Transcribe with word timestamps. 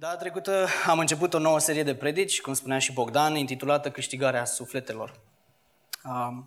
Data 0.00 0.16
trecută 0.16 0.66
am 0.86 0.98
început 0.98 1.34
o 1.34 1.38
nouă 1.38 1.58
serie 1.58 1.82
de 1.82 1.94
predici, 1.94 2.40
cum 2.40 2.52
spunea 2.52 2.78
și 2.78 2.92
Bogdan, 2.92 3.36
intitulată 3.36 3.90
Câștigarea 3.90 4.44
sufletelor. 4.44 5.20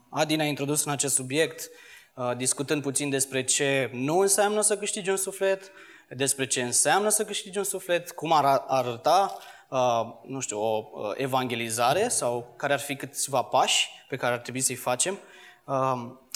Adi 0.10 0.36
ne-a 0.36 0.46
introdus 0.46 0.86
în 0.86 0.92
acest 0.92 1.16
subiect, 1.16 1.69
discutând 2.37 2.81
puțin 2.81 3.09
despre 3.09 3.43
ce 3.43 3.89
nu 3.93 4.17
înseamnă 4.19 4.61
să 4.61 4.77
câștigi 4.77 5.09
un 5.09 5.16
suflet, 5.16 5.71
despre 6.09 6.47
ce 6.47 6.61
înseamnă 6.61 7.09
să 7.09 7.25
câștigi 7.25 7.58
un 7.58 7.63
suflet, 7.63 8.11
cum 8.11 8.31
ar 8.31 8.63
arăta, 8.68 9.38
nu 10.27 10.39
știu, 10.39 10.59
o 10.59 10.89
evangelizare 11.15 12.07
sau 12.07 12.54
care 12.57 12.73
ar 12.73 12.79
fi 12.79 12.95
câțiva 12.95 13.41
pași 13.41 13.89
pe 14.07 14.15
care 14.15 14.33
ar 14.33 14.39
trebui 14.39 14.61
să-i 14.61 14.75
facem. 14.75 15.20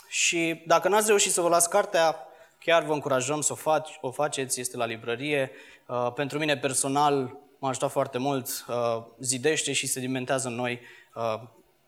Și 0.07 0.63
dacă 0.65 0.87
n-ați 0.87 1.07
reușit 1.07 1.31
să 1.31 1.41
vă 1.41 1.47
luați 1.47 1.69
cartea, 1.69 2.15
chiar 2.59 2.83
vă 2.83 2.93
încurajăm 2.93 3.41
să 3.41 3.51
o, 3.51 3.55
faci, 3.55 3.97
o 4.01 4.11
faceți, 4.11 4.59
este 4.59 4.77
la 4.77 4.85
librărie. 4.85 5.51
Uh, 5.87 6.11
pentru 6.13 6.37
mine 6.37 6.57
personal 6.57 7.37
m-a 7.59 7.69
ajutat 7.69 7.91
foarte 7.91 8.17
mult, 8.17 8.65
uh, 8.67 9.03
zidește 9.19 9.73
și 9.73 9.87
sedimentează 9.87 10.47
în 10.47 10.55
noi 10.55 10.79
uh, 11.15 11.41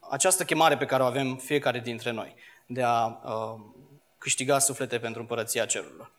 această 0.10 0.44
chemare 0.44 0.78
pe 0.78 0.86
care 0.86 1.04
o 1.04 1.06
avem 1.06 1.36
fiecare 1.36 1.80
dintre 1.80 2.12
noi, 2.12 2.36
de 2.66 2.84
a 2.84 3.20
câștiga 4.18 4.60
suflete 4.60 5.00
pentru 5.00 5.22
împărăția 5.22 5.66
cerurilor. 5.66 6.12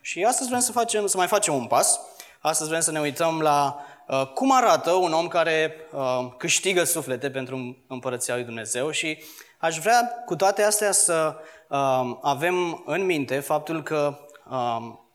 Și 0.00 0.24
astăzi 0.24 0.48
vrem 0.48 0.60
să, 0.60 0.72
facem, 0.72 1.06
să 1.06 1.16
mai 1.16 1.26
facem 1.26 1.54
un 1.54 1.66
pas. 1.66 2.00
Astăzi 2.40 2.68
vrem 2.68 2.80
să 2.80 2.90
ne 2.90 3.00
uităm 3.00 3.40
la 3.40 3.84
uh, 4.08 4.26
cum 4.34 4.52
arată 4.52 4.90
un 4.92 5.12
om 5.12 5.28
care 5.28 5.74
uh, 5.92 6.28
câștigă 6.36 6.84
suflete 6.84 7.30
pentru 7.30 7.76
împărăția 7.86 8.34
lui 8.34 8.44
Dumnezeu 8.44 8.90
și 8.90 9.18
aș 9.58 9.78
vrea 9.78 10.22
cu 10.26 10.36
toate 10.36 10.62
astea 10.62 10.92
să 10.92 11.36
uh, 11.68 12.16
avem 12.22 12.82
în 12.86 13.04
minte 13.04 13.40
faptul 13.40 13.82
că 13.82 14.18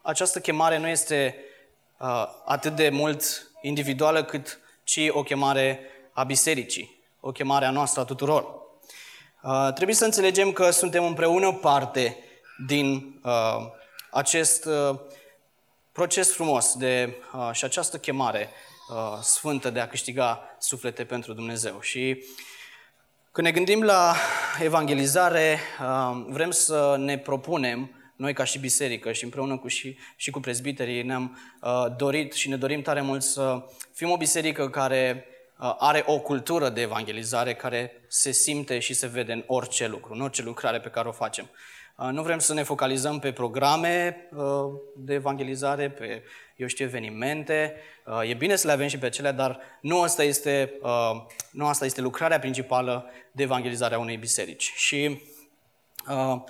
această 0.02 0.40
chemare 0.40 0.78
nu 0.78 0.88
este 0.88 1.36
atât 2.46 2.76
de 2.76 2.90
mult 2.90 3.52
individuală 3.62 4.24
cât 4.24 4.60
ci 4.84 5.00
o 5.10 5.24
chemare 5.24 5.80
a 6.12 6.24
bisericii, 6.24 7.00
o 7.20 7.32
chemare 7.32 7.66
a 7.66 7.72
noastră 7.72 8.02
a 8.02 8.06
tuturor. 8.06 8.62
Trebuie 9.73 9.95
să 9.95 10.06
înțelegem 10.06 10.52
că 10.52 10.70
suntem 10.70 11.06
împreună 11.06 11.54
parte 11.54 12.18
din 12.66 13.20
acest 14.12 14.68
proces 15.92 16.34
frumos 16.34 16.76
de, 16.76 17.16
și 17.52 17.66
această 17.66 17.98
chemare 17.98 18.50
sfântă 19.22 19.70
de 19.70 19.80
a 19.80 19.88
câștiga 19.88 20.56
suflete 20.60 21.06
pentru 21.06 21.34
Dumnezeu. 21.34 21.82
Și 21.82 22.23
când 23.32 23.48
ne 23.48 23.54
gândim 23.54 23.84
la 23.84 24.16
evangelizare, 24.62 25.60
vrem 26.28 26.52
să 26.52 26.95
ne 26.98 27.17
propunem 27.17 28.03
noi 28.16 28.33
ca 28.33 28.44
și 28.44 28.59
biserică 28.59 29.11
și 29.11 29.23
împreună 29.23 29.58
cu 29.58 29.67
și, 29.67 29.97
și 30.16 30.31
cu 30.31 30.39
prezbiterii 30.39 31.03
ne-am 31.03 31.39
uh, 31.61 31.86
dorit 31.97 32.33
și 32.33 32.50
ne 32.50 32.55
dorim 32.55 32.81
tare 32.81 33.02
mult 33.02 33.23
să 33.23 33.66
fim 33.94 34.09
o 34.09 34.17
biserică 34.17 34.70
care 34.70 35.25
uh, 35.59 35.75
are 35.78 36.03
o 36.05 36.20
cultură 36.20 36.70
de 36.70 36.81
evangelizare 36.81 37.55
care 37.55 37.92
se 38.08 38.31
simte 38.31 38.80
și 38.80 38.94
se 38.94 39.08
vede 39.08 39.33
în 39.33 39.44
orice 39.47 39.88
lucru, 39.88 40.14
în 40.14 40.22
orice 40.22 40.42
lucrare 40.42 40.80
pe 40.80 40.89
care 40.89 41.08
o 41.08 41.11
facem. 41.11 41.50
Uh, 41.97 42.09
nu 42.11 42.22
vrem 42.22 42.39
să 42.39 42.53
ne 42.53 42.64
focalizăm 42.64 43.20
pe 43.20 43.31
programe 43.31 44.27
uh, 44.36 44.44
de 44.95 45.14
evangelizare, 45.14 45.89
pe, 45.89 46.23
eu 46.55 46.67
știu, 46.67 46.86
evenimente. 46.86 47.75
Uh, 48.05 48.30
e 48.30 48.33
bine 48.33 48.55
să 48.55 48.67
le 48.67 48.73
avem 48.73 48.88
și 48.88 48.98
pe 48.98 49.09
cele, 49.09 49.31
dar 49.31 49.59
nu 49.81 50.02
asta 50.02 50.23
este, 50.23 50.73
uh, 50.81 51.25
nu 51.52 51.67
asta 51.67 51.86
este 51.86 52.02
lucrarea 52.02 52.39
principală 52.39 53.09
de 53.31 53.44
evangelizare 53.44 53.95
a 53.95 54.00
unei 54.00 54.17
biserici. 54.17 54.73
Și 54.75 55.22
uh, 56.09 56.42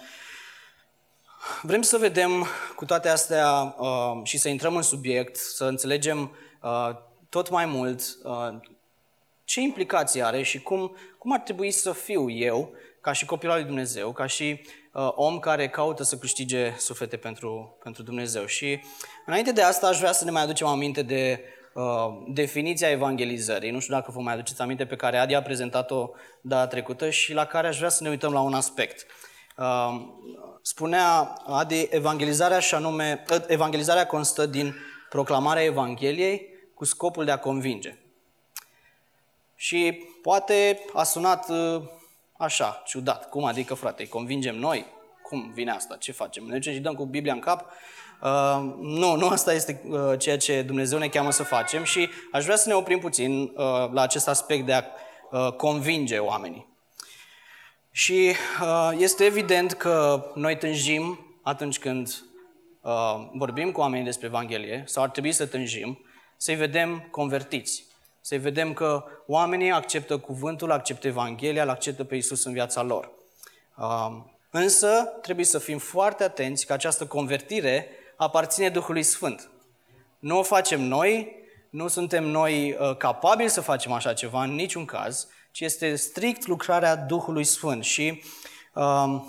Vrem 1.61 1.81
să 1.81 1.97
vedem 1.97 2.47
cu 2.75 2.85
toate 2.85 3.09
astea 3.09 3.75
uh, 3.79 4.19
și 4.23 4.37
să 4.37 4.49
intrăm 4.49 4.75
în 4.75 4.81
subiect, 4.81 5.35
să 5.35 5.65
înțelegem 5.65 6.35
uh, 6.61 6.89
tot 7.29 7.49
mai 7.49 7.65
mult 7.65 8.01
uh, 8.23 8.59
ce 9.43 9.61
implicații 9.61 10.23
are 10.23 10.41
și 10.41 10.61
cum, 10.61 10.95
cum 11.17 11.33
ar 11.33 11.39
trebui 11.39 11.71
să 11.71 11.91
fiu 11.91 12.29
eu, 12.29 12.71
ca 13.01 13.11
și 13.11 13.25
copil 13.25 13.49
al 13.49 13.55
lui 13.55 13.65
Dumnezeu, 13.65 14.11
ca 14.11 14.25
și 14.25 14.61
uh, 14.93 15.11
om 15.15 15.39
care 15.39 15.69
caută 15.69 16.03
să 16.03 16.17
câștige 16.17 16.73
suflete 16.77 17.17
pentru, 17.17 17.77
pentru 17.83 18.03
Dumnezeu. 18.03 18.45
Și 18.45 18.81
înainte 19.25 19.51
de 19.51 19.61
asta 19.61 19.87
aș 19.87 19.97
vrea 19.97 20.11
să 20.11 20.25
ne 20.25 20.31
mai 20.31 20.41
aducem 20.41 20.67
aminte 20.67 21.01
de 21.01 21.43
uh, 21.73 21.83
definiția 22.27 22.89
evangelizării. 22.89 23.71
Nu 23.71 23.79
știu 23.79 23.93
dacă 23.93 24.11
vă 24.11 24.19
mai 24.19 24.33
aduceți 24.33 24.61
aminte 24.61 24.85
pe 24.85 24.95
care 24.95 25.17
Adi 25.17 25.33
a 25.33 25.41
prezentat-o 25.41 26.09
data 26.41 26.67
trecută 26.67 27.09
și 27.09 27.33
la 27.33 27.45
care 27.45 27.67
aș 27.67 27.77
vrea 27.77 27.89
să 27.89 28.03
ne 28.03 28.09
uităm 28.09 28.33
la 28.33 28.41
un 28.41 28.53
aspect. 28.53 29.05
Uh, 29.57 30.07
spunea 30.65 31.21
Adi, 31.45 31.87
evangelizarea 31.89 32.59
și 32.59 32.75
anume, 32.75 33.23
evangelizarea 33.47 34.05
constă 34.05 34.45
din 34.45 34.75
proclamarea 35.09 35.63
Evangheliei 35.63 36.47
cu 36.73 36.85
scopul 36.85 37.25
de 37.25 37.31
a 37.31 37.39
convinge. 37.39 37.97
Și 39.55 40.07
poate 40.21 40.79
a 40.93 41.03
sunat 41.03 41.49
uh, 41.49 41.81
așa, 42.37 42.81
ciudat. 42.85 43.29
Cum 43.29 43.43
adică, 43.43 43.73
frate, 43.73 44.01
îi 44.01 44.07
convingem 44.07 44.55
noi? 44.55 44.85
Cum 45.23 45.51
vine 45.53 45.71
asta? 45.71 45.95
Ce 45.95 46.11
facem? 46.11 46.43
Ne 46.43 46.59
și 46.59 46.79
dăm 46.79 46.93
cu 46.93 47.05
Biblia 47.05 47.33
în 47.33 47.39
cap? 47.39 47.71
Uh, 48.21 48.73
nu, 48.79 49.15
nu 49.15 49.27
asta 49.27 49.53
este 49.53 49.81
uh, 49.87 50.19
ceea 50.19 50.37
ce 50.37 50.61
Dumnezeu 50.61 50.99
ne 50.99 51.07
cheamă 51.07 51.31
să 51.31 51.43
facem 51.43 51.83
și 51.83 52.09
aș 52.31 52.43
vrea 52.43 52.55
să 52.55 52.69
ne 52.69 52.75
oprim 52.75 52.99
puțin 52.99 53.41
uh, 53.41 53.91
la 53.91 54.01
acest 54.01 54.27
aspect 54.27 54.65
de 54.65 54.73
a 54.73 54.83
uh, 55.31 55.53
convinge 55.53 56.17
oamenii. 56.17 56.72
Și 57.95 58.35
uh, 58.61 58.91
este 58.97 59.23
evident 59.23 59.73
că 59.73 60.25
noi 60.35 60.57
tânjim 60.57 61.19
atunci 61.41 61.79
când 61.79 62.23
uh, 62.81 63.27
vorbim 63.33 63.71
cu 63.71 63.79
oamenii 63.79 64.05
despre 64.05 64.27
Evanghelie, 64.27 64.83
sau 64.85 65.03
ar 65.03 65.09
trebui 65.09 65.31
să 65.31 65.45
tânjim, 65.45 66.05
să-i 66.37 66.55
vedem 66.55 67.07
convertiți, 67.11 67.85
să-i 68.21 68.37
vedem 68.37 68.73
că 68.73 69.03
oamenii 69.27 69.71
acceptă 69.71 70.17
cuvântul, 70.17 70.71
acceptă 70.71 71.07
Evanghelia, 71.07 71.63
îl 71.63 71.69
acceptă 71.69 72.03
pe 72.03 72.15
Isus 72.15 72.43
în 72.43 72.53
viața 72.53 72.81
lor. 72.81 73.11
Uh, 73.77 74.17
însă 74.49 75.17
trebuie 75.21 75.45
să 75.45 75.59
fim 75.59 75.77
foarte 75.77 76.23
atenți 76.23 76.65
că 76.65 76.73
această 76.73 77.05
convertire 77.05 77.87
aparține 78.15 78.69
Duhului 78.69 79.03
Sfânt. 79.03 79.49
Nu 80.19 80.37
o 80.37 80.43
facem 80.43 80.81
noi, 80.81 81.35
nu 81.69 81.87
suntem 81.87 82.23
noi 82.23 82.77
capabili 82.97 83.49
să 83.49 83.61
facem 83.61 83.91
așa 83.91 84.13
ceva 84.13 84.43
în 84.43 84.55
niciun 84.55 84.85
caz, 84.85 85.27
ci 85.53 85.59
este 85.59 85.95
strict 85.95 86.47
lucrarea 86.47 86.95
Duhului 86.95 87.43
Sfânt. 87.43 87.83
Și, 87.83 88.23
uh, 88.73 89.21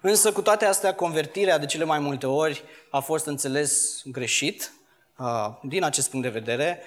însă, 0.00 0.32
cu 0.32 0.42
toate 0.42 0.64
astea, 0.64 0.94
convertirea 0.94 1.58
de 1.58 1.66
cele 1.66 1.84
mai 1.84 1.98
multe 1.98 2.26
ori 2.26 2.62
a 2.90 3.00
fost 3.00 3.26
înțeles 3.26 4.02
greșit, 4.04 4.72
uh, 5.18 5.48
din 5.62 5.84
acest 5.84 6.10
punct 6.10 6.26
de 6.26 6.38
vedere, 6.38 6.82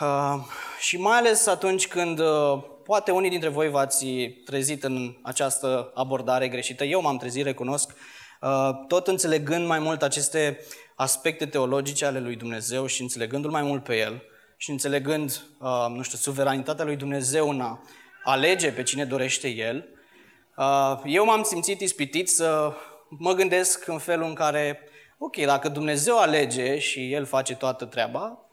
uh, 0.00 0.34
și 0.80 0.96
mai 0.96 1.18
ales 1.18 1.46
atunci 1.46 1.88
când 1.88 2.18
uh, 2.18 2.62
poate 2.84 3.10
unii 3.10 3.30
dintre 3.30 3.48
voi 3.48 3.68
v-ați 3.68 4.06
trezit 4.44 4.84
în 4.84 5.16
această 5.22 5.90
abordare 5.94 6.48
greșită. 6.48 6.84
Eu 6.84 7.00
m-am 7.00 7.16
trezit, 7.16 7.44
recunosc, 7.44 7.94
uh, 8.40 8.70
tot 8.88 9.06
înțelegând 9.06 9.66
mai 9.66 9.78
mult 9.78 10.02
aceste 10.02 10.60
aspecte 10.94 11.46
teologice 11.46 12.04
ale 12.04 12.20
lui 12.20 12.36
Dumnezeu 12.36 12.86
și 12.86 13.02
înțelegându-L 13.02 13.50
mai 13.50 13.62
mult 13.62 13.82
pe 13.84 13.96
El, 13.96 14.22
și 14.64 14.70
înțelegând, 14.70 15.44
uh, 15.58 15.86
nu 15.88 16.02
știu, 16.02 16.18
suveranitatea 16.18 16.84
lui 16.84 16.96
Dumnezeu 16.96 17.50
în 17.50 17.60
a 17.60 17.82
alege 18.22 18.72
pe 18.72 18.82
cine 18.82 19.04
dorește 19.04 19.48
El, 19.48 19.88
uh, 20.56 21.00
eu 21.04 21.24
m-am 21.24 21.42
simțit 21.42 21.80
ispitit 21.80 22.28
să 22.28 22.72
mă 23.08 23.32
gândesc 23.32 23.86
în 23.86 23.98
felul 23.98 24.26
în 24.26 24.34
care, 24.34 24.80
ok, 25.18 25.36
dacă 25.36 25.68
Dumnezeu 25.68 26.18
alege 26.18 26.78
și 26.78 27.12
El 27.12 27.24
face 27.24 27.56
toată 27.56 27.84
treaba, 27.84 28.48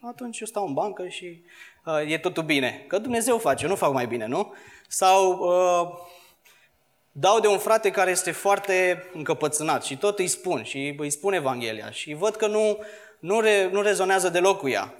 atunci 0.00 0.40
eu 0.40 0.46
stau 0.46 0.66
în 0.66 0.72
bancă 0.72 1.08
și 1.08 1.42
uh, 1.84 2.10
e 2.10 2.18
totul 2.18 2.42
bine. 2.42 2.84
Că 2.88 2.98
Dumnezeu 2.98 3.38
face, 3.38 3.64
eu 3.64 3.70
nu 3.70 3.76
fac 3.76 3.92
mai 3.92 4.06
bine, 4.06 4.26
nu? 4.26 4.54
Sau 4.88 5.32
uh, 5.32 5.98
dau 7.12 7.40
de 7.40 7.46
un 7.46 7.58
frate 7.58 7.90
care 7.90 8.10
este 8.10 8.30
foarte 8.30 9.04
încăpățânat 9.12 9.84
și 9.84 9.96
tot 9.96 10.18
îi 10.18 10.28
spun 10.28 10.62
și 10.62 10.94
îi 10.98 11.10
spun 11.10 11.32
Evanghelia 11.32 11.90
și 11.90 12.14
văd 12.14 12.36
că 12.36 12.46
nu, 12.46 12.78
nu, 13.18 13.40
re, 13.40 13.68
nu 13.72 13.80
rezonează 13.80 14.28
deloc 14.28 14.58
cu 14.58 14.68
ea. 14.68 14.94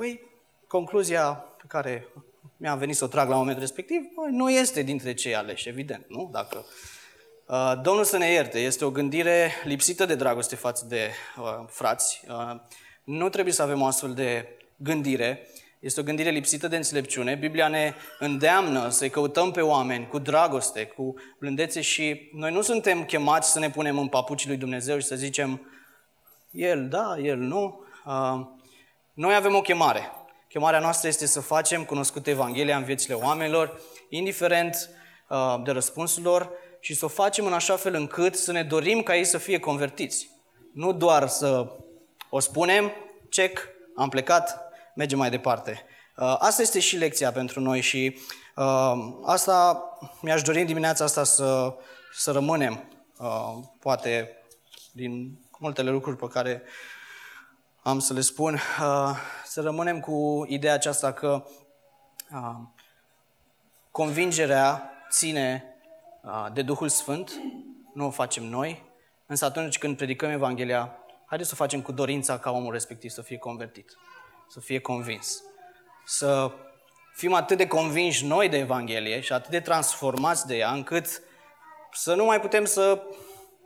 Păi, 0.00 0.20
concluzia 0.66 1.32
pe 1.32 1.64
care 1.68 2.06
mi-a 2.56 2.74
venit 2.74 2.96
să 2.96 3.04
o 3.04 3.08
trag 3.08 3.28
la 3.28 3.36
momentul 3.36 3.60
respectiv, 3.60 4.00
bă, 4.14 4.26
nu 4.30 4.50
este 4.50 4.82
dintre 4.82 5.14
cei 5.14 5.34
aleși, 5.34 5.68
evident, 5.68 6.04
nu? 6.08 6.28
Dacă 6.32 6.64
uh, 7.46 7.72
Domnul 7.82 8.04
să 8.04 8.16
ne 8.16 8.30
ierte, 8.30 8.58
este 8.58 8.84
o 8.84 8.90
gândire 8.90 9.50
lipsită 9.64 10.04
de 10.06 10.14
dragoste 10.14 10.56
față 10.56 10.84
de 10.88 11.10
uh, 11.38 11.64
frați. 11.66 12.22
Uh, 12.28 12.60
nu 13.04 13.28
trebuie 13.28 13.54
să 13.54 13.62
avem 13.62 13.80
o 13.80 13.86
astfel 13.86 14.14
de 14.14 14.48
gândire. 14.76 15.48
Este 15.80 16.00
o 16.00 16.04
gândire 16.04 16.30
lipsită 16.30 16.68
de 16.68 16.76
înțelepciune. 16.76 17.34
Biblia 17.34 17.68
ne 17.68 17.94
îndeamnă 18.18 18.88
să-i 18.88 19.10
căutăm 19.10 19.50
pe 19.50 19.60
oameni 19.60 20.06
cu 20.06 20.18
dragoste, 20.18 20.86
cu 20.86 21.14
blândețe 21.38 21.80
și 21.80 22.30
noi 22.32 22.52
nu 22.52 22.60
suntem 22.60 23.04
chemați 23.04 23.52
să 23.52 23.58
ne 23.58 23.70
punem 23.70 23.98
în 23.98 24.08
papucii 24.08 24.48
lui 24.48 24.56
Dumnezeu 24.56 24.98
și 24.98 25.06
să 25.06 25.16
zicem 25.16 25.70
El 26.50 26.88
da, 26.88 27.16
El 27.18 27.36
nu. 27.36 27.84
Uh, 28.04 28.58
noi 29.12 29.34
avem 29.34 29.54
o 29.54 29.60
chemare. 29.60 30.12
Chemarea 30.48 30.80
noastră 30.80 31.08
este 31.08 31.26
să 31.26 31.40
facem 31.40 31.84
cunoscută 31.84 32.30
Evanghelia 32.30 32.76
în 32.76 32.84
viețile 32.84 33.14
oamenilor, 33.14 33.80
indiferent 34.08 34.90
uh, 35.28 35.56
de 35.64 35.70
răspunsul 35.70 36.22
lor, 36.22 36.50
și 36.80 36.94
să 36.94 37.04
o 37.04 37.08
facem 37.08 37.46
în 37.46 37.52
așa 37.52 37.76
fel 37.76 37.94
încât 37.94 38.36
să 38.36 38.52
ne 38.52 38.62
dorim 38.62 39.02
ca 39.02 39.16
ei 39.16 39.24
să 39.24 39.38
fie 39.38 39.58
convertiți. 39.58 40.30
Nu 40.72 40.92
doar 40.92 41.28
să 41.28 41.76
o 42.30 42.38
spunem, 42.38 42.92
check, 43.28 43.68
am 43.96 44.08
plecat, 44.08 44.60
mergem 44.94 45.18
mai 45.18 45.30
departe. 45.30 45.84
Uh, 46.16 46.36
asta 46.38 46.62
este 46.62 46.80
și 46.80 46.96
lecția 46.96 47.32
pentru 47.32 47.60
noi 47.60 47.80
și 47.80 48.18
uh, 48.56 48.92
asta 49.24 49.84
mi-aș 50.20 50.42
dori 50.42 50.60
în 50.60 50.66
dimineața 50.66 51.04
asta 51.04 51.24
să, 51.24 51.74
să 52.12 52.30
rămânem, 52.30 52.88
uh, 53.18 53.58
poate 53.80 54.36
din 54.92 55.38
multele 55.58 55.90
lucruri 55.90 56.16
pe 56.16 56.26
care 56.26 56.62
am 57.82 57.98
să 57.98 58.12
le 58.12 58.20
spun, 58.20 58.54
uh, 58.54 59.16
să 59.44 59.60
rămânem 59.60 60.00
cu 60.00 60.44
ideea 60.48 60.74
aceasta 60.74 61.12
că 61.12 61.44
uh, 62.32 62.56
convingerea 63.90 64.92
ține 65.10 65.64
uh, 66.22 66.46
de 66.52 66.62
Duhul 66.62 66.88
Sfânt, 66.88 67.40
nu 67.94 68.06
o 68.06 68.10
facem 68.10 68.44
noi, 68.44 68.84
însă 69.26 69.44
atunci 69.44 69.78
când 69.78 69.96
predicăm 69.96 70.30
Evanghelia, 70.30 70.96
haideți 71.24 71.48
să 71.48 71.54
o 71.58 71.62
facem 71.62 71.82
cu 71.82 71.92
dorința 71.92 72.38
ca 72.38 72.50
omul 72.50 72.72
respectiv 72.72 73.10
să 73.10 73.22
fie 73.22 73.38
convertit, 73.38 73.96
să 74.48 74.60
fie 74.60 74.78
convins. 74.78 75.42
Să 76.04 76.52
fim 77.14 77.32
atât 77.32 77.56
de 77.56 77.66
convinși 77.66 78.26
noi 78.26 78.48
de 78.48 78.58
Evanghelie 78.58 79.20
și 79.20 79.32
atât 79.32 79.50
de 79.50 79.60
transformați 79.60 80.46
de 80.46 80.56
ea, 80.56 80.70
încât 80.70 81.22
să 81.92 82.14
nu 82.14 82.24
mai 82.24 82.40
putem 82.40 82.64
să 82.64 83.02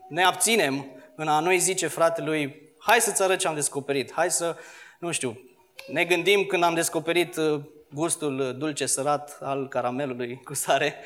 ne 0.09 0.25
abținem 0.25 0.87
în 1.17 1.29
a 1.29 1.41
noi 1.41 1.59
zice 1.59 1.87
fratelui, 1.87 2.64
hai 2.87 3.01
să-ți 3.01 3.23
arăt 3.23 3.39
ce 3.39 3.49
am 3.49 3.55
descoperit, 3.55 4.13
hai 4.13 4.31
să, 4.31 4.57
nu 4.99 5.11
știu, 5.11 5.41
ne 5.87 6.05
gândim 6.05 6.45
când 6.45 6.63
am 6.63 6.75
descoperit 6.75 7.37
uh, 7.37 7.61
gustul 7.93 8.39
uh, 8.39 8.57
dulce 8.57 8.87
sărat 8.87 9.39
al 9.41 9.69
caramelului 9.69 10.41
cu 10.45 10.55
sare, 10.55 11.05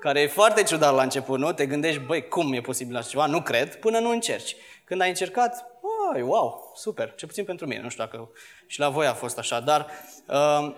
care 0.00 0.20
e 0.20 0.26
foarte 0.26 0.62
ciudat 0.62 0.94
la 0.94 1.02
început, 1.02 1.38
nu? 1.38 1.52
Te 1.52 1.66
gândești, 1.66 2.00
băi, 2.00 2.28
cum 2.28 2.52
e 2.52 2.60
posibil 2.60 2.96
așa 2.96 3.08
ceva? 3.08 3.26
Nu 3.26 3.42
cred, 3.42 3.76
până 3.76 3.98
nu 3.98 4.10
încerci. 4.10 4.56
Când 4.84 5.00
ai 5.00 5.08
încercat, 5.08 5.66
băi, 6.12 6.22
wow, 6.22 6.72
super, 6.74 7.14
ce 7.14 7.26
puțin 7.26 7.44
pentru 7.44 7.66
mine, 7.66 7.82
nu 7.82 7.88
știu 7.88 8.04
dacă 8.04 8.30
și 8.66 8.78
la 8.78 8.88
voi 8.88 9.06
a 9.06 9.14
fost 9.14 9.38
așa, 9.38 9.60
dar 9.60 9.86
uh, 10.26 10.74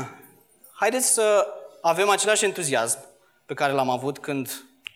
haideți 0.80 1.12
să 1.12 1.46
avem 1.80 2.08
același 2.08 2.44
entuziasm 2.44 2.98
pe 3.46 3.54
care 3.54 3.72
l-am 3.72 3.90
avut 3.90 4.18
când 4.18 4.46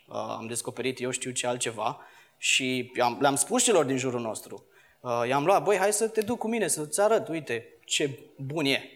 uh, 0.09 0.17
am 0.17 0.47
descoperit 0.49 1.01
eu 1.01 1.11
știu 1.11 1.31
ce 1.31 1.47
altceva 1.47 2.01
și 2.37 2.93
le-am 3.19 3.37
spus 3.37 3.63
celor 3.63 3.85
din 3.85 3.97
jurul 3.97 4.21
nostru. 4.21 4.67
Uh, 5.05 5.29
i-am 5.29 5.45
luat, 5.45 5.63
băi, 5.63 5.77
hai 5.77 5.93
să 5.93 6.09
te 6.09 6.21
duc 6.21 6.39
cu 6.39 6.49
mine, 6.49 6.69
să-ți 6.69 7.01
arăt, 7.01 7.29
uite 7.29 7.67
ce 7.85 8.19
bun 8.37 8.65
e. 8.65 8.91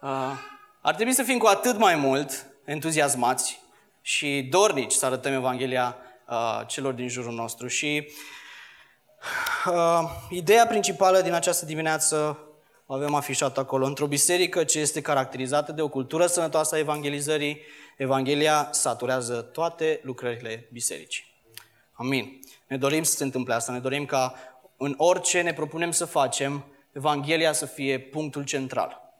Uh, 0.00 0.08
ar 0.80 0.94
trebui 0.94 1.12
să 1.12 1.22
fim 1.22 1.38
cu 1.38 1.46
atât 1.46 1.78
mai 1.78 1.96
mult 1.96 2.46
entuziasmați 2.64 3.60
și 4.00 4.46
dornici 4.50 4.92
să 4.92 5.06
arătăm 5.06 5.32
Evanghelia 5.32 5.96
uh, 6.28 6.60
celor 6.66 6.92
din 6.92 7.08
jurul 7.08 7.32
nostru. 7.32 7.66
Și 7.66 8.08
uh, 9.66 10.00
ideea 10.30 10.66
principală 10.66 11.20
din 11.20 11.32
această 11.32 11.64
dimineață 11.64 12.38
o 12.86 12.94
avem 12.94 13.14
afișat 13.14 13.58
acolo. 13.58 13.86
Într-o 13.86 14.06
biserică 14.06 14.64
ce 14.64 14.78
este 14.78 15.00
caracterizată 15.00 15.72
de 15.72 15.82
o 15.82 15.88
cultură 15.88 16.26
sănătoasă 16.26 16.74
a 16.74 16.78
evanghelizării, 16.78 17.60
Evanghelia 17.96 18.68
saturează 18.70 19.40
toate 19.40 20.00
lucrările 20.02 20.68
bisericii. 20.72 21.24
Amin. 21.92 22.40
Ne 22.66 22.76
dorim 22.76 23.02
să 23.02 23.16
se 23.16 23.24
întâmple 23.24 23.54
asta, 23.54 23.72
ne 23.72 23.78
dorim 23.78 24.04
ca 24.04 24.34
în 24.82 24.94
orice 24.96 25.40
ne 25.40 25.52
propunem 25.52 25.90
să 25.90 26.04
facem, 26.04 26.64
Evanghelia 26.92 27.52
să 27.52 27.66
fie 27.66 27.98
punctul 27.98 28.44
central. 28.44 29.14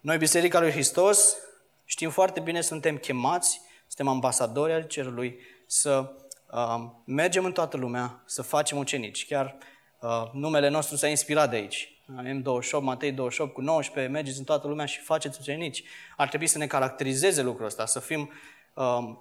Noi, 0.00 0.16
Biserica 0.16 0.60
lui 0.60 0.70
Hristos, 0.70 1.36
știm 1.84 2.10
foarte 2.10 2.40
bine, 2.40 2.60
suntem 2.60 2.96
chemați, 2.96 3.60
suntem 3.86 4.08
ambasadori 4.08 4.72
al 4.72 4.82
cerului, 4.82 5.38
să 5.66 6.12
uh, 6.50 6.84
mergem 7.04 7.44
în 7.44 7.52
toată 7.52 7.76
lumea, 7.76 8.22
să 8.26 8.42
facem 8.42 8.78
ucenici. 8.78 9.26
Chiar 9.26 9.56
uh, 10.00 10.22
numele 10.32 10.68
nostru 10.68 10.96
s-a 10.96 11.08
inspirat 11.08 11.50
de 11.50 11.56
aici. 11.56 12.00
M28, 12.22 12.80
Matei 12.80 13.12
28 13.12 13.52
cu 13.52 13.60
19, 13.60 14.12
mergeți 14.12 14.38
în 14.38 14.44
toată 14.44 14.68
lumea 14.68 14.86
și 14.86 15.00
faceți 15.00 15.38
ucenici. 15.40 15.82
Ar 16.16 16.28
trebui 16.28 16.46
să 16.46 16.58
ne 16.58 16.66
caracterizeze 16.66 17.42
lucrul 17.42 17.66
ăsta, 17.66 17.86
să 17.86 18.00
fim, 18.00 18.30
uh, 18.74 19.14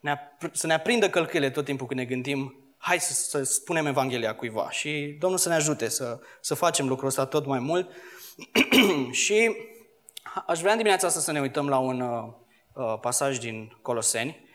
ne, 0.00 0.16
să 0.52 0.66
ne 0.66 0.74
aprindă 0.74 1.10
călcâile 1.10 1.50
tot 1.50 1.64
timpul 1.64 1.86
când 1.86 2.00
ne 2.00 2.06
gândim 2.06 2.61
hai 2.84 3.00
să, 3.00 3.12
să 3.12 3.42
spunem 3.42 3.86
Evanghelia 3.86 4.34
cuiva 4.34 4.70
și 4.70 5.16
Domnul 5.18 5.38
să 5.38 5.48
ne 5.48 5.54
ajute 5.54 5.88
să, 5.88 6.20
să 6.40 6.54
facem 6.54 6.88
lucrul 6.88 7.08
ăsta 7.08 7.26
tot 7.26 7.46
mai 7.46 7.58
mult. 7.58 7.90
și 9.24 9.56
aș 10.46 10.58
vrea 10.58 10.70
în 10.70 10.76
dimineața 10.76 11.06
asta 11.06 11.20
să 11.20 11.32
ne 11.32 11.40
uităm 11.40 11.68
la 11.68 11.78
un 11.78 12.00
uh, 12.00 12.32
uh, 12.72 12.98
pasaj 13.00 13.38
din 13.38 13.78
Coloseni, 13.82 14.48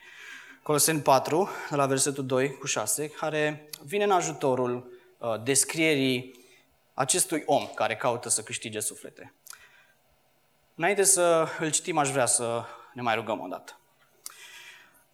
Coloseni 0.64 1.02
4, 1.02 1.50
de 1.70 1.76
la 1.76 1.86
versetul 1.86 2.26
2 2.26 2.54
cu 2.54 2.66
6, 2.66 3.10
care 3.10 3.70
vine 3.84 4.04
în 4.04 4.12
ajutorul 4.12 4.92
uh, 5.18 5.44
descrierii 5.44 6.46
acestui 6.94 7.44
om 7.46 7.68
care 7.76 7.96
caută 7.96 8.30
să 8.30 8.42
câștige 8.42 8.80
suflete. 8.80 9.34
Înainte 10.76 11.04
să 11.04 11.48
îl 11.60 11.72
citim, 11.72 11.98
aș 11.98 12.10
vrea 12.10 12.26
să 12.26 12.64
ne 12.94 13.02
mai 13.02 13.16
rugăm 13.16 13.40
o 13.40 13.48
dată. 13.48 13.80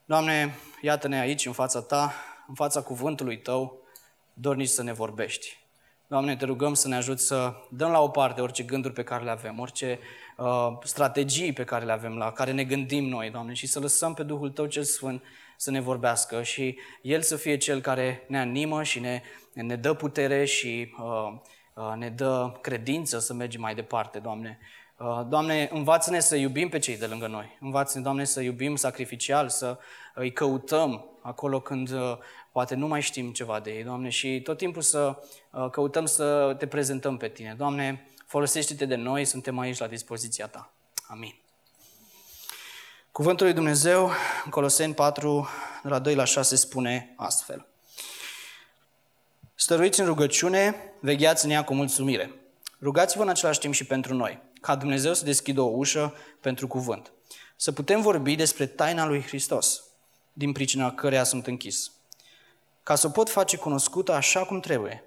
Doamne, 0.06 0.58
iată-ne 0.82 1.20
aici, 1.20 1.46
în 1.46 1.54
fața 1.54 1.82
Ta, 1.82 2.14
în 2.48 2.54
fața 2.54 2.82
cuvântului 2.82 3.42
Tău, 3.42 3.82
dornici 4.34 4.68
să 4.68 4.84
ne 4.84 4.94
vorbești. 4.94 5.62
Doamne, 6.08 6.36
te 6.36 6.46
rugăm 6.46 6.74
să 6.74 6.88
ne 6.88 6.96
ajuți 6.96 7.26
să 7.26 7.54
dăm 7.70 7.92
la 7.92 8.02
o 8.02 8.08
parte 8.08 8.42
orice 8.42 8.64
gânduri 8.64 8.94
pe 8.94 9.04
care 9.04 9.24
le 9.24 9.30
avem, 9.30 9.60
orice 9.60 10.00
uh, 10.38 10.78
strategii 10.84 11.54
pe 11.54 11.64
care 11.64 11.86
le 11.86 11.92
avem, 11.92 12.18
la 12.18 12.32
care 12.32 12.52
ne 12.52 12.64
gândim 12.64 13.06
noi, 13.06 13.30
Doamne, 13.30 13.54
și 13.54 13.68
să 13.68 13.80
lăsăm 13.80 14.14
pe 14.14 14.24
Duhul 14.24 14.50
Tău 14.50 14.66
cel 14.66 14.84
Sfânt 14.84 15.24
să 15.58 15.72
ne 15.72 15.80
vorbească 15.80 16.44
și 16.44 16.78
El 17.02 17.22
să 17.22 17.36
fie 17.36 17.58
Cel 17.58 17.82
care 17.82 18.26
ne 18.28 18.40
animă 18.40 18.84
și 18.84 19.00
ne, 19.00 19.22
ne 19.54 19.76
dă 19.76 19.94
putere 19.94 20.46
și 20.46 20.94
uh, 21.00 21.40
uh, 21.74 21.94
ne 21.96 22.10
dă 22.10 22.52
credință 22.62 23.20
să 23.20 23.34
mergem 23.34 23.62
mai 23.62 23.76
departe, 23.76 24.20
Doamne. 24.20 24.60
Uh, 25.04 25.26
Doamne, 25.28 25.70
învață-ne 25.72 26.20
să 26.20 26.36
iubim 26.36 26.70
pe 26.70 26.80
cei 26.80 26.98
de 26.98 27.06
lângă 27.06 27.28
noi. 27.28 27.58
Învață-ne, 27.60 28.04
Doamne, 28.04 28.24
să 28.24 28.42
iubim 28.42 28.76
sacrificial, 28.76 29.50
să 29.50 29.78
îi 30.14 30.34
căutăm 30.34 31.06
acolo 31.22 31.60
când 31.60 31.92
uh, 31.92 32.18
poate 32.52 32.76
nu 32.76 32.88
mai 32.88 33.02
știm 33.02 33.32
ceva 33.32 33.60
de 33.60 33.72
ei, 33.72 33.84
Doamne, 33.84 34.10
și 34.10 34.42
tot 34.42 34.58
timpul 34.58 34.82
să 34.82 35.24
uh, 35.52 35.70
căutăm 35.70 36.06
să 36.06 36.56
te 36.58 36.68
prezentăm 36.68 37.18
pe 37.18 37.28
Tine. 37.28 37.56
Doamne, 37.58 38.08
folosește-te 38.26 38.86
de 38.86 38.96
noi, 38.96 39.26
suntem 39.26 39.60
aici 39.60 39.78
la 39.78 39.88
dispoziția 39.88 40.48
Ta. 40.48 40.74
Amin. 41.08 41.36
Cuvântul 43.12 43.46
lui 43.46 43.56
Dumnezeu, 43.56 44.12
în 44.46 44.52
Coloseni 44.52 44.94
4, 44.94 45.48
de 45.84 45.90
la 45.90 46.00
2 46.00 46.16
la 46.16 46.24
6, 46.24 46.56
spune 46.56 47.14
astfel. 47.18 47.68
Stăruiți 49.56 50.00
în 50.00 50.06
rugăciune, 50.06 50.76
vegheați 51.00 51.46
în 51.46 51.52
ea 51.52 51.64
cu 51.64 51.74
mulțumire. 51.74 52.32
Rugați-vă 52.82 53.24
în 53.24 53.30
același 53.30 53.60
timp 53.60 53.74
și 53.74 53.86
pentru 53.86 54.14
noi, 54.14 54.52
ca 54.64 54.76
Dumnezeu 54.76 55.14
să 55.14 55.26
deschidă 55.26 55.62
o 55.62 55.66
ușă 55.66 56.14
pentru 56.40 56.68
cuvânt. 56.68 57.12
Să 57.56 57.72
putem 57.72 58.02
vorbi 58.02 58.36
despre 58.36 58.66
taina 58.66 59.06
lui 59.06 59.22
Hristos, 59.22 59.84
din 60.34 60.52
pricina 60.52 60.94
căreia 60.94 61.24
sunt 61.24 61.48
închis. 61.48 61.92
Ca 62.84 62.96
să 62.96 63.08
o 63.08 63.10
pot 63.10 63.30
face 63.30 63.58
cunoscută 63.58 64.12
așa 64.12 64.46
cum 64.46 64.60
trebuie. 64.60 65.04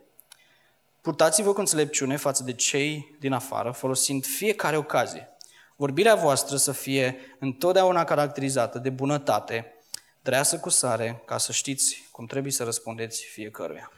Purtați-vă 1.00 1.52
cu 1.52 1.60
înțelepciune 1.60 2.16
față 2.16 2.42
de 2.42 2.52
cei 2.52 3.16
din 3.18 3.32
afară, 3.32 3.70
folosind 3.70 4.26
fiecare 4.26 4.76
ocazie. 4.76 5.28
Vorbirea 5.76 6.14
voastră 6.14 6.56
să 6.56 6.72
fie 6.72 7.36
întotdeauna 7.38 8.04
caracterizată 8.04 8.78
de 8.78 8.90
bunătate, 8.90 9.74
treasă 10.22 10.58
cu 10.58 10.68
sare, 10.68 11.22
ca 11.24 11.38
să 11.38 11.52
știți 11.52 12.08
cum 12.10 12.26
trebuie 12.26 12.52
să 12.52 12.64
răspundeți 12.64 13.24
fiecăruia. 13.24 13.92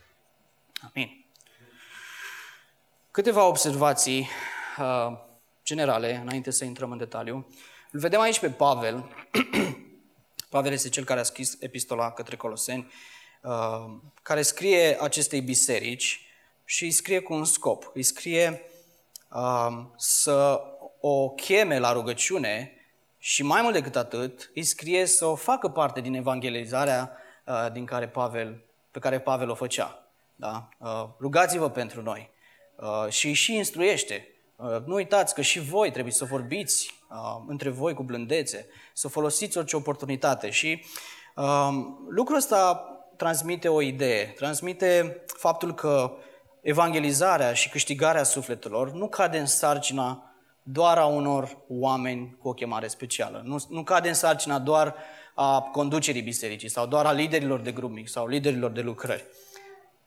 Amin. 0.93 1.25
Câteva 3.11 3.45
observații 3.45 4.29
uh, 4.79 5.27
generale, 5.69 6.21
înainte 6.23 6.51
să 6.51 6.65
intrăm 6.65 6.91
în 6.91 6.99
detaliu. 6.99 7.47
Îl 7.91 8.01
vedem 8.01 8.21
aici 8.21 8.39
pe 8.39 8.51
Pavel. 8.51 9.09
Pavel 10.51 10.73
este 10.73 10.89
cel 10.89 11.05
care 11.05 11.21
a 11.21 11.23
scris 11.23 11.57
epistola 11.61 12.13
către 12.13 12.37
Coloseni, 12.37 12.93
uh, 13.43 13.85
care 14.23 14.43
scrie 14.43 14.97
acestei 15.01 15.41
biserici 15.41 16.21
și 16.65 16.85
îi 16.85 16.91
scrie 16.91 17.21
cu 17.21 17.35
un 17.35 17.45
scop. 17.45 17.91
Îi 17.95 18.03
scrie 18.03 18.63
uh, 19.31 19.85
să 19.97 20.61
o 21.01 21.29
cheme 21.29 21.79
la 21.79 21.93
rugăciune 21.93 22.73
și 23.19 23.43
mai 23.43 23.63
mult 23.63 23.75
decât 23.75 23.97
atât, 23.97 24.51
îi 24.55 24.63
scrie 24.63 25.07
să 25.07 25.25
o 25.25 25.35
facă 25.35 25.69
parte 25.69 26.01
din 26.01 26.15
evangelizarea 26.15 27.17
uh, 27.45 27.67
din 27.73 27.85
care 27.85 28.09
Pavel, 28.09 28.65
pe 28.91 28.99
care 28.99 29.21
Pavel 29.21 29.51
o 29.51 29.55
făcea. 29.55 30.03
Da? 30.35 30.69
Rugați-vă 31.21 31.71
pentru 31.71 32.03
noi 32.03 32.31
și 33.09 33.33
și 33.33 33.55
instruiește 33.55 34.29
Uh, 34.33 34.38
nu 34.85 34.95
uitați 34.95 35.35
că 35.35 35.43
și 35.43 35.61
voi 35.61 35.91
trebuie 35.91 36.13
să 36.13 36.25
vorbiți 36.25 36.95
uh, 37.11 37.45
între 37.47 37.71
voi 37.71 37.95
cu 37.95 38.03
blândețe, 38.03 38.67
să 38.93 39.09
folosiți 39.09 39.59
orice 39.59 39.77
oportunitate. 39.77 40.51
Și 40.51 40.85
uh, 41.37 41.69
lucrul 42.09 42.37
ăsta 42.37 42.83
transmite 43.17 43.69
o 43.69 43.83
idee, 43.83 44.25
transmite 44.37 45.23
faptul 45.27 45.75
că 45.75 46.13
evangelizarea 46.61 47.53
și 47.53 47.69
câștigarea 47.69 48.23
sufletelor 48.23 48.93
nu 48.93 49.09
cade 49.09 49.39
în 49.39 49.47
sarcina 49.47 50.33
doar 50.63 50.99
a 50.99 51.07
unor 51.07 51.57
oameni 51.69 52.37
cu 52.41 52.49
o 52.49 52.53
chemare 52.53 52.87
specială. 52.87 53.43
Nu, 53.45 53.57
nu 53.69 53.83
cade 53.83 54.09
în 54.09 54.15
sarcina 54.15 54.59
doar 54.59 54.95
a 55.35 55.61
conducerii 55.61 56.23
bisericii 56.23 56.69
sau 56.69 56.87
doar 56.87 57.07
a 57.07 57.13
liderilor 57.13 57.61
de 57.61 57.73
grup 57.73 57.91
mic 57.91 58.09
sau 58.09 58.27
liderilor 58.27 58.71
de 58.71 58.81
lucrări. 58.81 59.25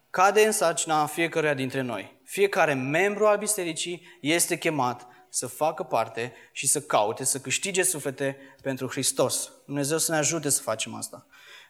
Cade 0.10 0.46
în 0.46 0.51
sarcina 0.51 1.05
fiecăruia 1.05 1.53
dintre 1.53 1.81
noi 1.81 2.20
Fiecare 2.31 2.73
membru 2.73 3.27
al 3.27 3.38
bisericii 3.38 4.07
este 4.21 4.57
chemat 4.57 5.07
să 5.29 5.47
facă 5.47 5.83
parte 5.83 6.33
și 6.51 6.67
să 6.67 6.81
caute, 6.81 7.23
să 7.23 7.39
câștige 7.39 7.83
suflete 7.83 8.38
pentru 8.61 8.88
Hristos. 8.88 9.51
Dumnezeu 9.65 9.97
să 9.97 10.11
ne 10.11 10.17
ajute 10.17 10.50
să 10.50 10.61
facem 10.61 10.95
asta. 10.95 11.25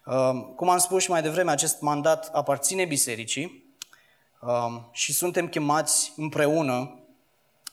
Um, 0.05 0.41
cum 0.55 0.69
am 0.69 0.77
spus 0.77 1.03
și 1.03 1.09
mai 1.09 1.21
devreme, 1.21 1.51
acest 1.51 1.79
mandat 1.79 2.29
aparține 2.33 2.85
bisericii 2.85 3.75
um, 4.41 4.89
și 4.91 5.13
suntem 5.13 5.47
chemați 5.47 6.13
împreună 6.15 6.99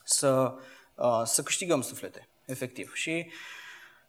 să, 0.04 0.54
uh, 0.94 1.22
să 1.24 1.42
câștigăm 1.42 1.82
suflete, 1.82 2.28
efectiv. 2.44 2.94
Și 2.94 3.30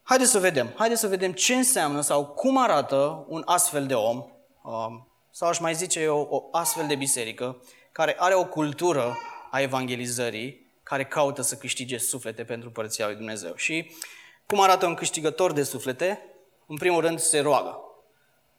haideți 0.03 0.31
să 0.31 0.39
vedem, 0.39 0.73
haideți 0.75 1.01
să 1.01 1.07
vedem 1.07 1.31
ce 1.31 1.55
înseamnă 1.55 2.01
sau 2.01 2.25
cum 2.25 2.57
arată 2.57 3.25
un 3.27 3.41
astfel 3.45 3.85
de 3.87 3.95
om, 3.95 4.25
um, 4.63 5.07
sau 5.31 5.49
aș 5.49 5.59
mai 5.59 5.75
zice 5.75 5.99
eu, 5.99 6.27
o 6.29 6.57
astfel 6.57 6.87
de 6.87 6.95
biserică, 6.95 7.61
care 7.99 8.15
are 8.19 8.33
o 8.33 8.45
cultură 8.45 9.17
a 9.51 9.59
evangelizării, 9.59 10.71
care 10.83 11.05
caută 11.05 11.41
să 11.41 11.55
câștige 11.55 11.97
suflete 11.97 12.43
pentru 12.43 12.71
Părția 12.71 13.05
lui 13.05 13.15
Dumnezeu. 13.15 13.55
Și 13.55 13.91
cum 14.45 14.61
arată 14.61 14.85
un 14.85 14.93
câștigător 14.93 15.51
de 15.51 15.63
suflete? 15.63 16.25
În 16.67 16.77
primul 16.77 17.01
rând 17.01 17.19
se 17.19 17.39
roagă. 17.39 17.79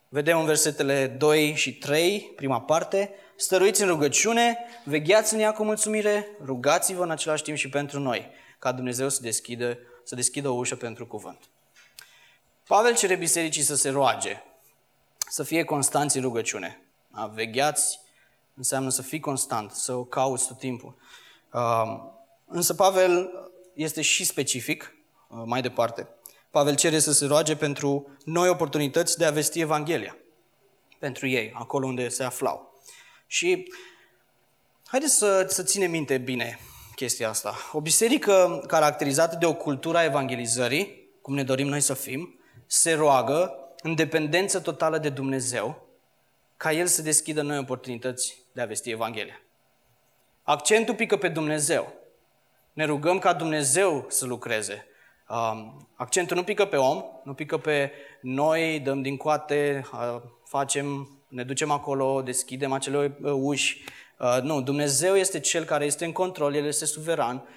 Vedem 0.09 0.39
în 0.39 0.45
versetele 0.45 1.07
2 1.07 1.55
și 1.55 1.75
3, 1.75 2.33
prima 2.37 2.61
parte, 2.61 3.15
stăruiți 3.37 3.83
în 3.83 3.89
rugăciune, 3.89 4.59
vegheați 4.85 5.35
în 5.35 5.41
ea 5.41 5.53
cu 5.53 5.65
mulțumire, 5.65 6.29
rugați-vă 6.45 7.03
în 7.03 7.11
același 7.11 7.43
timp 7.43 7.57
și 7.57 7.69
pentru 7.69 8.01
noi, 8.01 8.31
ca 8.59 8.73
Dumnezeu 8.73 9.09
să 9.09 9.23
deschidă, 9.23 9.79
să 10.05 10.15
deschidă 10.15 10.49
o 10.49 10.55
ușă 10.55 10.77
pentru 10.77 11.07
cuvânt. 11.07 11.49
Pavel 12.67 12.95
cere 12.95 13.15
bisericii 13.15 13.63
să 13.63 13.77
se 13.77 13.89
roage, 13.89 14.43
să 15.29 15.43
fie 15.43 15.65
constanți 15.65 16.17
în 16.17 16.23
rugăciune. 16.23 16.81
A, 17.11 17.27
vegheați 17.27 18.01
înseamnă 18.61 18.91
să 18.91 19.03
fii 19.03 19.21
constant, 19.21 19.71
să 19.71 19.93
o 19.93 20.05
cauți 20.05 20.47
tot 20.47 20.59
timpul. 20.59 20.95
Însă 22.47 22.75
Pavel 22.75 23.31
este 23.75 24.03
și 24.03 24.25
specific, 24.25 24.95
mai 25.45 25.61
departe. 25.61 26.09
Pavel 26.51 26.77
cere 26.77 26.99
să 26.99 27.13
se 27.13 27.27
roage 27.27 27.57
pentru 27.57 28.09
noi 28.25 28.49
oportunități 28.49 29.19
de 29.19 29.25
a 29.25 29.31
vesti 29.31 29.61
Evanghelia. 29.61 30.17
Pentru 30.99 31.27
ei, 31.27 31.53
acolo 31.55 31.87
unde 31.87 32.09
se 32.09 32.23
aflau. 32.23 32.81
Și 33.27 33.73
haideți 34.87 35.17
să, 35.17 35.47
să 35.49 35.63
ținem 35.63 35.91
minte 35.91 36.19
bine 36.19 36.59
chestia 36.95 37.29
asta. 37.29 37.55
O 37.73 37.81
biserică 37.81 38.65
caracterizată 38.67 39.37
de 39.37 39.47
o 39.47 39.55
cultură 39.55 39.99
a 39.99 40.05
evangelizării, 40.05 41.09
cum 41.23 41.35
ne 41.35 41.43
dorim 41.43 41.69
noi 41.69 41.81
să 41.81 41.95
fim, 41.95 42.39
se 42.67 42.93
roagă 42.93 43.55
în 43.83 43.95
dependență 43.95 44.61
totală 44.61 44.99
de 44.99 45.09
Dumnezeu, 45.09 45.90
ca 46.61 46.73
El 46.73 46.87
să 46.87 47.03
deschidă 47.03 47.43
noi 47.43 47.59
oportunități 47.59 48.43
de 48.53 48.61
a 48.61 48.65
vesti 48.65 48.91
Evanghelia. 48.91 49.41
Accentul 50.43 50.95
pică 50.95 51.17
pe 51.17 51.29
Dumnezeu. 51.29 51.93
Ne 52.73 52.85
rugăm 52.85 53.19
ca 53.19 53.33
Dumnezeu 53.33 54.07
să 54.09 54.27
lucreze. 54.27 54.87
Um, 55.29 55.89
accentul 55.95 56.37
nu 56.37 56.43
pică 56.43 56.65
pe 56.65 56.77
om, 56.77 57.05
nu 57.25 57.35
pică 57.35 57.59
pe 57.59 57.93
noi, 58.21 58.81
dăm 58.81 59.03
din 59.03 59.17
coate, 59.17 59.87
uh, 59.93 60.23
facem, 60.45 61.09
ne 61.29 61.45
ducem 61.45 61.71
acolo, 61.71 62.23
deschidem 62.23 62.73
acele 62.73 63.17
uh, 63.23 63.33
uși. 63.35 63.85
Uh, 64.19 64.39
nu, 64.43 64.63
Dumnezeu 64.63 65.17
este 65.17 65.41
Cel 65.41 65.65
care 65.65 65.85
este 65.85 66.05
în 66.05 66.13
control, 66.13 66.55
El 66.55 66.67
este 66.67 66.85
suveran, 66.85 67.49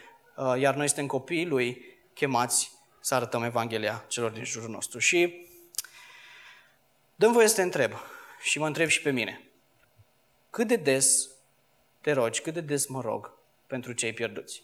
iar 0.58 0.76
noi 0.76 0.88
suntem 0.88 1.08
copiii 1.08 1.46
Lui, 1.46 1.82
chemați 2.14 2.72
să 3.00 3.16
arătăm 3.16 3.44
Evanghelia 3.44 4.06
celor 4.08 4.32
din 4.32 4.44
jurul 4.44 4.70
nostru. 4.70 5.00
Și 5.00 5.48
dăm 7.16 7.32
voie 7.32 7.48
să 7.48 7.56
te 7.56 7.62
întreb, 7.62 7.92
și 8.44 8.60
mă 8.60 8.66
întreb 8.66 8.88
și 8.88 9.02
pe 9.02 9.12
mine, 9.12 9.42
cât 10.50 10.68
de 10.68 10.76
des 10.76 11.30
te 12.02 12.12
rogi, 12.12 12.42
cât 12.42 12.54
de 12.54 12.62
des 12.62 12.88
mă 12.88 13.02
rog 13.02 13.32
pentru 13.68 13.92
cei 13.92 14.14
pierduți? 14.14 14.64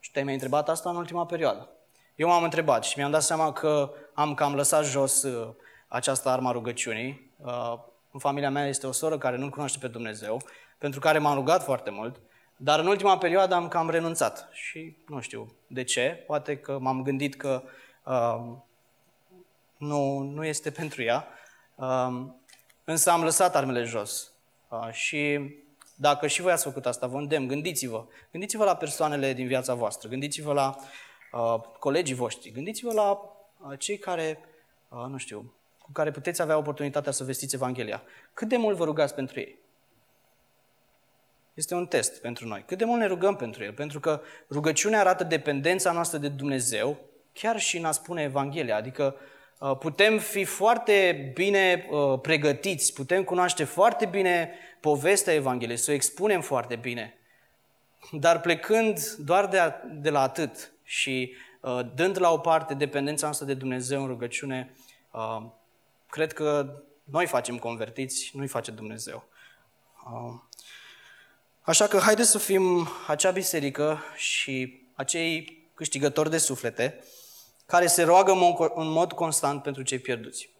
Și 0.00 0.10
te-ai 0.10 0.24
mai 0.24 0.32
întrebat 0.32 0.68
asta 0.68 0.90
în 0.90 0.96
ultima 0.96 1.26
perioadă. 1.26 1.68
Eu 2.14 2.28
m-am 2.28 2.42
întrebat 2.42 2.84
și 2.84 2.98
mi-am 2.98 3.10
dat 3.10 3.22
seama 3.22 3.52
că 3.52 3.92
am 4.14 4.34
cam 4.34 4.54
lăsat 4.54 4.84
jos 4.84 5.22
uh, 5.22 5.54
această 5.88 6.28
arma 6.28 6.50
rugăciunii. 6.50 7.30
Uh, 7.36 7.78
în 8.10 8.20
familia 8.20 8.50
mea 8.50 8.66
este 8.66 8.86
o 8.86 8.92
soră 8.92 9.18
care 9.18 9.36
nu-L 9.36 9.50
cunoaște 9.50 9.78
pe 9.78 9.88
Dumnezeu, 9.88 10.42
pentru 10.78 11.00
care 11.00 11.18
m-am 11.18 11.34
rugat 11.34 11.64
foarte 11.64 11.90
mult, 11.90 12.20
dar 12.56 12.78
în 12.78 12.86
ultima 12.86 13.18
perioadă 13.18 13.54
am 13.54 13.68
cam 13.68 13.90
renunțat 13.90 14.48
și 14.52 14.96
nu 15.06 15.20
știu 15.20 15.54
de 15.66 15.84
ce, 15.84 16.24
poate 16.26 16.58
că 16.58 16.78
m-am 16.78 17.02
gândit 17.02 17.34
că 17.34 17.62
uh, 18.04 18.56
nu, 19.76 20.18
nu 20.18 20.44
este 20.44 20.70
pentru 20.80 21.02
ea, 21.02 21.28
uh, 21.74 22.38
însă 22.90 23.10
am 23.10 23.22
lăsat 23.22 23.56
armele 23.56 23.82
jos 23.82 24.32
uh, 24.68 24.92
și 24.92 25.40
dacă 25.94 26.26
și 26.26 26.40
voi 26.40 26.52
ați 26.52 26.64
făcut 26.64 26.86
asta, 26.86 27.06
vă 27.06 27.16
îndemn, 27.16 27.46
gândiți-vă. 27.46 28.04
Gândiți-vă 28.30 28.64
la 28.64 28.76
persoanele 28.76 29.32
din 29.32 29.46
viața 29.46 29.74
voastră, 29.74 30.08
gândiți-vă 30.08 30.52
la 30.52 30.76
uh, 31.32 31.60
colegii 31.78 32.14
voștri, 32.14 32.50
gândiți-vă 32.50 32.92
la 32.92 33.10
uh, 33.10 33.78
cei 33.78 33.98
care, 33.98 34.38
uh, 34.88 35.04
nu 35.08 35.16
știu, 35.16 35.54
cu 35.78 35.92
care 35.92 36.10
puteți 36.10 36.42
avea 36.42 36.56
oportunitatea 36.56 37.12
să 37.12 37.24
vestiți 37.24 37.54
Evanghelia. 37.54 38.02
Cât 38.34 38.48
de 38.48 38.56
mult 38.56 38.76
vă 38.76 38.84
rugați 38.84 39.14
pentru 39.14 39.38
ei? 39.40 39.58
Este 41.54 41.74
un 41.74 41.86
test 41.86 42.20
pentru 42.20 42.46
noi. 42.46 42.64
Cât 42.66 42.78
de 42.78 42.84
mult 42.84 43.00
ne 43.00 43.06
rugăm 43.06 43.36
pentru 43.36 43.64
el? 43.64 43.72
Pentru 43.72 44.00
că 44.00 44.20
rugăciunea 44.50 45.00
arată 45.00 45.24
dependența 45.24 45.92
noastră 45.92 46.18
de 46.18 46.28
Dumnezeu, 46.28 46.98
chiar 47.32 47.58
și 47.58 47.76
în 47.78 47.84
a 47.84 47.92
spune 47.92 48.22
Evanghelia. 48.22 48.76
Adică 48.76 49.14
uh, 49.16 49.20
putem 49.68 50.18
fi 50.18 50.44
foarte 50.44 51.30
bine 51.34 51.86
uh, 51.90 52.20
pregătiți, 52.20 52.92
putem 52.92 53.24
cunoaște 53.24 53.64
foarte 53.64 54.06
bine 54.06 54.50
povestea 54.80 55.34
Evangheliei, 55.34 55.76
să 55.76 55.90
o 55.90 55.94
expunem 55.94 56.40
foarte 56.40 56.76
bine. 56.76 57.14
Dar 58.12 58.40
plecând 58.40 59.00
doar 59.18 59.46
de, 59.46 59.58
a, 59.58 59.72
de 59.92 60.10
la 60.10 60.20
atât 60.20 60.72
și 60.82 61.34
uh, 61.60 61.80
dând 61.94 62.20
la 62.20 62.32
o 62.32 62.38
parte 62.38 62.74
dependența 62.74 63.24
noastră 63.24 63.46
de 63.46 63.54
Dumnezeu 63.54 64.00
în 64.00 64.06
rugăciune, 64.06 64.74
uh, 65.10 65.42
cred 66.10 66.32
că 66.32 66.76
noi 67.04 67.26
facem 67.26 67.58
convertiți, 67.58 68.30
nu-i 68.34 68.46
face 68.46 68.70
Dumnezeu. 68.70 69.24
Uh, 70.04 70.40
așa 71.60 71.86
că 71.86 71.98
haideți 71.98 72.30
să 72.30 72.38
fim 72.38 72.88
acea 73.06 73.30
biserică 73.30 74.02
și 74.16 74.82
acei 74.94 75.58
câștigători 75.74 76.30
de 76.30 76.38
suflete 76.38 77.04
care 77.70 77.86
se 77.86 78.02
roagă 78.02 78.32
în 78.74 78.90
mod 78.90 79.12
constant 79.12 79.62
pentru 79.62 79.82
cei 79.82 79.98
pierduți. 79.98 80.50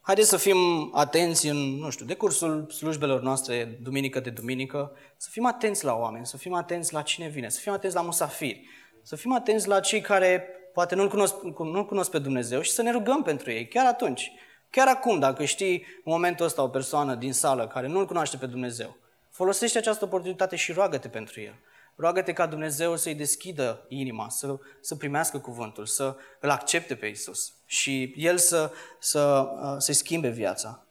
Haideți 0.00 0.28
să 0.28 0.36
fim 0.36 0.90
atenți 0.94 1.46
în, 1.46 1.56
nu 1.56 1.90
știu, 1.90 2.06
decursul 2.06 2.70
slujbelor 2.70 3.20
noastre, 3.20 3.78
duminică 3.82 4.20
de 4.20 4.30
duminică, 4.30 4.92
să 5.16 5.28
fim 5.30 5.46
atenți 5.46 5.84
la 5.84 5.94
oameni, 5.94 6.26
să 6.26 6.36
fim 6.36 6.54
atenți 6.54 6.92
la 6.92 7.02
cine 7.02 7.28
vine, 7.28 7.48
să 7.48 7.60
fim 7.60 7.72
atenți 7.72 7.96
la 7.96 8.02
musafiri, 8.02 8.68
să 9.02 9.16
fim 9.16 9.32
atenți 9.32 9.68
la 9.68 9.80
cei 9.80 10.00
care 10.00 10.44
poate 10.72 10.94
nu-L 10.94 11.08
cunosc, 11.08 11.34
nu 11.58 11.84
cunosc 11.84 12.10
pe 12.10 12.18
Dumnezeu 12.18 12.60
și 12.60 12.70
să 12.70 12.82
ne 12.82 12.90
rugăm 12.90 13.22
pentru 13.22 13.50
ei, 13.50 13.68
chiar 13.68 13.86
atunci. 13.86 14.32
Chiar 14.70 14.88
acum, 14.88 15.18
dacă 15.18 15.44
știi 15.44 15.74
în 16.04 16.12
momentul 16.12 16.46
ăsta 16.46 16.62
o 16.62 16.68
persoană 16.68 17.14
din 17.14 17.32
sală 17.32 17.66
care 17.66 17.86
nu-L 17.86 18.06
cunoaște 18.06 18.36
pe 18.36 18.46
Dumnezeu, 18.46 18.96
folosește 19.30 19.78
această 19.78 20.04
oportunitate 20.04 20.56
și 20.56 20.72
roagă-te 20.72 21.08
pentru 21.08 21.40
el. 21.40 21.54
Roagă-te 21.98 22.32
ca 22.32 22.46
Dumnezeu 22.46 22.96
să-i 22.96 23.14
deschidă 23.14 23.84
inima, 23.88 24.28
să, 24.28 24.58
să 24.80 24.96
primească 24.96 25.38
cuvântul, 25.38 25.86
să 25.86 26.16
îl 26.40 26.50
accepte 26.50 26.94
pe 26.94 27.06
Isus 27.06 27.52
și 27.66 28.14
El 28.16 28.38
să, 28.38 28.72
să, 28.98 29.48
uh, 29.62 29.74
să-i 29.78 29.94
schimbe 29.94 30.28
viața. 30.28 30.82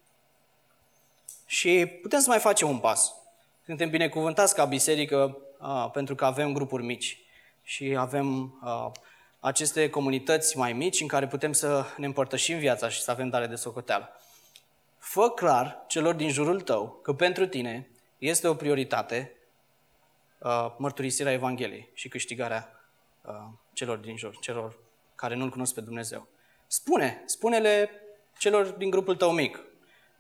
Și 1.46 1.86
putem 2.02 2.20
să 2.20 2.30
mai 2.30 2.40
facem 2.40 2.70
un 2.70 2.78
pas. 2.78 3.14
Suntem 3.66 3.90
binecuvântați 3.90 4.56
ca 4.56 4.66
biserică 4.66 5.38
a, 5.60 5.84
uh, 5.84 5.92
pentru 5.92 6.16
că 6.16 6.26
avem 6.26 6.54
grupuri 6.54 6.84
mici 6.84 7.20
și 7.64 7.96
avem 7.98 8.58
a, 8.62 8.86
uh, 8.86 8.92
aceste 9.40 9.90
comunități 9.90 10.58
mai 10.58 10.74
mici 10.74 11.02
în 11.02 11.08
care 11.08 11.28
putem 11.28 11.54
să 11.54 11.86
ne 11.98 12.06
împărtășim 12.06 12.58
viața 12.58 12.90
și 12.90 13.02
să 13.02 13.12
avem 13.12 13.30
dare 13.30 13.48
de 13.48 13.56
socoteală. 13.56 14.10
Fă 14.98 15.30
clar 15.30 15.84
celor 15.88 16.16
din 16.16 16.30
jurul 16.30 16.62
tău 16.62 17.00
că 17.04 17.14
pentru 17.14 17.48
tine 17.48 17.90
este 18.18 18.48
o 18.48 18.54
prioritate 18.54 19.37
uh, 20.40 20.76
mărturisirea 20.78 21.32
Evangheliei 21.32 21.90
și 21.94 22.08
câștigarea 22.08 22.72
uh, 23.22 23.34
celor 23.74 23.98
din 23.98 24.18
jur, 24.18 24.38
celor 24.40 24.80
care 25.16 25.36
nu-L 25.36 25.50
cunosc 25.50 25.74
pe 25.74 25.82
Dumnezeu. 25.82 26.28
Spune, 26.68 27.24
spune-le 27.26 27.90
celor 28.38 28.66
din 28.66 28.90
grupul 28.90 29.16
tău 29.16 29.32
mic. 29.32 29.64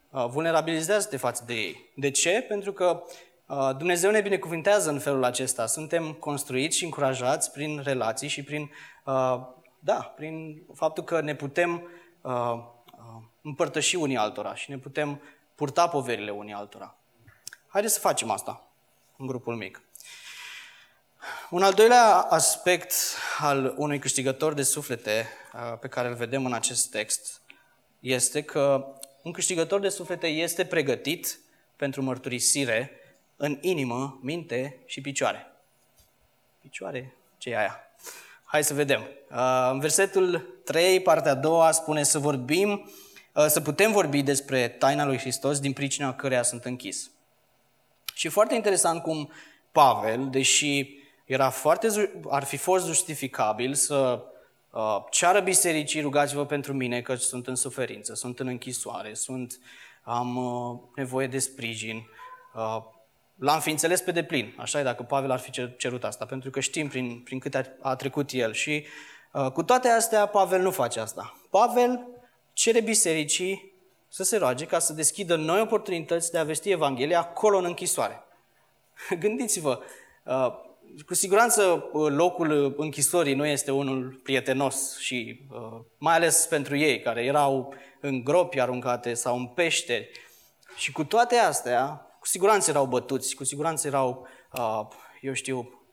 Uh, 0.09 0.25
vulnerabilizează-te 0.25 1.17
față 1.17 1.43
de 1.45 1.53
ei. 1.53 1.91
De 1.95 2.11
ce? 2.11 2.45
Pentru 2.47 2.73
că 2.73 3.03
uh, 3.47 3.69
Dumnezeu 3.77 4.11
ne 4.11 4.21
binecuvintează 4.21 4.89
în 4.89 4.99
felul 4.99 5.23
acesta. 5.23 5.65
Suntem 5.65 6.13
construiți 6.13 6.77
și 6.77 6.83
încurajați 6.83 7.51
prin 7.51 7.81
relații 7.83 8.27
și 8.27 8.43
prin, 8.43 8.71
uh, 9.05 9.39
da, 9.79 10.13
prin 10.15 10.63
faptul 10.73 11.03
că 11.03 11.21
ne 11.21 11.35
putem 11.35 11.89
uh, 12.21 12.31
uh, 12.31 13.23
împărtăși 13.41 13.95
unii 13.95 14.17
altora 14.17 14.55
și 14.55 14.69
ne 14.69 14.77
putem 14.77 15.21
purta 15.55 15.87
poverile 15.87 16.31
unii 16.31 16.53
altora. 16.53 16.95
Haideți 17.67 17.93
să 17.93 17.99
facem 17.99 18.29
asta 18.29 18.67
în 19.17 19.27
grupul 19.27 19.55
mic. 19.55 19.81
Un 21.49 21.63
al 21.63 21.73
doilea 21.73 22.15
aspect 22.15 22.93
al 23.39 23.73
unui 23.77 23.99
câștigător 23.99 24.53
de 24.53 24.63
suflete 24.63 25.27
pe 25.79 25.87
care 25.87 26.07
îl 26.07 26.15
vedem 26.15 26.45
în 26.45 26.53
acest 26.53 26.89
text 26.91 27.41
este 27.99 28.41
că 28.41 28.85
un 29.21 29.31
câștigător 29.31 29.79
de 29.79 29.89
suflete 29.89 30.27
este 30.27 30.65
pregătit 30.65 31.39
pentru 31.75 32.01
mărturisire 32.01 32.91
în 33.35 33.57
inimă, 33.61 34.19
minte 34.21 34.77
și 34.85 35.01
picioare. 35.01 35.51
Picioare? 36.61 37.17
ce 37.37 37.49
e 37.49 37.57
aia? 37.57 37.81
Hai 38.43 38.63
să 38.63 38.73
vedem. 38.73 39.01
Uh, 39.31 39.69
în 39.71 39.79
versetul 39.79 40.59
3, 40.63 41.01
partea 41.01 41.31
a 41.31 41.35
doua, 41.35 41.71
spune 41.71 42.03
să 42.03 42.19
vorbim, 42.19 42.91
uh, 43.33 43.45
să 43.47 43.61
putem 43.61 43.91
vorbi 43.91 44.21
despre 44.21 44.67
taina 44.67 45.05
lui 45.05 45.17
Hristos 45.17 45.59
din 45.59 45.73
pricina 45.73 46.15
căreia 46.15 46.43
sunt 46.43 46.65
închis. 46.65 47.09
Și 48.13 48.27
foarte 48.27 48.55
interesant 48.55 49.01
cum 49.01 49.31
Pavel, 49.71 50.29
deși 50.29 50.97
era 51.27 51.49
foarte, 51.49 52.11
ar 52.29 52.43
fi 52.43 52.57
fost 52.57 52.85
justificabil 52.85 53.73
să 53.73 54.23
uh, 54.71 54.97
ceară 55.09 55.39
bisericii, 55.39 56.01
rugați-vă 56.01 56.45
pentru 56.45 56.73
mine 56.73 57.01
că 57.01 57.15
sunt 57.15 57.47
în 57.47 57.55
suferință, 57.55 58.13
sunt 58.13 58.39
în 58.39 58.47
închisoare, 58.47 59.13
sunt, 59.13 59.59
am 60.03 60.35
uh, 60.35 60.79
nevoie 60.95 61.27
de 61.27 61.39
sprijin. 61.39 62.07
Uh, 62.55 62.83
L-am 63.39 63.59
fi 63.59 63.69
înțeles 63.69 64.01
pe 64.01 64.11
deplin, 64.11 64.55
așa 64.57 64.79
e 64.79 64.83
dacă 64.83 65.03
Pavel 65.03 65.31
ar 65.31 65.39
fi 65.39 65.51
cerut 65.77 66.03
asta, 66.03 66.25
pentru 66.25 66.49
că 66.49 66.59
știm 66.59 66.87
prin, 66.87 67.21
prin 67.23 67.39
câte 67.39 67.77
a, 67.81 67.89
a 67.89 67.95
trecut 67.95 68.29
el. 68.31 68.53
Și 68.53 68.85
uh, 69.33 69.51
cu 69.51 69.63
toate 69.63 69.87
astea, 69.87 70.25
Pavel 70.25 70.61
nu 70.61 70.71
face 70.71 70.99
asta. 70.99 71.37
Pavel 71.49 72.07
cere 72.53 72.81
bisericii 72.81 73.73
să 74.07 74.23
se 74.23 74.37
roage 74.37 74.65
ca 74.65 74.79
să 74.79 74.93
deschidă 74.93 75.35
noi 75.35 75.61
oportunități 75.61 76.31
de 76.31 76.37
a 76.37 76.43
vesti 76.43 76.69
Evanghelia 76.69 77.19
acolo 77.19 77.57
în 77.57 77.65
închisoare. 77.65 78.23
Gândiți-vă, 79.19 79.79
uh, 80.23 80.65
cu 81.05 81.13
siguranță 81.13 81.89
uh, 81.91 82.11
locul 82.11 82.75
închisorii 82.77 83.33
nu 83.33 83.45
este 83.45 83.71
unul 83.71 84.19
prietenos 84.23 84.97
și 84.97 85.47
uh, 85.51 85.79
mai 85.97 86.15
ales 86.15 86.45
pentru 86.49 86.75
ei 86.75 86.99
care 86.99 87.23
erau 87.23 87.73
în 88.01 88.23
gropi 88.23 88.59
aruncate 88.59 89.13
sau 89.13 89.37
în 89.37 89.47
peșteri. 89.47 90.09
Și 90.75 90.91
cu 90.91 91.03
toate 91.03 91.35
astea, 91.35 92.07
cu 92.19 92.27
siguranță 92.27 92.69
erau 92.69 92.85
bătuți, 92.85 93.35
cu 93.35 93.43
siguranță 93.43 93.87
erau, 93.87 94.27
uh, 94.51 94.81
eu 95.21 95.33
știu, 95.33 95.83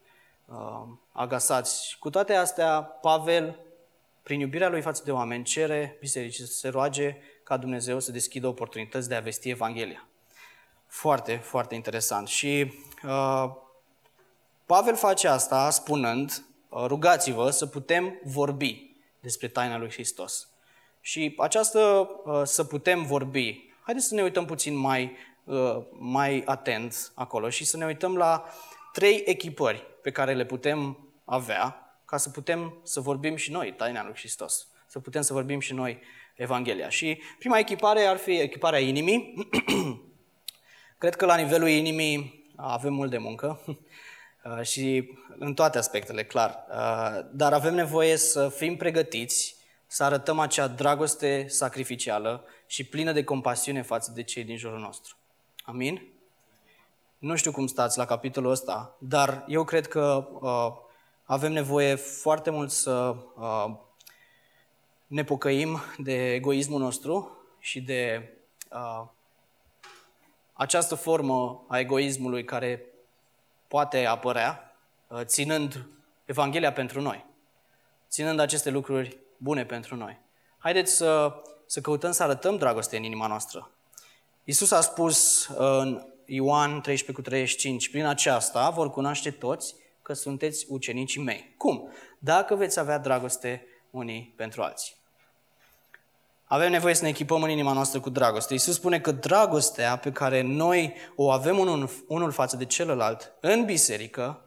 uh, 0.46 0.82
agasați. 1.12 1.96
Cu 1.98 2.10
toate 2.10 2.34
astea, 2.34 2.82
Pavel, 2.82 3.58
prin 4.22 4.40
iubirea 4.40 4.68
lui 4.68 4.80
față 4.80 5.02
de 5.04 5.12
oameni, 5.12 5.44
cere 5.44 5.96
bisericii 6.00 6.46
să 6.46 6.52
se 6.52 6.68
roage 6.68 7.16
ca 7.44 7.56
Dumnezeu 7.56 8.00
să 8.00 8.12
deschidă 8.12 8.46
oportunități 8.46 9.08
de 9.08 9.14
a 9.14 9.20
vesti 9.20 9.48
Evanghelia. 9.48 10.08
Foarte, 10.86 11.36
foarte 11.36 11.74
interesant. 11.74 12.28
Și 12.28 12.72
uh, 13.04 13.44
Pavel 14.66 14.96
face 14.96 15.28
asta 15.28 15.70
spunând, 15.70 16.44
uh, 16.68 16.84
rugați-vă 16.86 17.50
să 17.50 17.66
putem 17.66 18.20
vorbi 18.24 18.96
despre 19.20 19.48
taina 19.48 19.78
lui 19.78 19.90
Hristos. 19.90 20.48
Și 21.00 21.34
această 21.38 22.10
uh, 22.24 22.42
să 22.44 22.64
putem 22.64 23.04
vorbi, 23.04 23.72
haideți 23.80 24.06
să 24.06 24.14
ne 24.14 24.22
uităm 24.22 24.44
puțin 24.44 24.76
mai 24.76 25.16
Uh, 25.44 25.82
mai 25.90 26.42
atent 26.44 27.12
acolo 27.14 27.48
și 27.48 27.64
să 27.64 27.76
ne 27.76 27.84
uităm 27.84 28.16
la 28.16 28.44
trei 28.92 29.22
echipări 29.24 29.86
pe 30.02 30.10
care 30.10 30.34
le 30.34 30.44
putem 30.44 31.08
avea 31.24 31.96
ca 32.04 32.16
să 32.16 32.30
putem 32.30 32.80
să 32.82 33.00
vorbim 33.00 33.36
și 33.36 33.50
noi 33.50 33.72
taina 33.72 34.04
lui 34.04 34.14
Hristos, 34.14 34.68
să 34.86 34.98
putem 34.98 35.22
să 35.22 35.32
vorbim 35.32 35.60
și 35.60 35.72
noi 35.72 35.98
Evanghelia. 36.34 36.88
Și 36.88 37.20
prima 37.38 37.58
echipare 37.58 38.00
ar 38.00 38.16
fi 38.16 38.40
echiparea 38.40 38.78
inimii. 38.78 39.48
Cred 40.98 41.14
că 41.14 41.26
la 41.26 41.36
nivelul 41.36 41.68
inimii 41.68 42.48
avem 42.56 42.92
mult 42.92 43.10
de 43.10 43.18
muncă 43.18 43.60
uh, 43.66 43.76
și 44.62 45.10
în 45.38 45.54
toate 45.54 45.78
aspectele, 45.78 46.24
clar. 46.24 46.64
Uh, 46.68 47.26
dar 47.32 47.52
avem 47.52 47.74
nevoie 47.74 48.16
să 48.16 48.48
fim 48.48 48.76
pregătiți, 48.76 49.56
să 49.86 50.04
arătăm 50.04 50.38
acea 50.38 50.66
dragoste 50.66 51.46
sacrificială 51.48 52.44
și 52.66 52.84
plină 52.84 53.12
de 53.12 53.24
compasiune 53.24 53.82
față 53.82 54.12
de 54.14 54.22
cei 54.22 54.44
din 54.44 54.56
jurul 54.56 54.78
nostru. 54.78 55.16
Amin? 55.64 56.08
Nu 57.18 57.36
știu 57.36 57.52
cum 57.52 57.66
stați 57.66 57.98
la 57.98 58.04
capitolul 58.04 58.50
ăsta, 58.50 58.96
dar 58.98 59.44
eu 59.48 59.64
cred 59.64 59.88
că 59.88 60.28
uh, 60.40 60.72
avem 61.24 61.52
nevoie 61.52 61.94
foarte 61.94 62.50
mult 62.50 62.70
să 62.70 63.16
uh, 63.36 63.74
ne 65.06 65.24
pocăim 65.24 65.80
de 65.98 66.32
egoismul 66.32 66.80
nostru 66.80 67.38
și 67.58 67.80
de 67.80 68.32
uh, 68.70 69.06
această 70.52 70.94
formă 70.94 71.64
a 71.68 71.78
egoismului 71.78 72.44
care 72.44 72.93
poate 73.68 74.04
apărea 74.04 74.76
uh, 75.08 75.20
ținând 75.22 75.86
Evanghelia 76.24 76.72
pentru 76.72 77.00
noi, 77.00 77.24
ținând 78.08 78.38
aceste 78.38 78.70
lucruri 78.70 79.18
bune 79.36 79.64
pentru 79.64 79.96
noi. 79.96 80.20
Haideți 80.58 80.94
să, 80.94 81.42
să 81.66 81.80
căutăm 81.80 82.12
să 82.12 82.22
arătăm 82.22 82.56
dragoste 82.56 82.96
în 82.96 83.02
inima 83.02 83.26
noastră. 83.26 83.70
Iisus 84.44 84.70
a 84.70 84.80
spus 84.80 85.46
uh, 85.46 85.56
în 85.58 86.06
Ioan 86.26 86.80
13 86.80 87.12
cu 87.12 87.20
35, 87.20 87.90
prin 87.90 88.04
aceasta 88.04 88.70
vor 88.70 88.90
cunoaște 88.90 89.30
toți 89.30 89.74
că 90.02 90.12
sunteți 90.12 90.66
ucenicii 90.68 91.22
mei. 91.22 91.54
Cum? 91.56 91.88
Dacă 92.18 92.54
veți 92.54 92.78
avea 92.78 92.98
dragoste 92.98 93.66
unii 93.90 94.34
pentru 94.36 94.62
alții. 94.62 94.94
Avem 96.44 96.70
nevoie 96.70 96.94
să 96.94 97.02
ne 97.02 97.08
echipăm 97.08 97.42
în 97.42 97.50
inima 97.50 97.72
noastră 97.72 98.00
cu 98.00 98.10
dragoste. 98.10 98.52
Iisus 98.52 98.74
spune 98.74 99.00
că 99.00 99.12
dragostea 99.12 99.96
pe 99.96 100.12
care 100.12 100.40
noi 100.40 100.94
o 101.16 101.30
avem 101.30 101.58
unul, 101.58 101.90
unul 102.08 102.30
față 102.30 102.56
de 102.56 102.64
celălalt 102.64 103.32
în 103.40 103.64
biserică 103.64 104.40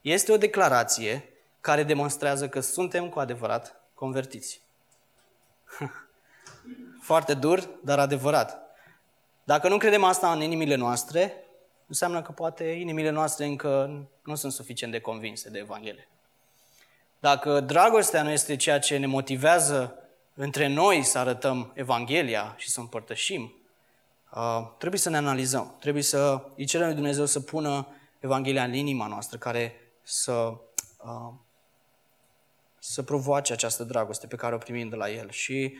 este 0.00 0.32
o 0.32 0.36
declarație 0.36 1.28
care 1.60 1.82
demonstrează 1.82 2.48
că 2.48 2.60
suntem 2.60 3.08
cu 3.08 3.18
adevărat 3.18 3.80
convertiți. 3.94 4.60
Foarte 7.00 7.34
dur, 7.34 7.68
dar 7.82 7.98
adevărat. 7.98 8.62
Dacă 9.44 9.68
nu 9.68 9.78
credem 9.78 10.04
asta 10.04 10.32
în 10.32 10.40
inimile 10.40 10.74
noastre, 10.74 11.44
înseamnă 11.86 12.22
că 12.22 12.32
poate 12.32 12.64
inimile 12.64 13.10
noastre 13.10 13.44
încă 13.44 13.90
nu 14.24 14.34
sunt 14.34 14.52
suficient 14.52 14.92
de 14.92 15.00
convinse 15.00 15.50
de 15.50 15.58
Evanghelie. 15.58 16.08
Dacă 17.20 17.60
dragostea 17.60 18.22
nu 18.22 18.30
este 18.30 18.56
ceea 18.56 18.78
ce 18.78 18.96
ne 18.96 19.06
motivează 19.06 20.01
între 20.34 20.66
noi 20.66 21.02
să 21.02 21.18
arătăm 21.18 21.72
Evanghelia 21.74 22.54
și 22.58 22.70
să 22.70 22.80
împărtășim, 22.80 23.54
uh, 24.34 24.70
trebuie 24.78 25.00
să 25.00 25.10
ne 25.10 25.16
analizăm. 25.16 25.76
Trebuie 25.80 26.02
să 26.02 26.44
îi 26.56 26.64
cerem 26.64 26.86
lui 26.86 26.94
Dumnezeu 26.94 27.26
să 27.26 27.40
pună 27.40 27.88
Evanghelia 28.20 28.64
în 28.64 28.74
inima 28.74 29.06
noastră, 29.06 29.38
care 29.38 29.74
să, 30.02 30.32
uh, 31.02 31.32
să 32.78 33.02
provoace 33.02 33.52
această 33.52 33.84
dragoste 33.84 34.26
pe 34.26 34.36
care 34.36 34.54
o 34.54 34.58
primim 34.58 34.88
de 34.88 34.96
la 34.96 35.10
El. 35.10 35.30
Și, 35.30 35.76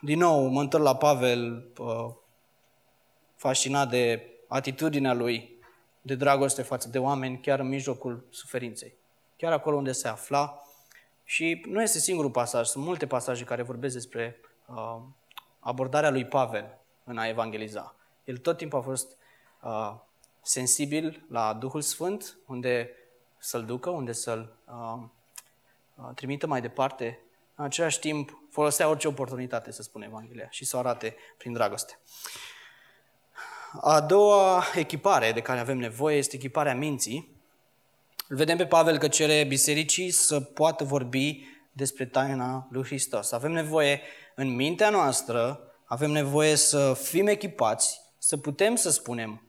din 0.00 0.18
nou, 0.18 0.48
mă 0.48 0.60
întorc 0.60 0.84
la 0.84 0.96
Pavel, 0.96 1.72
uh, 1.78 2.14
fascinat 3.36 3.88
de 3.88 4.30
atitudinea 4.48 5.12
lui 5.12 5.54
de 6.02 6.14
dragoste 6.14 6.62
față 6.62 6.88
de 6.88 6.98
oameni, 6.98 7.40
chiar 7.40 7.58
în 7.58 7.68
mijlocul 7.68 8.26
suferinței. 8.30 8.94
Chiar 9.36 9.52
acolo 9.52 9.76
unde 9.76 9.92
se 9.92 10.08
afla. 10.08 10.60
Și 11.28 11.62
nu 11.68 11.82
este 11.82 11.98
singurul 11.98 12.30
pasaj, 12.30 12.66
sunt 12.66 12.84
multe 12.84 13.06
pasaje 13.06 13.44
care 13.44 13.62
vorbesc 13.62 13.94
despre 13.94 14.40
uh, 14.66 14.96
abordarea 15.58 16.10
lui 16.10 16.26
Pavel 16.26 16.78
în 17.04 17.18
a 17.18 17.28
evangeliza. 17.28 17.94
El 18.24 18.36
tot 18.36 18.56
timpul 18.56 18.78
a 18.78 18.82
fost 18.82 19.16
uh, 19.62 19.94
sensibil 20.42 21.24
la 21.28 21.52
Duhul 21.52 21.80
Sfânt, 21.80 22.38
unde 22.46 22.90
să-l 23.38 23.64
ducă, 23.64 23.90
unde 23.90 24.12
să-l 24.12 24.56
uh, 24.66 25.02
uh, 25.94 26.14
trimită 26.14 26.46
mai 26.46 26.60
departe. 26.60 27.20
În 27.54 27.64
același 27.64 27.98
timp, 27.98 28.38
folosea 28.50 28.88
orice 28.88 29.08
oportunitate 29.08 29.72
să 29.72 29.82
spună 29.82 30.04
Evanghelia 30.04 30.50
și 30.50 30.64
să 30.64 30.76
o 30.76 30.78
arate 30.78 31.16
prin 31.36 31.52
dragoste. 31.52 31.98
A 33.80 34.00
doua 34.00 34.64
echipare 34.74 35.32
de 35.32 35.40
care 35.40 35.60
avem 35.60 35.78
nevoie 35.78 36.16
este 36.16 36.36
echiparea 36.36 36.74
minții. 36.74 37.35
Îl 38.28 38.36
vedem 38.36 38.56
pe 38.56 38.66
Pavel 38.66 38.98
că 38.98 39.08
cere 39.08 39.44
bisericii 39.44 40.10
să 40.10 40.40
poată 40.40 40.84
vorbi 40.84 41.46
despre 41.72 42.06
taina 42.06 42.68
lui 42.70 42.84
Hristos. 42.84 43.32
Avem 43.32 43.52
nevoie 43.52 44.00
în 44.34 44.54
mintea 44.54 44.90
noastră, 44.90 45.60
avem 45.84 46.10
nevoie 46.10 46.54
să 46.54 46.94
fim 47.02 47.26
echipați, 47.26 48.00
să 48.18 48.36
putem 48.36 48.74
să 48.74 48.90
spunem 48.90 49.42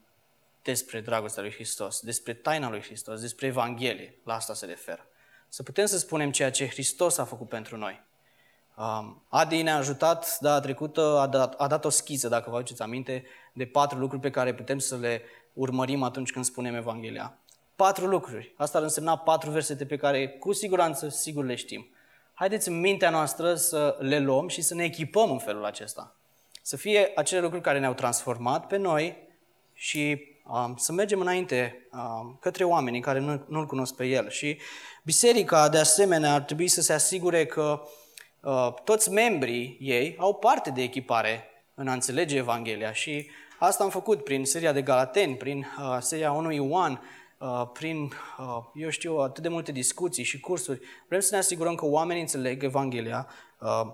despre 0.62 1.02
dragostea 1.02 1.42
lui 1.44 1.52
Hristos, 1.52 2.00
despre 2.00 2.34
taina 2.34 2.70
lui 2.70 2.82
Hristos, 2.82 3.22
despre 3.22 3.48
Evanghelie, 3.48 4.20
la 4.24 4.34
asta 4.34 4.54
se 4.54 4.66
referă. 4.66 5.08
Să 5.50 5.64
putem 5.64 5.86
să 5.86 5.98
spunem 5.98 6.32
ceea 6.32 6.52
ce 6.52 6.68
Hristos 6.68 7.18
a 7.18 7.26
făcut 7.26 7.50
pentru 7.50 7.78
noi. 7.78 8.06
Adi 9.30 9.62
ne-a 9.62 9.76
ajutat 9.76 10.38
data 10.40 10.60
trecută, 10.60 11.18
a 11.20 11.28
dat, 11.28 11.54
a 11.54 11.68
dat 11.68 11.86
o 11.86 11.90
schiză, 11.90 12.28
dacă 12.28 12.50
vă 12.50 12.56
aduceți 12.56 12.82
aminte, 12.82 13.26
de 13.54 13.66
patru 13.66 13.98
lucruri 13.98 14.22
pe 14.22 14.30
care 14.30 14.54
putem 14.54 14.80
să 14.80 14.98
le 14.98 15.22
urmărim 15.54 16.04
atunci 16.04 16.32
când 16.32 16.46
spunem 16.46 16.76
Evanghelia. 16.76 17.40
Patru 17.78 18.06
lucruri. 18.06 18.54
Asta 18.56 18.78
ar 18.78 18.84
însemna 18.84 19.18
patru 19.18 19.50
versete 19.50 19.86
pe 19.86 19.98
care 19.98 20.28
cu 20.28 20.54
siguranță 20.54 21.10
sigur 21.10 21.46
le 21.46 21.56
știm. 21.56 21.88
Haideți 22.34 22.68
în 22.68 22.80
mintea 22.80 23.10
noastră 23.10 23.56
să 23.56 23.98
le 24.00 24.20
luăm 24.20 24.48
și 24.48 24.62
să 24.62 24.76
ne 24.76 24.84
echipăm 24.84 25.32
în 25.32 25.38
felul 25.38 25.66
acesta. 25.66 26.16
Să 26.62 26.78
fie 26.78 27.12
acele 27.16 27.42
lucruri 27.42 27.64
care 27.64 27.80
ne-au 27.80 27.94
transformat 27.94 28.68
pe 28.68 28.78
noi 28.78 29.18
și 29.74 30.22
um, 30.48 30.76
să 30.76 30.92
mergem 30.92 31.20
înainte 31.20 31.88
um, 31.92 32.38
către 32.42 32.64
oamenii 32.64 33.02
care 33.02 33.20
nu, 33.20 33.44
nu-L 33.48 33.66
cunosc 33.66 33.96
pe 33.96 34.06
El. 34.06 34.30
Și 34.30 34.58
biserica, 35.04 35.70
de 35.70 35.78
asemenea, 35.78 36.34
ar 36.34 36.42
trebui 36.42 36.68
să 36.68 36.82
se 36.82 36.94
asigure 36.94 37.46
că 37.46 37.82
uh, 38.42 38.74
toți 38.84 39.12
membrii 39.12 39.78
ei 39.80 40.16
au 40.20 40.34
parte 40.34 40.70
de 40.70 40.82
echipare 40.82 41.44
în 41.74 41.88
a 41.88 41.94
înțelege 41.94 42.38
Evanghelia 42.38 42.94
și 42.94 43.30
asta 43.60 43.84
am 43.84 43.90
făcut 43.90 44.24
prin 44.24 44.46
seria 44.46 44.72
de 44.72 44.82
Galateni, 44.82 45.36
prin 45.36 45.58
uh, 45.80 45.98
seria 46.00 46.32
1 46.32 46.52
Ioan, 46.52 46.92
uh, 46.92 47.00
prin, 47.74 48.12
uh, 48.38 48.64
eu 48.74 48.90
știu, 48.90 49.18
atât 49.18 49.44
de 49.44 49.50
multe 49.50 49.72
discuții 49.72 50.24
și 50.24 50.40
cursuri. 50.40 50.80
Vrem 51.08 51.20
să 51.20 51.30
ne 51.32 51.38
asigurăm 51.38 51.76
că 51.76 51.86
oamenii 51.86 52.22
înțeleg 52.22 52.64
Evanghelia 52.64 53.28
uh, 53.60 53.94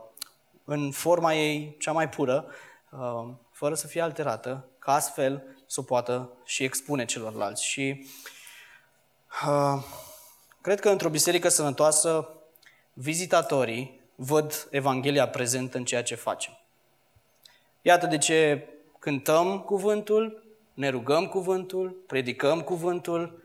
în 0.65 0.91
forma 0.91 1.33
ei 1.33 1.75
cea 1.79 1.91
mai 1.91 2.09
pură, 2.09 2.45
uh, 2.89 3.29
fără 3.51 3.75
să 3.75 3.87
fie 3.87 4.01
alterată, 4.01 4.67
ca 4.79 4.93
astfel 4.93 5.43
să 5.65 5.79
o 5.79 5.83
poată 5.83 6.29
și 6.45 6.63
expune 6.63 7.05
celorlalți. 7.05 7.65
Și 7.65 8.07
uh, 9.47 9.83
cred 10.61 10.79
că 10.79 10.89
într-o 10.89 11.09
biserică 11.09 11.49
sănătoasă, 11.49 12.29
vizitatorii 12.93 14.01
văd 14.15 14.67
Evanghelia 14.71 15.29
prezentă 15.29 15.77
în 15.77 15.85
ceea 15.85 16.03
ce 16.03 16.15
facem. 16.15 16.57
Iată 17.81 18.05
de 18.05 18.17
ce 18.17 18.67
cântăm 18.99 19.59
cuvântul, 19.59 20.42
ne 20.73 20.89
rugăm 20.89 21.27
cuvântul, 21.27 21.89
predicăm 22.07 22.61
cuvântul, 22.61 23.43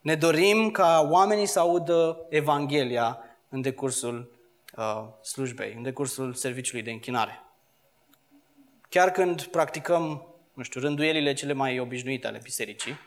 ne 0.00 0.14
dorim 0.14 0.70
ca 0.70 1.06
oamenii 1.10 1.46
să 1.46 1.58
audă 1.58 2.26
Evanghelia 2.28 3.18
în 3.48 3.60
decursul 3.60 4.32
uh, 4.76 5.04
slujbei, 5.22 5.74
în 5.76 5.82
decursul 5.82 6.34
serviciului 6.34 6.82
de 6.82 6.90
închinare. 6.90 7.42
Chiar 8.88 9.10
când 9.10 9.42
practicăm, 9.42 10.26
nu 10.52 10.62
știu, 10.62 10.80
rânduielile 10.80 11.32
cele 11.32 11.52
mai 11.52 11.78
obișnuite 11.78 12.26
ale 12.26 12.40
bisericii, 12.42 12.98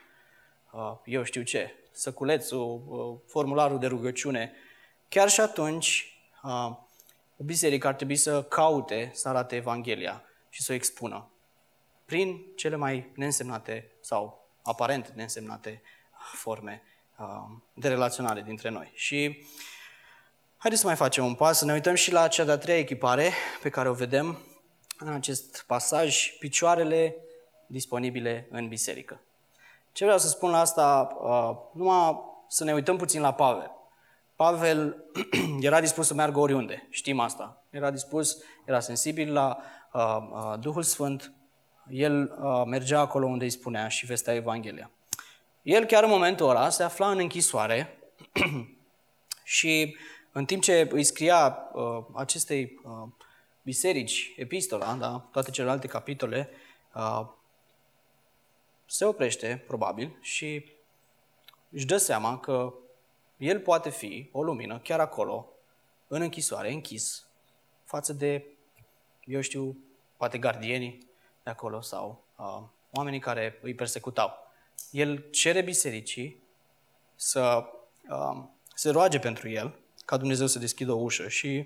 uh, 0.72 0.94
eu 1.06 1.24
știu 1.24 1.42
ce, 1.42 1.76
săculețul, 1.92 2.84
uh, 2.88 3.32
formularul 3.32 3.80
de 3.80 3.88
rugăciune, 3.88 4.52
chiar 5.10 5.30
și 5.30 5.39
atunci 5.39 6.18
uh, 6.44 6.72
o 7.38 7.44
biserică 7.44 7.88
ar 7.88 7.94
trebui 7.94 8.16
să 8.16 8.44
caute 8.44 9.12
să 9.13 9.30
arate 9.30 9.56
Evanghelia 9.56 10.24
și 10.50 10.62
să 10.62 10.72
o 10.72 10.76
expună 10.76 11.33
prin 12.06 12.46
cele 12.56 12.76
mai 12.76 13.12
neînsemnate 13.16 13.92
sau 14.02 14.50
aparent 14.62 15.08
neînsemnate 15.08 15.82
forme 16.34 16.84
de 17.74 17.88
relaționare 17.88 18.42
dintre 18.42 18.70
noi. 18.70 18.92
Și 18.94 19.46
haideți 20.58 20.82
să 20.82 20.88
mai 20.88 20.96
facem 20.96 21.26
un 21.26 21.36
pas, 21.36 21.58
să 21.58 21.66
ne 21.66 21.74
uităm 21.74 21.96
și 21.96 22.12
la 22.12 22.28
cea 22.28 22.44
de-a 22.44 22.58
treia 22.58 22.80
echipare 22.80 23.32
pe 23.62 23.70
care 23.70 23.89
o 23.89 23.94
vedem 23.94 24.38
în 24.98 25.13
acest 25.13 25.63
pasaj, 25.68 26.38
picioarele 26.39 27.16
disponibile 27.68 28.48
în 28.52 28.68
biserică. 28.68 29.22
Ce 29.92 30.04
vreau 30.04 30.20
să 30.20 30.28
spun 30.28 30.52
la 30.52 30.60
asta, 30.60 31.18
numai 31.74 32.20
să 32.48 32.63
ne 32.63 32.74
uităm 32.74 32.98
puțin 32.98 33.22
la 33.22 33.34
Pavel. 33.34 33.72
Pavel 34.36 35.04
era 35.62 35.80
dispus 35.80 36.08
să 36.08 36.13
meargă 36.13 36.39
oriunde, 36.39 36.88
știm 36.89 37.20
asta. 37.20 37.63
Era 37.70 37.92
dispus, 37.92 38.38
era 38.66 38.80
sensibil 38.80 39.34
la 39.34 39.58
uh, 39.94 40.18
uh, 40.32 40.60
Duhul 40.60 40.84
Sfânt, 40.84 41.34
el 41.89 42.38
uh, 42.41 42.63
mergea 42.65 43.00
acolo 43.00 43.26
unde 43.26 43.43
îi 43.43 43.50
spunea 43.50 43.88
și 43.88 44.06
vestea 44.06 44.34
Evanghelia. 44.34 44.91
El 45.62 45.86
chiar 45.86 46.04
în 46.04 46.10
momentul 46.10 46.50
ăla 46.50 46.69
se 46.69 46.84
afla 46.84 47.12
în 47.12 47.17
închisoare 47.17 48.00
și 49.43 49.98
în 50.32 50.46
timp 50.46 50.62
ce 50.62 50.88
îi 50.91 51.04
scria 51.04 51.58
uh, 51.74 52.04
acestei 52.13 52.80
uh, 52.84 53.08
biserici, 53.63 54.34
epistola, 54.36 54.93
da, 54.93 55.28
toate 55.32 55.52
celelalte 55.52 55.88
capitole, 55.88 56.50
uh, 56.96 57.28
se 58.86 59.06
oprește, 59.06 59.63
probabil, 59.67 60.17
și 60.22 60.65
își 61.69 61.86
dă 61.86 61.98
seama 61.98 62.39
că 62.39 62.74
el 63.38 63.60
poate 63.60 63.89
fi 63.89 64.30
o 64.32 64.43
lumină 64.43 64.80
chiar 64.80 65.00
acolo, 65.00 65.48
în 66.08 66.22
închisoare, 66.22 66.72
închis, 66.72 67.28
față 67.84 68.13
de, 68.13 68.46
eu 69.26 69.41
știu, 69.41 69.78
poate 70.17 70.38
gardienii 70.38 71.12
de 71.43 71.49
acolo 71.49 71.82
sau 71.82 72.23
uh, 72.38 72.63
oamenii 72.91 73.19
care 73.19 73.60
îi 73.62 73.73
persecutau. 73.73 74.32
El 74.91 75.25
cere 75.32 75.62
bisericii 75.62 76.43
să 77.15 77.63
uh, 78.10 78.43
se 78.73 78.89
roage 78.89 79.19
pentru 79.19 79.49
el, 79.49 79.75
ca 80.06 80.17
Dumnezeu 80.17 80.47
să 80.47 80.60
deschidă 80.60 80.91
o 80.91 81.01
ușă. 81.01 81.27
Și 81.27 81.65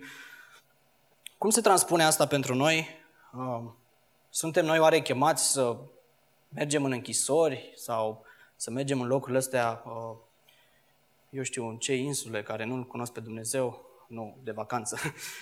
cum 1.37 1.49
se 1.49 1.61
transpune 1.61 2.03
asta 2.03 2.27
pentru 2.27 2.55
noi? 2.55 2.87
Uh, 3.33 3.71
suntem 4.29 4.65
noi 4.65 4.79
oare 4.79 5.01
chemați 5.01 5.51
să 5.51 5.77
mergem 6.49 6.83
în 6.83 6.91
închisori 6.91 7.71
sau 7.75 8.25
să 8.55 8.71
mergem 8.71 9.01
în 9.01 9.07
locurile 9.07 9.37
astea, 9.37 9.83
uh, 9.85 10.17
eu 11.29 11.43
știu, 11.43 11.67
în 11.67 11.77
ce 11.77 11.95
insule 11.95 12.43
care 12.43 12.65
nu-L 12.65 12.83
cunosc 12.83 13.11
pe 13.11 13.19
Dumnezeu, 13.19 13.85
nu 14.07 14.37
de 14.43 14.51
vacanță, 14.51 14.97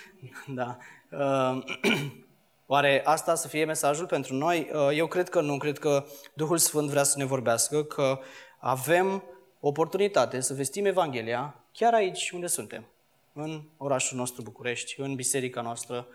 da. 0.48 0.78
Uh, 1.12 1.64
Oare 2.68 3.02
asta 3.06 3.36
să 3.36 3.48
fie 3.48 3.66
mesajul 3.66 4.06
pentru 4.06 4.34
noi? 4.34 4.70
Uh, 4.74 4.90
eu 4.94 5.08
cred 5.08 5.30
că 5.30 5.42
nu, 5.42 5.58
cred 5.58 5.80
că 5.80 6.06
Duhul 6.34 6.58
Sfânt 6.58 6.90
vrea 6.90 7.04
să 7.04 7.18
ne 7.18 7.26
vorbească, 7.26 7.84
că 7.84 8.20
avem 8.60 9.24
oportunitate 9.60 10.40
să 10.40 10.54
vestim 10.54 10.86
Evanghelia 10.86 11.64
chiar 11.72 11.94
aici 11.94 12.32
unde 12.32 12.48
suntem, 12.48 12.86
în 13.34 13.62
orașul 13.78 14.18
nostru 14.18 14.42
București, 14.42 15.00
în 15.00 15.16
biserica 15.16 15.62
noastră, 15.62 16.08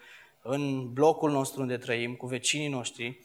în 0.42 0.92
blocul 0.92 1.30
nostru 1.30 1.60
unde 1.60 1.76
trăim, 1.76 2.14
cu 2.14 2.26
vecinii 2.26 2.68
noștri. 2.68 3.20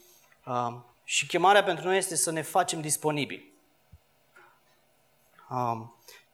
Uh, 0.46 0.74
și 1.04 1.28
chemarea 1.28 1.64
pentru 1.64 1.86
noi 1.86 1.98
este 1.98 2.16
să 2.16 2.32
ne 2.32 2.42
facem 2.42 2.82
disponibili. 2.82 3.54
Uh, 5.50 5.82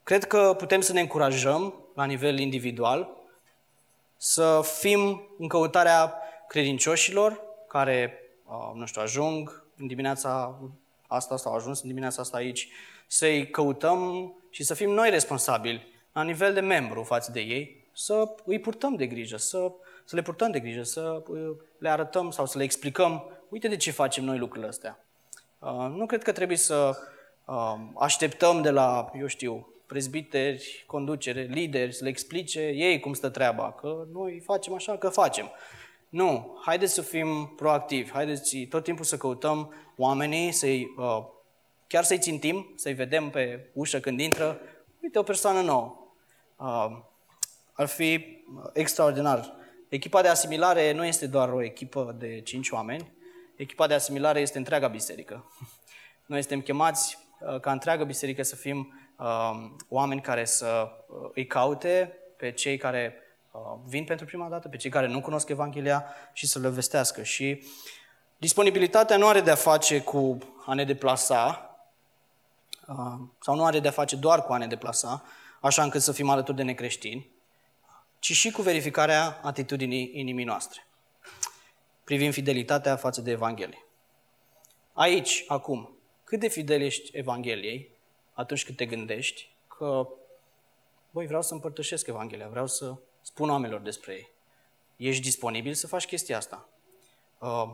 cred 0.03 0.23
că 0.23 0.55
putem 0.57 0.81
să 0.81 0.93
ne 0.93 0.99
încurajăm 0.99 1.73
la 1.95 2.05
nivel 2.05 2.39
individual, 2.39 3.09
să 4.17 4.61
fim 4.79 5.27
în 5.37 5.47
căutarea 5.47 6.20
credincioșilor 6.51 7.41
care, 7.67 8.19
uh, 8.45 8.71
nu 8.75 8.85
știu, 8.85 9.01
ajung 9.01 9.63
în 9.77 9.87
dimineața 9.87 10.59
asta 11.07 11.37
sau 11.37 11.51
au 11.51 11.57
ajuns 11.57 11.81
în 11.81 11.87
dimineața 11.87 12.21
asta 12.21 12.37
aici, 12.37 12.67
să-i 13.07 13.49
căutăm 13.49 14.33
și 14.49 14.63
să 14.63 14.73
fim 14.73 14.89
noi 14.89 15.09
responsabili 15.09 15.87
la 16.11 16.23
nivel 16.23 16.53
de 16.53 16.59
membru 16.59 17.03
față 17.03 17.31
de 17.31 17.39
ei, 17.39 17.87
să 17.93 18.35
îi 18.45 18.59
purtăm 18.59 18.95
de 18.95 19.07
grijă, 19.07 19.37
să, 19.37 19.71
să 20.05 20.15
le 20.15 20.21
purtăm 20.21 20.51
de 20.51 20.59
grijă, 20.59 20.83
să 20.83 21.23
uh, 21.27 21.55
le 21.77 21.89
arătăm 21.89 22.31
sau 22.31 22.45
să 22.45 22.57
le 22.57 22.63
explicăm, 22.63 23.23
uite 23.49 23.67
de 23.67 23.77
ce 23.77 23.91
facem 23.91 24.23
noi 24.23 24.37
lucrurile 24.37 24.69
astea. 24.69 25.05
Uh, 25.59 25.93
nu 25.95 26.05
cred 26.05 26.23
că 26.23 26.31
trebuie 26.31 26.57
să 26.57 26.97
așteptăm 27.95 28.61
de 28.61 28.69
la, 28.69 29.11
eu 29.19 29.27
știu, 29.27 29.73
prezbiteri, 29.85 30.83
conducere, 30.87 31.41
lideri, 31.41 31.93
să 31.93 32.03
le 32.03 32.09
explice 32.09 32.59
ei 32.59 32.99
cum 32.99 33.13
stă 33.13 33.29
treaba, 33.29 33.71
că 33.71 34.05
noi 34.11 34.41
facem 34.45 34.73
așa, 34.73 34.97
că 34.97 35.09
facem. 35.09 35.51
Nu, 36.11 36.59
haideți 36.65 36.93
să 36.93 37.01
fim 37.01 37.53
proactivi, 37.55 38.11
haideți 38.11 38.57
tot 38.57 38.83
timpul 38.83 39.05
să 39.05 39.17
căutăm 39.17 39.73
oamenii, 39.95 40.51
să-i, 40.51 40.93
uh, 40.97 41.25
chiar 41.87 42.03
să-i 42.03 42.19
țintim, 42.19 42.73
să-i 42.75 42.93
vedem 42.93 43.29
pe 43.29 43.69
ușă 43.73 43.99
când 43.99 44.19
intră, 44.19 44.59
uite 45.01 45.19
o 45.19 45.23
persoană 45.23 45.61
nouă. 45.61 46.13
Uh, 46.55 46.97
ar 47.73 47.87
fi 47.87 48.43
extraordinar. 48.73 49.53
Echipa 49.89 50.21
de 50.21 50.27
asimilare 50.27 50.91
nu 50.91 51.05
este 51.05 51.27
doar 51.27 51.49
o 51.53 51.63
echipă 51.63 52.15
de 52.19 52.41
cinci 52.41 52.69
oameni, 52.69 53.11
echipa 53.55 53.87
de 53.87 53.93
asimilare 53.93 54.39
este 54.39 54.57
întreaga 54.57 54.87
biserică. 54.87 55.51
Noi 56.25 56.39
suntem 56.39 56.61
chemați 56.61 57.17
uh, 57.39 57.59
ca 57.59 57.71
întreaga 57.71 58.03
biserică 58.03 58.43
să 58.43 58.55
fim 58.55 58.93
uh, 59.17 59.51
oameni 59.89 60.21
care 60.21 60.45
să 60.45 60.91
uh, 61.07 61.29
îi 61.33 61.47
caute 61.47 62.17
pe 62.37 62.51
cei 62.51 62.77
care 62.77 63.15
Uh, 63.15 63.29
vin 63.85 64.05
pentru 64.05 64.25
prima 64.25 64.49
dată, 64.49 64.67
pe 64.67 64.77
cei 64.77 64.89
care 64.89 65.07
nu 65.07 65.21
cunosc 65.21 65.49
Evanghelia 65.49 66.05
și 66.33 66.47
să 66.47 66.59
le 66.59 66.69
vestească. 66.69 67.23
Și 67.23 67.63
disponibilitatea 68.37 69.17
nu 69.17 69.27
are 69.27 69.41
de-a 69.41 69.55
face 69.55 70.01
cu 70.01 70.37
a 70.65 70.73
ne 70.73 70.85
deplasa, 70.85 71.75
uh, 72.87 73.19
sau 73.41 73.55
nu 73.55 73.65
are 73.65 73.79
de-a 73.79 73.91
face 73.91 74.15
doar 74.15 74.43
cu 74.43 74.53
a 74.53 74.57
ne 74.57 74.67
deplasa, 74.67 75.23
așa 75.61 75.83
încât 75.83 76.01
să 76.01 76.11
fim 76.11 76.29
alături 76.29 76.57
de 76.57 76.63
necreștini, 76.63 77.29
ci 78.19 78.31
și 78.31 78.51
cu 78.51 78.61
verificarea 78.61 79.39
atitudinii 79.43 80.11
inimii 80.13 80.45
noastre, 80.45 80.87
privind 82.03 82.33
fidelitatea 82.33 82.95
față 82.95 83.21
de 83.21 83.31
Evanghelie. 83.31 83.85
Aici, 84.93 85.43
acum, 85.47 85.95
cât 86.23 86.39
de 86.39 86.47
fidel 86.47 86.81
ești 86.81 87.17
Evangheliei 87.17 87.89
atunci 88.33 88.65
când 88.65 88.77
te 88.77 88.85
gândești 88.85 89.49
că, 89.67 90.07
băi, 91.11 91.25
vreau 91.25 91.41
să 91.41 91.53
împărtășesc 91.53 92.07
Evanghelia, 92.07 92.47
vreau 92.47 92.67
să 92.67 92.95
spun 93.21 93.49
oamenilor 93.49 93.81
despre 93.81 94.13
ei. 94.13 94.29
Ești 94.95 95.21
disponibil 95.21 95.73
să 95.73 95.87
faci 95.87 96.05
chestia 96.05 96.37
asta. 96.37 96.69
Uh, 97.39 97.69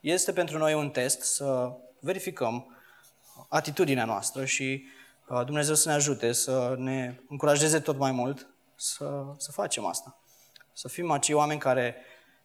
este 0.00 0.32
pentru 0.32 0.58
noi 0.58 0.74
un 0.74 0.90
test 0.90 1.20
să 1.20 1.76
verificăm 2.00 2.76
atitudinea 3.48 4.04
noastră 4.04 4.44
și 4.44 4.84
uh, 5.28 5.44
Dumnezeu 5.44 5.74
să 5.74 5.88
ne 5.88 5.94
ajute, 5.94 6.32
să 6.32 6.74
ne 6.78 7.20
încurajeze 7.28 7.80
tot 7.80 7.98
mai 7.98 8.12
mult 8.12 8.48
să, 8.74 9.24
să 9.36 9.52
facem 9.52 9.84
asta. 9.84 10.18
Să 10.72 10.88
fim 10.88 11.10
acei 11.10 11.34
oameni 11.34 11.60
care 11.60 11.96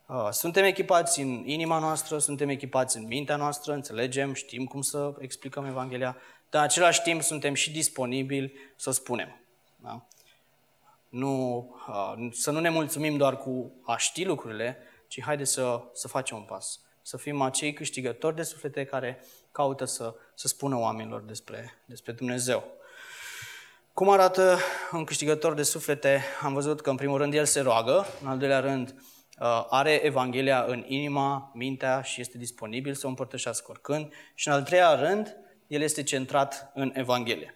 uh, 0.08 0.28
suntem 0.32 0.64
echipați 0.64 1.20
în 1.20 1.48
inima 1.48 1.80
noastră, 1.80 2.18
suntem 2.18 2.50
echipați 2.50 2.98
în 2.98 3.06
mintea 3.06 3.36
noastră, 3.36 3.74
înțelegem, 3.74 4.34
știm 4.34 4.66
cum 4.66 4.82
să 4.82 5.16
explicăm 5.20 5.66
Evanghelia, 5.66 6.18
dar 6.50 6.62
în 6.62 6.68
același 6.68 7.02
timp 7.02 7.22
suntem 7.22 7.54
și 7.54 7.72
disponibili 7.72 8.54
să 8.76 8.92
spunem. 8.92 9.42
Da? 9.76 10.08
Nu, 11.10 11.76
să 12.32 12.52
nu 12.52 12.60
ne 12.60 12.69
mulțumim 12.69 13.17
doar 13.17 13.38
cu 13.38 13.82
a 13.86 13.98
ști 13.98 14.24
lucrurile, 14.24 14.78
ci 15.08 15.22
haide 15.22 15.43
să, 15.43 15.82
să 15.93 16.08
facem 16.08 16.38
un 16.38 16.43
pas. 16.43 16.80
să 17.02 17.17
fim 17.17 17.41
acei 17.41 17.74
câștigători 17.74 18.36
de 18.36 18.43
suflete 18.43 18.86
care 18.86 19.24
caută 19.52 19.86
să, 19.86 20.15
să 20.36 20.48
spună 20.48 20.78
oamenilor 20.78 21.22
despre, 21.22 21.82
despre 21.86 22.12
Dumnezeu. 22.12 22.63
Cum 23.93 24.10
arată 24.10 24.58
un 24.91 25.04
câștigător 25.04 25.54
de 25.54 25.63
suflete? 25.63 26.24
Am 26.41 26.54
văzut 26.54 26.82
că 26.82 26.89
în 26.89 26.95
primul 26.95 27.17
rând 27.17 27.34
el 27.34 27.45
se 27.45 27.60
roagă, 27.60 28.06
în 28.22 28.28
al 28.28 28.38
doilea 28.38 28.60
rând 28.60 28.95
uh, 29.39 29.65
are 29.69 29.91
Evanghelia 29.91 30.63
în 30.67 30.84
inima, 30.88 31.52
mintea 31.54 32.02
și 32.02 32.22
este 32.22 32.38
disponibil 32.38 32.93
să 32.93 33.06
o 33.06 33.10
împărtășească 33.10 33.65
oricând 33.69 34.13
și 34.36 34.48
în 34.48 34.54
al 34.54 34.63
treilea 34.63 34.93
rând 34.93 35.38
el 35.67 35.82
este 35.82 36.04
centrat 36.04 36.72
în 36.74 36.91
Evanghelie. 36.95 37.54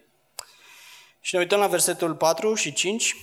Și 1.20 1.34
ne 1.34 1.40
uităm 1.40 1.58
la 1.58 1.66
versetul 1.66 2.14
4 2.14 2.54
și 2.54 2.72
5 2.72 3.16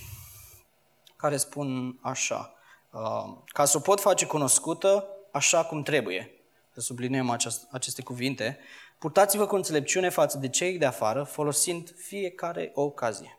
care 1.22 1.36
spun 1.36 1.98
așa, 2.00 2.54
uh, 2.90 3.36
ca 3.46 3.64
să 3.64 3.76
o 3.76 3.80
pot 3.80 4.00
face 4.00 4.26
cunoscută 4.26 5.08
așa 5.30 5.64
cum 5.64 5.82
trebuie, 5.82 6.34
să 6.74 6.80
subliniem 6.80 7.38
aceste 7.70 8.02
cuvinte, 8.02 8.58
purtați-vă 8.98 9.46
cu 9.46 9.54
înțelepciune 9.54 10.08
față 10.08 10.38
de 10.38 10.48
cei 10.48 10.78
de 10.78 10.84
afară, 10.84 11.22
folosind 11.22 11.94
fiecare 11.96 12.70
ocazie. 12.74 13.38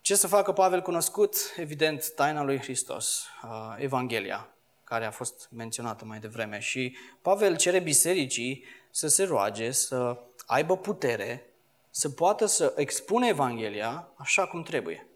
Ce 0.00 0.14
să 0.14 0.26
facă 0.26 0.52
Pavel 0.52 0.82
cunoscut? 0.82 1.36
Evident, 1.56 2.12
taina 2.14 2.42
lui 2.42 2.58
Hristos, 2.58 3.24
uh, 3.44 3.74
Evanghelia, 3.78 4.48
care 4.84 5.04
a 5.04 5.10
fost 5.10 5.48
menționată 5.50 6.04
mai 6.04 6.18
devreme. 6.18 6.58
Și 6.58 6.96
Pavel 7.22 7.56
cere 7.56 7.78
bisericii 7.78 8.64
să 8.90 9.08
se 9.08 9.24
roage, 9.24 9.70
să 9.70 10.18
aibă 10.46 10.76
putere, 10.76 11.46
să 11.90 12.10
poată 12.10 12.46
să 12.46 12.72
expune 12.76 13.28
Evanghelia 13.28 14.08
așa 14.16 14.46
cum 14.46 14.62
trebuie. 14.62 15.06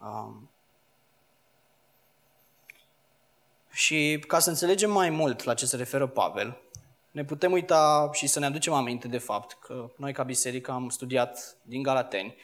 Um, 0.00 0.50
și 3.72 4.24
ca 4.26 4.38
să 4.38 4.48
înțelegem 4.48 4.90
mai 4.90 5.10
mult 5.10 5.42
la 5.42 5.54
ce 5.54 5.66
se 5.66 5.76
referă 5.76 6.06
Pavel, 6.06 6.60
ne 7.10 7.24
putem 7.24 7.52
uita 7.52 8.10
și 8.12 8.26
să 8.26 8.38
ne 8.38 8.46
aducem 8.46 8.72
aminte 8.72 9.08
de 9.08 9.18
fapt 9.18 9.56
că 9.60 9.90
noi 9.96 10.12
ca 10.12 10.22
biserică 10.22 10.70
am 10.70 10.88
studiat 10.88 11.56
din 11.62 11.82
Galateni 11.82 12.36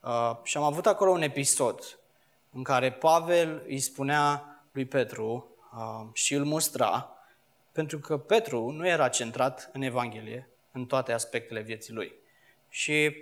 uh, 0.00 0.36
și 0.42 0.56
am 0.56 0.62
avut 0.62 0.86
acolo 0.86 1.10
un 1.10 1.22
episod 1.22 1.98
în 2.52 2.62
care 2.62 2.92
Pavel 2.92 3.62
îi 3.66 3.78
spunea 3.78 4.46
lui 4.72 4.84
Petru 4.84 5.46
uh, 5.74 6.06
și 6.12 6.34
îl 6.34 6.44
mustra 6.44 7.16
pentru 7.72 7.98
că 7.98 8.16
Petru 8.16 8.70
nu 8.70 8.86
era 8.86 9.08
centrat 9.08 9.70
în 9.72 9.82
Evanghelie, 9.82 10.48
în 10.72 10.86
toate 10.86 11.12
aspectele 11.12 11.60
vieții 11.60 11.92
lui. 11.92 12.12
Și 12.68 13.14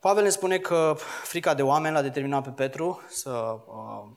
Pavel 0.00 0.22
ne 0.22 0.28
spune 0.28 0.58
că 0.58 0.94
frica 1.22 1.54
de 1.54 1.62
oameni 1.62 1.94
l-a 1.94 2.02
determinat 2.02 2.42
pe 2.42 2.50
Petru 2.50 3.02
să 3.08 3.30
uh, 3.30 4.08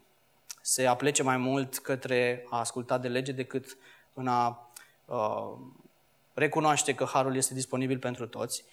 se 0.62 0.86
aplece 0.86 1.24
mai 1.24 1.38
mult 1.38 1.78
către 1.78 2.46
a 2.50 2.60
asculta 2.60 2.98
de 2.98 3.08
lege 3.08 3.32
decât 3.32 3.78
în 4.14 4.28
a 4.28 4.72
uh, 5.06 5.52
recunoaște 6.34 6.96
că 6.96 7.06
harul 7.06 7.36
este 7.36 7.54
disponibil 7.54 8.00
pentru 8.00 8.28
toți. 8.28 8.66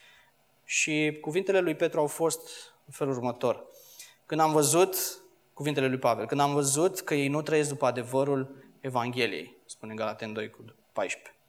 Și 0.65 1.19
cuvintele 1.21 1.61
lui 1.61 1.75
Petru 1.75 2.01
au 2.01 2.07
fost 2.07 2.49
în 2.87 2.93
felul 2.93 3.15
următor. 3.15 3.65
Când 4.27 4.41
am 4.41 4.53
văzut, 4.53 4.97
cuvintele 5.55 5.89
lui 5.89 5.99
Pavel, 5.99 6.27
când 6.27 6.41
am 6.41 6.53
văzut 6.53 7.01
că 7.01 7.15
ei 7.15 7.29
nu 7.29 7.43
trăiesc 7.43 7.69
după 7.69 7.87
adevărul 7.87 8.65
Evangheliei, 8.81 9.57
spune 9.67 9.95
Galaten 9.95 10.33
2 10.33 10.51
cu 10.51 10.65
14. 10.93 11.40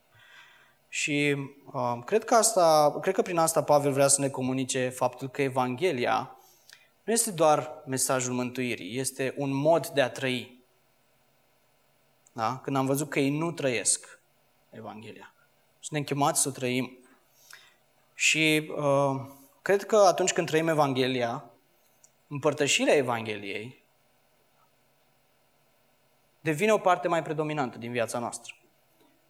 Și 0.94 1.36
uh, 1.74 1.98
cred, 2.06 2.24
că 2.24 2.36
asta, 2.36 2.98
cred 3.02 3.14
că 3.14 3.22
prin 3.22 3.38
asta 3.38 3.64
Pavel 3.64 3.92
vrea 3.92 4.08
să 4.08 4.22
ne 4.22 4.30
comunice 4.30 4.90
faptul 4.90 5.30
că 5.30 5.42
Evanghelia 5.42 6.38
nu 7.04 7.14
este 7.14 7.32
doar 7.32 7.84
mesajul 7.86 8.34
mântuirii, 8.34 9.00
este 9.00 9.34
un 9.38 9.54
mod 9.54 9.88
de 9.88 10.02
a 10.02 10.10
trăi. 10.10 10.64
Da? 12.34 12.60
Când 12.64 12.76
am 12.76 12.86
văzut 12.86 13.10
că 13.10 13.20
ei 13.20 13.38
nu 13.38 13.52
trăiesc 13.52 14.20
Evanghelia. 14.70 15.34
Suntem 15.80 16.04
chemați 16.06 16.42
să 16.42 16.48
o 16.48 16.52
trăim. 16.52 16.98
Și 18.14 18.72
uh, 18.76 19.22
cred 19.62 19.86
că 19.86 19.98
atunci 19.98 20.34
când 20.34 20.48
trăim 20.48 20.68
Evanghelia, 20.68 21.46
împărtășirea 22.28 22.96
Evangheliei 22.96 23.84
devine 26.42 26.74
o 26.74 26.78
parte 26.78 27.08
mai 27.08 27.24
predominantă 27.24 27.78
din 27.78 27.92
viața 27.92 28.20
noastră. 28.20 28.56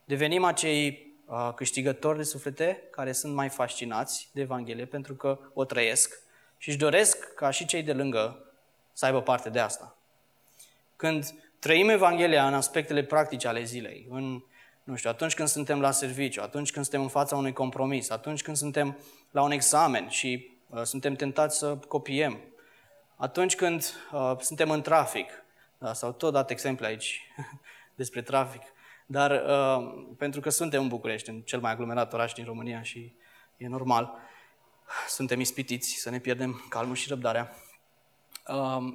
Devenim 0.06 0.44
acei 0.44 0.88
uh, 0.90 1.11
câștigători 1.56 2.18
de 2.18 2.24
suflete 2.24 2.84
care 2.92 3.12
sunt 3.12 3.34
mai 3.34 3.50
fascinați 3.50 4.30
de 4.34 4.42
Evanghelie 4.42 4.86
pentru 4.86 5.16
că 5.16 5.40
o 5.54 5.66
trăiesc 5.66 6.22
și 6.58 6.70
își 6.70 6.78
doresc 6.78 7.34
ca 7.34 7.50
și 7.50 7.66
cei 7.66 7.84
de 7.84 7.94
lângă 7.94 8.46
să 8.94 9.06
aibă 9.06 9.22
parte 9.22 9.50
de 9.50 9.60
asta. 9.60 9.98
Când 10.96 11.34
trăim 11.60 11.90
Evanghelia 11.90 12.48
în 12.48 12.54
aspectele 12.54 13.04
practice 13.04 13.48
ale 13.48 13.64
zilei, 13.64 14.08
în, 14.10 14.44
nu 14.84 14.96
știu, 14.96 15.10
atunci 15.10 15.34
când 15.34 15.48
suntem 15.48 15.82
la 15.82 15.92
serviciu, 15.92 16.42
atunci 16.42 16.72
când 16.72 16.86
suntem 16.86 17.04
în 17.04 17.10
fața 17.10 17.36
unui 17.36 17.54
compromis, 17.54 18.10
atunci 18.10 18.42
când 18.42 18.58
suntem 18.58 18.98
la 19.32 19.42
un 19.42 19.52
examen 19.52 20.10
și 20.10 20.52
uh, 20.70 20.82
suntem 20.82 21.16
tentați 21.16 21.58
să 21.58 21.76
copiem, 21.76 22.40
atunci 23.16 23.56
când 23.56 23.86
uh, 24.12 24.34
suntem 24.40 24.70
în 24.70 24.82
trafic, 24.82 25.44
da, 25.78 25.94
sau 25.94 26.12
tot 26.12 26.34
dat 26.34 26.50
exemple 26.50 26.86
aici 26.86 27.22
despre 27.96 28.22
trafic, 28.22 28.62
dar 29.12 29.32
uh, 29.32 29.94
pentru 30.18 30.40
că 30.40 30.50
suntem 30.50 30.82
în 30.82 30.88
București, 30.88 31.30
în 31.30 31.42
cel 31.42 31.60
mai 31.60 31.72
aglomerat 31.72 32.14
oraș 32.14 32.34
din 32.34 32.46
România 32.46 32.82
și 32.82 33.14
e 33.58 33.68
normal, 33.68 34.14
suntem 35.08 35.40
ispitiți 35.40 35.90
să 35.90 36.10
ne 36.10 36.20
pierdem 36.20 36.66
calmul 36.70 36.96
și 36.96 37.10
răbdarea. 37.10 37.56
Uh, 38.48 38.94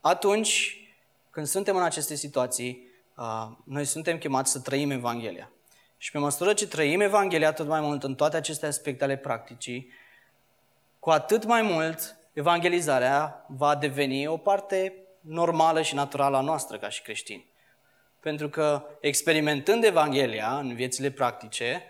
atunci, 0.00 0.78
când 1.30 1.46
suntem 1.46 1.76
în 1.76 1.82
aceste 1.82 2.14
situații, 2.14 2.88
uh, 3.16 3.48
noi 3.64 3.84
suntem 3.84 4.18
chemați 4.18 4.50
să 4.50 4.60
trăim 4.60 4.90
Evanghelia. 4.90 5.50
Și 5.96 6.10
pe 6.10 6.18
măsură 6.18 6.52
ce 6.52 6.66
trăim 6.66 7.00
Evanghelia 7.00 7.52
tot 7.52 7.66
mai 7.66 7.80
mult 7.80 8.02
în 8.02 8.14
toate 8.14 8.36
aceste 8.36 8.66
aspecte 8.66 9.04
ale 9.04 9.16
practicii, 9.16 9.90
cu 10.98 11.10
atât 11.10 11.44
mai 11.44 11.62
mult 11.62 12.16
evangelizarea 12.32 13.44
va 13.48 13.74
deveni 13.74 14.26
o 14.26 14.36
parte 14.36 14.94
normală 15.20 15.82
și 15.82 15.94
naturală 15.94 16.36
a 16.36 16.40
noastră 16.40 16.78
ca 16.78 16.88
și 16.88 17.02
creștini. 17.02 17.52
Pentru 18.24 18.48
că 18.48 18.86
experimentând 19.00 19.84
Evanghelia 19.84 20.58
în 20.58 20.74
viețile 20.74 21.10
practice, 21.10 21.82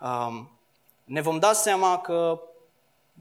um, 0.00 0.58
ne 1.04 1.20
vom 1.20 1.38
da 1.38 1.52
seama 1.52 2.00
că, 2.00 2.40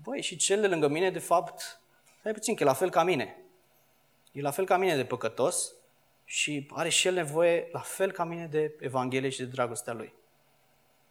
băi, 0.04 0.22
și 0.22 0.36
cel 0.36 0.62
de 0.62 0.68
lângă 0.68 0.88
mine, 0.88 1.12
de 1.12 1.20
fapt, 1.20 1.82
stai 2.20 2.32
puțin, 2.32 2.56
că 2.56 2.64
e 2.64 2.66
la 2.66 2.74
fel 2.74 2.90
ca 2.90 3.04
mine. 3.04 3.38
E 4.32 4.42
la 4.42 4.52
fel 4.52 4.66
ca 4.66 4.78
mine 4.78 4.96
de 4.96 5.06
păcătos 5.06 5.72
și 6.26 6.68
are 6.74 6.90
și 6.90 7.08
el 7.08 7.14
nevoie, 7.14 7.70
la 7.72 7.80
fel 7.80 8.12
ca 8.12 8.24
mine, 8.24 8.46
de 8.46 8.76
Evanghelie 8.80 9.30
și 9.30 9.40
de 9.40 9.46
dragostea 9.46 9.94
lui. 9.94 10.14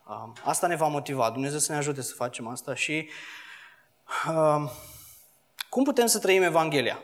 Um, 0.09 0.33
asta 0.45 0.67
ne 0.67 0.77
va 0.77 0.87
motiva. 0.87 1.31
Dumnezeu 1.31 1.59
să 1.59 1.73
ne 1.73 1.79
ajute 1.79 2.03
să 2.03 2.15
facem 2.15 2.47
asta 2.47 2.75
și 2.75 3.09
um, 4.29 4.71
cum 5.69 5.85
putem 5.85 6.07
să 6.07 6.19
trăim 6.19 6.43
Evanghelia 6.43 7.03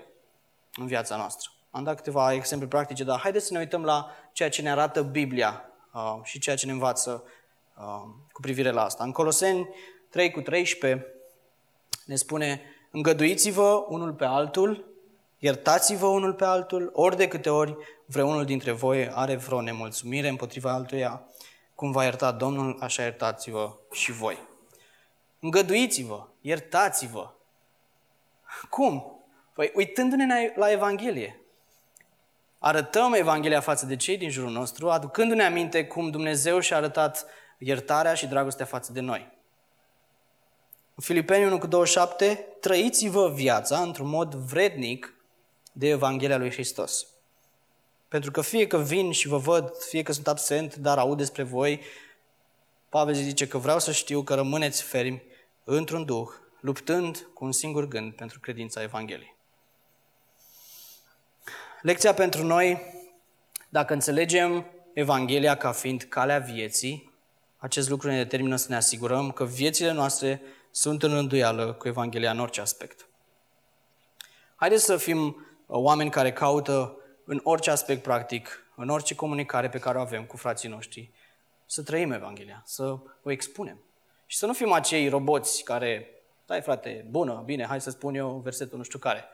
în 0.74 0.86
viața 0.86 1.16
noastră? 1.16 1.50
Am 1.70 1.84
dat 1.84 1.96
câteva 1.96 2.32
exemple 2.32 2.66
practice, 2.66 3.04
dar 3.04 3.18
haideți 3.18 3.46
să 3.46 3.52
ne 3.52 3.58
uităm 3.58 3.84
la 3.84 4.10
ceea 4.32 4.48
ce 4.48 4.62
ne 4.62 4.70
arată 4.70 5.02
Biblia 5.02 5.64
uh, 5.92 6.18
și 6.22 6.38
ceea 6.38 6.56
ce 6.56 6.66
ne 6.66 6.72
învață 6.72 7.24
uh, 7.76 7.84
cu 8.32 8.40
privire 8.40 8.70
la 8.70 8.84
asta. 8.84 9.04
În 9.04 9.12
Coloseni 9.12 9.68
3 10.10 10.30
cu 10.30 10.40
13 10.40 11.06
ne 12.04 12.14
spune 12.14 12.62
Îngăduiți-vă 12.90 13.84
unul 13.88 14.12
pe 14.12 14.24
altul, 14.24 14.84
iertați-vă 15.38 16.06
unul 16.06 16.34
pe 16.34 16.44
altul, 16.44 16.90
ori 16.92 17.16
de 17.16 17.28
câte 17.28 17.50
ori 17.50 17.76
vreunul 18.04 18.44
dintre 18.44 18.72
voi 18.72 19.08
are 19.08 19.36
vreo 19.36 19.60
nemulțumire 19.60 20.28
împotriva 20.28 20.72
altuia, 20.72 21.22
cum 21.74 21.90
va 21.90 22.02
ierta 22.02 22.32
Domnul, 22.32 22.78
așa 22.80 23.02
iertați-vă 23.02 23.76
și 23.92 24.12
voi. 24.12 24.38
Îngăduiți-vă, 25.40 26.28
iertați-vă. 26.40 27.30
Cum? 28.70 29.22
Păi 29.54 29.72
uitându-ne 29.74 30.52
la 30.56 30.70
Evanghelie 30.70 31.40
arătăm 32.58 33.12
Evanghelia 33.12 33.60
față 33.60 33.86
de 33.86 33.96
cei 33.96 34.16
din 34.16 34.30
jurul 34.30 34.50
nostru, 34.50 34.90
aducându-ne 34.90 35.44
aminte 35.44 35.86
cum 35.86 36.10
Dumnezeu 36.10 36.60
și-a 36.60 36.76
arătat 36.76 37.26
iertarea 37.58 38.14
și 38.14 38.26
dragostea 38.26 38.66
față 38.66 38.92
de 38.92 39.00
noi. 39.00 39.36
În 40.94 41.04
Filipeni 41.04 41.44
1 41.44 41.58
cu 41.58 41.66
27, 41.66 42.46
trăiți-vă 42.60 43.30
viața 43.30 43.80
într-un 43.80 44.08
mod 44.08 44.34
vrednic 44.34 45.14
de 45.72 45.88
Evanghelia 45.88 46.38
lui 46.38 46.50
Hristos. 46.50 47.06
Pentru 48.08 48.30
că 48.30 48.40
fie 48.40 48.66
că 48.66 48.78
vin 48.78 49.12
și 49.12 49.28
vă 49.28 49.38
văd, 49.38 49.76
fie 49.88 50.02
că 50.02 50.12
sunt 50.12 50.28
absent, 50.28 50.74
dar 50.74 50.98
aud 50.98 51.16
despre 51.16 51.42
voi, 51.42 51.80
Pavel 52.88 53.14
zice 53.14 53.46
că 53.46 53.58
vreau 53.58 53.78
să 53.78 53.92
știu 53.92 54.22
că 54.22 54.34
rămâneți 54.34 54.82
fermi 54.82 55.22
într-un 55.64 56.04
duh, 56.04 56.28
luptând 56.60 57.28
cu 57.34 57.44
un 57.44 57.52
singur 57.52 57.88
gând 57.88 58.12
pentru 58.12 58.40
credința 58.40 58.82
Evangheliei. 58.82 59.37
Lecția 61.82 62.14
pentru 62.14 62.44
noi, 62.44 62.80
dacă 63.68 63.92
înțelegem 63.92 64.66
Evanghelia 64.92 65.56
ca 65.56 65.72
fiind 65.72 66.02
calea 66.02 66.38
vieții, 66.38 67.12
acest 67.56 67.88
lucru 67.88 68.08
ne 68.08 68.16
determină 68.16 68.56
să 68.56 68.66
ne 68.68 68.76
asigurăm 68.76 69.30
că 69.30 69.44
viețile 69.44 69.92
noastre 69.92 70.42
sunt 70.70 71.02
în 71.02 71.12
înduială 71.12 71.72
cu 71.72 71.88
Evanghelia 71.88 72.30
în 72.30 72.40
orice 72.40 72.60
aspect. 72.60 73.08
Haideți 74.56 74.84
să 74.84 74.96
fim 74.96 75.26
uh, 75.26 75.34
oameni 75.66 76.10
care 76.10 76.32
caută 76.32 76.96
în 77.24 77.40
orice 77.42 77.70
aspect 77.70 78.02
practic 78.02 78.66
în 78.76 78.88
orice 78.88 79.14
comunicare 79.14 79.68
pe 79.68 79.78
care 79.78 79.98
o 79.98 80.00
avem 80.00 80.24
cu 80.24 80.36
frații 80.36 80.68
noștri, 80.68 81.10
să 81.66 81.82
trăim 81.82 82.12
Evanghelia, 82.12 82.62
să 82.66 82.98
o 83.22 83.30
expunem. 83.30 83.82
Și 84.26 84.36
să 84.36 84.46
nu 84.46 84.52
fim 84.52 84.72
acei 84.72 85.08
roboți 85.08 85.62
care, 85.62 86.10
dai 86.46 86.62
frate, 86.62 87.06
bună, 87.10 87.42
bine, 87.44 87.66
hai 87.66 87.80
să 87.80 87.90
spun 87.90 88.14
eu 88.14 88.40
versetul 88.44 88.78
nu 88.78 88.84
știu 88.84 88.98
care. 88.98 89.24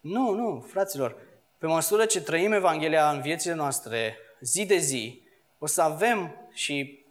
Nu, 0.00 0.34
nu, 0.34 0.64
fraților, 0.68 1.16
pe 1.62 1.68
măsură 1.68 2.04
ce 2.04 2.20
trăim 2.20 2.52
Evanghelia 2.52 3.10
în 3.10 3.20
viețile 3.20 3.54
noastre, 3.54 4.18
zi 4.40 4.66
de 4.66 4.76
zi, 4.76 5.22
o 5.58 5.66
să 5.66 5.82
avem 5.82 6.34
și 6.52 7.04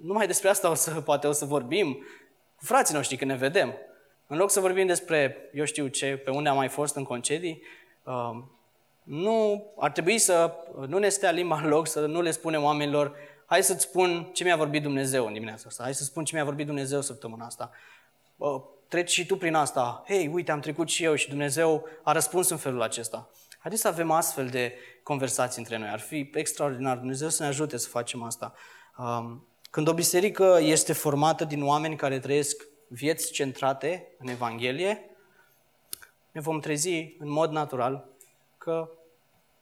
numai 0.00 0.26
despre 0.26 0.48
asta 0.48 0.70
o 0.70 0.74
să, 0.74 0.90
poate 1.10 1.26
o 1.26 1.32
să 1.32 1.44
vorbim 1.44 1.92
cu 2.56 2.64
frații 2.64 2.94
noștri 2.94 3.16
când 3.16 3.30
ne 3.30 3.36
vedem. 3.36 3.74
În 4.26 4.36
loc 4.36 4.50
să 4.50 4.60
vorbim 4.60 4.86
despre, 4.86 5.36
eu 5.52 5.64
știu 5.64 5.86
ce, 5.86 6.16
pe 6.24 6.30
unde 6.30 6.48
am 6.48 6.56
mai 6.56 6.68
fost 6.68 6.96
în 6.96 7.04
concedii, 7.04 7.62
uh, 8.04 8.42
nu 9.02 9.66
ar 9.78 9.90
trebui 9.90 10.18
să 10.18 10.54
nu 10.86 10.98
ne 10.98 11.08
stea 11.08 11.30
limba 11.30 11.60
în 11.60 11.68
loc, 11.68 11.86
să 11.86 12.00
nu 12.06 12.20
le 12.20 12.30
spunem 12.30 12.62
oamenilor, 12.62 13.16
hai 13.46 13.62
să-ți 13.62 13.82
spun 13.82 14.30
ce 14.32 14.44
mi-a 14.44 14.56
vorbit 14.56 14.82
Dumnezeu 14.82 15.26
în 15.26 15.32
dimineața 15.32 15.64
asta, 15.66 15.82
hai 15.82 15.94
să 15.94 16.04
spun 16.04 16.24
ce 16.24 16.34
mi-a 16.34 16.44
vorbit 16.44 16.66
Dumnezeu 16.66 17.00
săptămâna 17.00 17.44
asta. 17.44 17.70
Treci 18.88 19.10
și 19.10 19.26
tu 19.26 19.36
prin 19.36 19.54
asta, 19.54 20.04
hei, 20.06 20.30
uite, 20.32 20.50
am 20.50 20.60
trecut 20.60 20.88
și 20.88 21.04
eu 21.04 21.14
și 21.14 21.28
Dumnezeu 21.28 21.84
a 22.02 22.12
răspuns 22.12 22.48
în 22.48 22.56
felul 22.56 22.82
acesta. 22.82 23.30
Haideți 23.64 23.84
să 23.84 23.88
avem 23.88 24.10
astfel 24.10 24.48
de 24.48 24.74
conversații 25.02 25.60
între 25.60 25.78
noi. 25.78 25.88
Ar 25.88 26.00
fi 26.00 26.30
extraordinar. 26.34 26.96
Dumnezeu 26.96 27.28
să 27.28 27.42
ne 27.42 27.48
ajute 27.48 27.76
să 27.76 27.88
facem 27.88 28.22
asta. 28.22 28.54
Um, 28.98 29.46
când 29.70 29.88
o 29.88 29.94
biserică 29.94 30.58
este 30.60 30.92
formată 30.92 31.44
din 31.44 31.62
oameni 31.62 31.96
care 31.96 32.18
trăiesc 32.18 32.66
vieți 32.88 33.32
centrate 33.32 34.14
în 34.18 34.28
Evanghelie, 34.28 35.10
ne 36.32 36.40
vom 36.40 36.60
trezi 36.60 37.16
în 37.18 37.30
mod 37.30 37.50
natural 37.50 38.08
că 38.58 38.90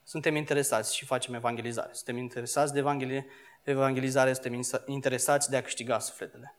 suntem 0.04 0.36
interesați 0.36 0.96
și 0.96 1.04
facem 1.04 1.34
evangelizare. 1.34 1.90
Suntem 1.92 2.16
interesați 2.16 2.72
de 2.72 2.78
evanghelie, 2.78 3.26
evangelizare, 3.62 4.32
suntem 4.32 4.62
interesați 4.86 5.50
de 5.50 5.56
a 5.56 5.62
câștiga 5.62 5.98
sufletele. 5.98 6.54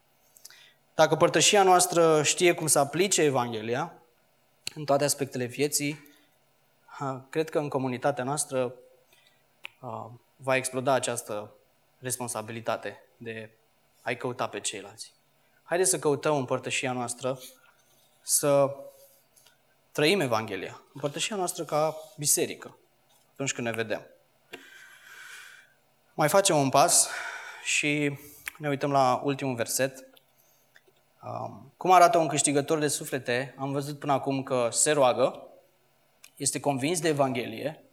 Dacă 0.95 1.15
părtășia 1.15 1.63
noastră 1.63 2.23
știe 2.23 2.53
cum 2.53 2.67
să 2.67 2.79
aplice 2.79 3.21
Evanghelia 3.21 3.93
în 4.75 4.86
toate 4.86 5.03
aspectele 5.03 5.45
vieții, 5.45 6.12
cred 7.29 7.49
că 7.49 7.59
în 7.59 7.69
comunitatea 7.69 8.23
noastră 8.23 8.75
va 10.35 10.55
exploda 10.55 10.93
această 10.93 11.53
responsabilitate 11.99 13.03
de 13.17 13.49
a-i 14.01 14.17
căuta 14.17 14.47
pe 14.47 14.59
ceilalți. 14.59 15.13
Haideți 15.63 15.89
să 15.89 15.99
căutăm 15.99 16.35
împărtășia 16.35 16.91
noastră, 16.91 17.39
să 18.21 18.75
trăim 19.91 20.19
Evanghelia, 20.19 20.81
împărtășia 20.93 21.35
noastră 21.35 21.63
ca 21.63 21.95
biserică, 22.17 22.77
atunci 23.31 23.53
când 23.53 23.67
ne 23.67 23.73
vedem. 23.73 24.07
Mai 26.13 26.29
facem 26.29 26.57
un 26.57 26.69
pas 26.69 27.09
și 27.63 28.17
ne 28.57 28.69
uităm 28.69 28.91
la 28.91 29.21
ultimul 29.23 29.55
verset. 29.55 30.07
Cum 31.77 31.91
arată 31.91 32.17
un 32.17 32.27
câștigător 32.27 32.79
de 32.79 32.87
suflete? 32.87 33.55
Am 33.57 33.71
văzut 33.71 33.99
până 33.99 34.11
acum 34.11 34.43
că 34.43 34.69
se 34.71 34.91
roagă, 34.91 35.47
este 36.43 36.60
convins 36.60 36.99
de 36.99 37.08
Evanghelie, 37.08 37.84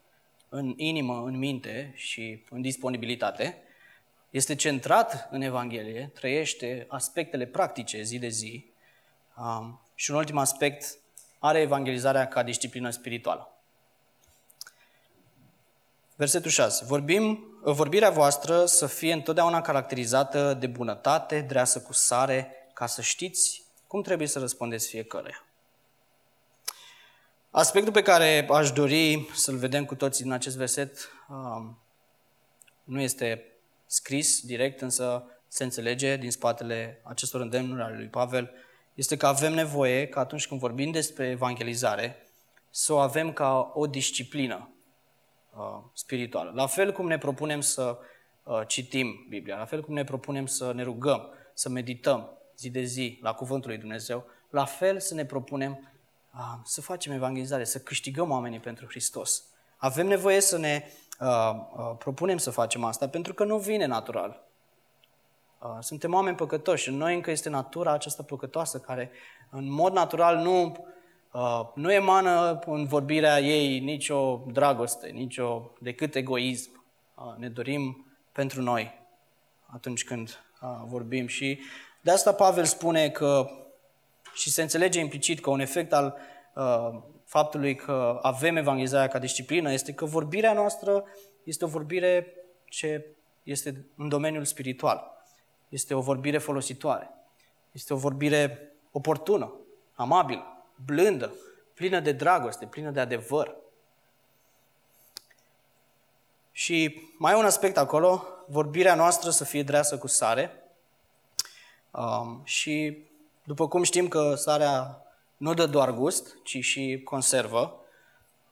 în 0.48 0.74
inimă, 0.76 1.22
în 1.26 1.38
minte 1.38 1.92
și 1.96 2.44
în 2.50 2.60
disponibilitate, 2.60 3.62
este 4.30 4.54
centrat 4.54 5.28
în 5.30 5.40
Evanghelie, 5.40 6.10
trăiește 6.14 6.86
aspectele 6.88 7.46
practice 7.46 8.02
zi 8.02 8.18
de 8.18 8.28
zi 8.28 8.64
um, 9.36 9.80
și 9.94 10.10
un 10.10 10.16
ultim 10.16 10.38
aspect, 10.38 10.98
are 11.38 11.60
evangelizarea 11.60 12.28
ca 12.28 12.42
disciplină 12.42 12.90
spirituală. 12.90 13.54
Versetul 16.16 16.50
6. 16.50 16.84
Vorbim, 16.84 17.44
vorbirea 17.62 18.10
voastră 18.10 18.64
să 18.64 18.86
fie 18.86 19.12
întotdeauna 19.12 19.60
caracterizată 19.60 20.54
de 20.54 20.66
bunătate, 20.66 21.40
dreasă 21.40 21.80
cu 21.80 21.92
sare, 21.92 22.52
ca 22.72 22.86
să 22.86 23.02
știți 23.02 23.62
cum 23.86 24.02
trebuie 24.02 24.28
să 24.28 24.38
răspundeți 24.38 24.88
fiecare. 24.88 25.44
Aspectul 27.52 27.92
pe 27.92 28.02
care 28.02 28.46
aș 28.50 28.70
dori 28.70 29.28
să-l 29.34 29.56
vedem 29.56 29.84
cu 29.84 29.94
toții 29.94 30.24
în 30.24 30.32
acest 30.32 30.56
verset 30.56 31.10
um, 31.28 31.78
nu 32.84 33.00
este 33.00 33.44
scris 33.86 34.40
direct, 34.40 34.80
însă 34.80 35.24
se 35.48 35.64
înțelege 35.64 36.16
din 36.16 36.30
spatele 36.30 37.00
acestor 37.04 37.40
îndemnuri 37.40 37.82
ale 37.82 37.96
lui 37.96 38.06
Pavel, 38.06 38.50
este 38.94 39.16
că 39.16 39.26
avem 39.26 39.52
nevoie 39.52 40.06
că 40.06 40.18
atunci 40.18 40.46
când 40.46 40.60
vorbim 40.60 40.90
despre 40.90 41.28
evangelizare, 41.28 42.26
să 42.70 42.92
o 42.92 42.98
avem 42.98 43.32
ca 43.32 43.70
o 43.74 43.86
disciplină 43.86 44.70
uh, 45.56 45.82
spirituală. 45.94 46.52
La 46.54 46.66
fel 46.66 46.92
cum 46.92 47.06
ne 47.06 47.18
propunem 47.18 47.60
să 47.60 47.98
uh, 48.42 48.60
citim 48.66 49.26
Biblia, 49.28 49.56
la 49.56 49.64
fel 49.64 49.82
cum 49.82 49.94
ne 49.94 50.04
propunem 50.04 50.46
să 50.46 50.72
ne 50.72 50.82
rugăm, 50.82 51.28
să 51.54 51.68
medităm 51.68 52.38
zi 52.56 52.70
de 52.70 52.82
zi 52.82 53.18
la 53.22 53.32
Cuvântul 53.32 53.70
lui 53.70 53.78
Dumnezeu, 53.78 54.26
la 54.50 54.64
fel 54.64 55.00
să 55.00 55.14
ne 55.14 55.24
propunem 55.24 55.70
uh, 55.70 55.89
să 56.64 56.80
facem 56.80 57.12
evangelizare, 57.12 57.64
să 57.64 57.78
câștigăm 57.78 58.30
oamenii 58.30 58.58
pentru 58.58 58.86
Hristos. 58.86 59.44
Avem 59.76 60.06
nevoie 60.06 60.40
să 60.40 60.58
ne 60.58 60.84
uh, 61.20 61.28
uh, 61.76 61.96
propunem 61.98 62.36
să 62.36 62.50
facem 62.50 62.84
asta 62.84 63.08
pentru 63.08 63.34
că 63.34 63.44
nu 63.44 63.58
vine 63.58 63.86
natural. 63.86 64.42
Uh, 65.58 65.76
suntem 65.80 66.14
oameni 66.14 66.36
păcătoși. 66.36 66.88
În 66.88 66.96
noi 66.96 67.14
încă 67.14 67.30
este 67.30 67.48
natura 67.48 67.92
aceasta 67.92 68.22
păcătoasă 68.22 68.78
care 68.78 69.10
în 69.50 69.70
mod 69.70 69.92
natural 69.92 70.36
nu, 70.36 70.86
uh, 71.32 71.60
nu 71.74 71.92
emană 71.92 72.58
în 72.66 72.86
vorbirea 72.86 73.40
ei 73.40 73.78
nicio 73.78 74.42
dragoste, 74.52 75.08
nicio 75.08 75.70
decât 75.80 76.14
egoism. 76.14 76.84
Uh, 77.14 77.34
ne 77.36 77.48
dorim 77.48 78.06
pentru 78.32 78.62
noi 78.62 78.98
atunci 79.66 80.04
când 80.04 80.44
uh, 80.62 80.68
vorbim 80.86 81.26
și 81.26 81.60
de 82.00 82.10
asta 82.10 82.32
Pavel 82.32 82.64
spune 82.64 83.10
că 83.10 83.50
și 84.34 84.50
se 84.50 84.62
înțelege 84.62 85.00
implicit 85.00 85.40
că 85.40 85.50
un 85.50 85.60
efect 85.60 85.92
al 85.92 86.16
uh, 86.54 87.02
faptului 87.24 87.74
că 87.74 88.18
avem 88.22 88.56
evangelizarea 88.56 89.08
ca 89.08 89.18
disciplină 89.18 89.72
este 89.72 89.92
că 89.92 90.04
vorbirea 90.04 90.52
noastră 90.52 91.04
este 91.44 91.64
o 91.64 91.68
vorbire 91.68 92.34
ce 92.64 93.06
este 93.42 93.86
în 93.96 94.08
domeniul 94.08 94.44
spiritual. 94.44 95.10
Este 95.68 95.94
o 95.94 96.00
vorbire 96.00 96.38
folositoare. 96.38 97.10
Este 97.72 97.92
o 97.92 97.96
vorbire 97.96 98.72
oportună, 98.90 99.54
amabilă, 99.94 100.66
blândă, 100.84 101.34
plină 101.74 102.00
de 102.00 102.12
dragoste, 102.12 102.66
plină 102.66 102.90
de 102.90 103.00
adevăr. 103.00 103.56
Și 106.52 107.00
mai 107.18 107.32
e 107.32 107.36
un 107.36 107.44
aspect 107.44 107.76
acolo, 107.76 108.24
vorbirea 108.48 108.94
noastră 108.94 109.30
să 109.30 109.44
fie 109.44 109.62
dreasă 109.62 109.98
cu 109.98 110.06
sare. 110.06 110.54
Um, 111.90 112.40
și 112.44 113.04
după 113.50 113.68
cum 113.68 113.82
știm 113.82 114.08
că 114.08 114.34
sarea 114.34 115.02
nu 115.36 115.54
dă 115.54 115.66
doar 115.66 115.90
gust, 115.90 116.36
ci 116.42 116.58
și 116.58 117.00
conservă. 117.04 117.80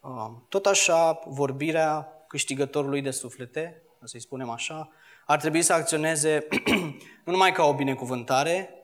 Um, 0.00 0.46
tot 0.48 0.66
așa, 0.66 1.20
vorbirea 1.26 2.08
câștigătorului 2.28 3.02
de 3.02 3.10
suflete, 3.10 3.82
să-i 4.04 4.20
spunem 4.20 4.50
așa, 4.50 4.90
ar 5.26 5.38
trebui 5.40 5.62
să 5.62 5.72
acționeze 5.72 6.46
nu 7.24 7.32
numai 7.32 7.52
ca 7.52 7.64
o 7.64 7.74
binecuvântare 7.74 8.74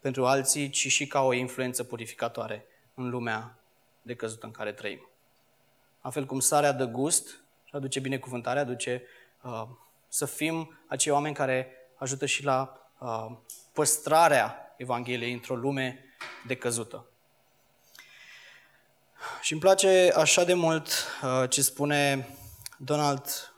pentru 0.00 0.26
alții, 0.26 0.70
ci 0.70 0.86
și 0.86 1.06
ca 1.06 1.22
o 1.22 1.32
influență 1.32 1.84
purificatoare 1.84 2.66
în 2.94 3.08
lumea 3.08 3.58
decăzută 4.02 4.46
în 4.46 4.52
care 4.52 4.72
trăim. 4.72 5.08
La 6.02 6.10
fel 6.10 6.24
cum 6.24 6.40
sarea 6.40 6.72
dă 6.72 6.84
gust 6.84 7.28
și 7.64 7.74
aduce 7.74 8.00
binecuvântare, 8.00 8.58
aduce 8.58 9.02
uh, 9.42 9.62
să 10.08 10.26
fim 10.26 10.78
acei 10.86 11.12
oameni 11.12 11.34
care 11.34 11.68
ajută 11.96 12.26
și 12.26 12.44
la 12.44 12.90
uh, 12.98 13.36
păstrarea 13.72 14.60
Evangheliei 14.76 15.32
într-o 15.32 15.54
lume 15.54 16.04
decăzută. 16.46 17.06
Și 19.40 19.52
îmi 19.52 19.60
place 19.60 20.12
așa 20.16 20.44
de 20.44 20.54
mult 20.54 20.88
uh, 21.22 21.48
ce 21.48 21.62
spune 21.62 22.28
Donald 22.78 23.52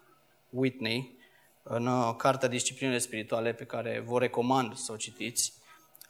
Whitney 0.50 1.18
în 1.62 1.86
uh, 1.86 2.14
Cartea 2.16 2.48
Disciplinele 2.48 2.98
Spirituale 2.98 3.52
pe 3.52 3.64
care 3.64 4.02
vă 4.06 4.18
recomand 4.18 4.76
să 4.76 4.92
o 4.92 4.96
citiți. 4.96 5.52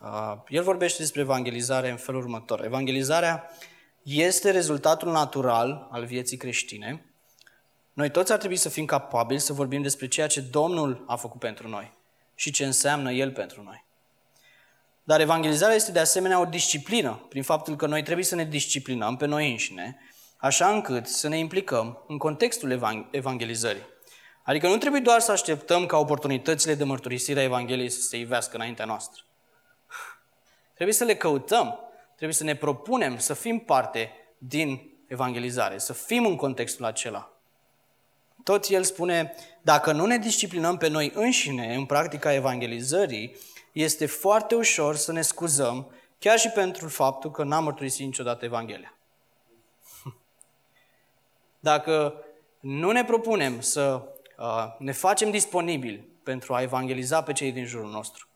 Uh, 0.00 0.34
el 0.48 0.62
vorbește 0.62 0.98
despre 0.98 1.20
evangelizare 1.20 1.90
în 1.90 1.96
felul 1.96 2.20
următor. 2.20 2.64
Evangelizarea 2.64 3.50
este 4.02 4.50
rezultatul 4.50 5.10
natural 5.10 5.88
al 5.90 6.04
vieții 6.04 6.36
creștine. 6.36 7.12
Noi 7.92 8.10
toți 8.10 8.32
ar 8.32 8.38
trebui 8.38 8.56
să 8.56 8.68
fim 8.68 8.84
capabili 8.84 9.40
să 9.40 9.52
vorbim 9.52 9.82
despre 9.82 10.08
ceea 10.08 10.26
ce 10.26 10.40
Domnul 10.40 11.04
a 11.06 11.16
făcut 11.16 11.40
pentru 11.40 11.68
noi 11.68 11.92
și 12.34 12.50
ce 12.50 12.64
înseamnă 12.64 13.12
El 13.12 13.32
pentru 13.32 13.62
noi. 13.62 13.86
Dar 15.08 15.20
evangelizarea 15.20 15.74
este 15.74 15.92
de 15.92 15.98
asemenea 15.98 16.40
o 16.40 16.44
disciplină, 16.44 17.26
prin 17.28 17.42
faptul 17.42 17.76
că 17.76 17.86
noi 17.86 18.02
trebuie 18.02 18.24
să 18.24 18.34
ne 18.34 18.44
disciplinăm 18.44 19.16
pe 19.16 19.26
noi 19.26 19.50
înșine, 19.50 19.98
așa 20.36 20.70
încât 20.70 21.06
să 21.06 21.28
ne 21.28 21.38
implicăm 21.38 22.04
în 22.08 22.18
contextul 22.18 22.70
evangelizării. 23.10 23.86
Adică 24.42 24.68
nu 24.68 24.76
trebuie 24.76 25.00
doar 25.00 25.20
să 25.20 25.32
așteptăm 25.32 25.86
ca 25.86 25.96
oportunitățile 25.96 26.74
de 26.74 26.84
mărturisire 26.84 27.40
a 27.40 27.42
Evangheliei 27.42 27.90
să 27.90 28.00
se 28.00 28.18
ivească 28.18 28.56
înaintea 28.56 28.84
noastră. 28.84 29.22
Trebuie 30.74 30.94
să 30.94 31.04
le 31.04 31.16
căutăm, 31.16 31.78
trebuie 32.14 32.36
să 32.36 32.44
ne 32.44 32.56
propunem 32.56 33.18
să 33.18 33.34
fim 33.34 33.58
parte 33.58 34.12
din 34.38 34.90
evangelizare, 35.06 35.78
să 35.78 35.92
fim 35.92 36.26
în 36.26 36.36
contextul 36.36 36.84
acela. 36.84 37.32
tot 38.44 38.68
el 38.68 38.84
spune, 38.84 39.34
dacă 39.62 39.92
nu 39.92 40.06
ne 40.06 40.18
disciplinăm 40.18 40.76
pe 40.76 40.88
noi 40.88 41.12
înșine 41.14 41.74
în 41.74 41.84
practica 41.84 42.34
evangelizării, 42.34 43.36
este 43.82 44.06
foarte 44.06 44.54
ușor 44.54 44.96
să 44.96 45.12
ne 45.12 45.22
scuzăm, 45.22 45.90
chiar 46.18 46.38
și 46.38 46.50
pentru 46.50 46.88
faptul 46.88 47.30
că 47.30 47.44
n-am 47.44 47.64
mărturisit 47.64 48.04
niciodată 48.04 48.44
Evanghelia. 48.44 48.98
Dacă 51.68 52.24
nu 52.60 52.90
ne 52.90 53.04
propunem 53.04 53.60
să 53.60 54.02
uh, 54.38 54.76
ne 54.78 54.92
facem 54.92 55.30
disponibili 55.30 56.08
pentru 56.22 56.54
a 56.54 56.62
evangeliza 56.62 57.22
pe 57.22 57.32
cei 57.32 57.52
din 57.52 57.64
jurul 57.64 57.90
nostru, 57.90 58.28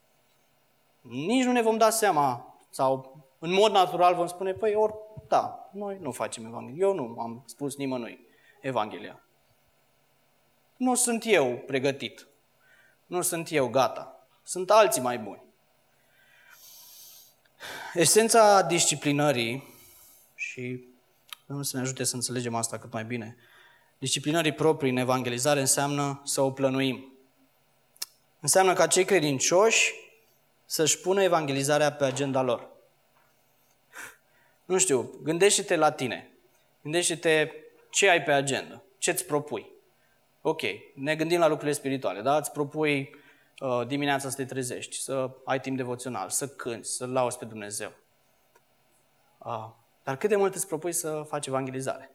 nici 1.00 1.44
nu 1.44 1.52
ne 1.52 1.62
vom 1.62 1.76
da 1.76 1.90
seama 1.90 2.56
sau 2.70 3.24
în 3.38 3.52
mod 3.52 3.72
natural 3.72 4.14
vom 4.14 4.26
spune, 4.26 4.52
păi, 4.52 4.74
ori, 4.74 4.94
da, 5.28 5.70
noi 5.72 5.98
nu 6.00 6.10
facem 6.10 6.46
Evanghelia. 6.46 6.86
Eu 6.86 6.94
nu 6.94 7.20
am 7.20 7.42
spus 7.46 7.76
nimănui 7.76 8.26
Evanghelia. 8.60 9.22
Nu 10.76 10.94
sunt 10.94 11.22
eu 11.26 11.62
pregătit. 11.66 12.26
Nu 13.06 13.20
sunt 13.20 13.50
eu 13.50 13.68
gata. 13.68 14.21
Sunt 14.42 14.70
alții 14.70 15.00
mai 15.00 15.18
buni. 15.18 15.42
Esența 17.94 18.62
disciplinării, 18.62 19.74
și 20.34 20.84
Domnul 21.46 21.64
să 21.64 21.76
ne 21.76 21.82
ajute 21.82 22.04
să 22.04 22.14
înțelegem 22.14 22.54
asta 22.54 22.78
cât 22.78 22.92
mai 22.92 23.04
bine, 23.04 23.36
disciplinării 23.98 24.52
proprii 24.52 24.90
în 24.90 24.96
evangelizare 24.96 25.60
înseamnă 25.60 26.20
să 26.24 26.40
o 26.40 26.50
plănuim. 26.50 27.12
Înseamnă 28.40 28.72
ca 28.72 28.86
cei 28.86 29.04
credincioși 29.04 29.94
să-și 30.66 30.98
pună 30.98 31.22
evangelizarea 31.22 31.92
pe 31.92 32.04
agenda 32.04 32.42
lor. 32.42 32.68
Nu 34.64 34.78
știu, 34.78 35.18
gândește-te 35.22 35.76
la 35.76 35.90
tine. 35.90 36.30
Gândește-te 36.82 37.50
ce 37.90 38.08
ai 38.08 38.22
pe 38.22 38.32
agenda, 38.32 38.82
ce 38.98 39.10
îți 39.10 39.24
propui. 39.24 39.66
Ok, 40.40 40.60
ne 40.94 41.16
gândim 41.16 41.38
la 41.38 41.46
lucrurile 41.46 41.76
spirituale, 41.76 42.20
da? 42.20 42.36
Îți 42.36 42.52
propui 42.52 43.10
uh, 43.14 43.21
dimineața 43.86 44.28
să 44.28 44.36
te 44.36 44.44
trezești, 44.44 44.96
să 44.96 45.30
ai 45.44 45.60
timp 45.60 45.76
devoțional, 45.76 46.28
să 46.28 46.48
cânti, 46.48 46.88
să 46.88 47.06
lauzi 47.06 47.38
pe 47.38 47.44
Dumnezeu. 47.44 47.92
Uh, 49.38 49.68
dar 50.02 50.16
cât 50.16 50.28
de 50.28 50.36
mult 50.36 50.54
îți 50.54 50.66
propui 50.66 50.92
să 50.92 51.24
faci 51.28 51.46
evangelizare? 51.46 52.10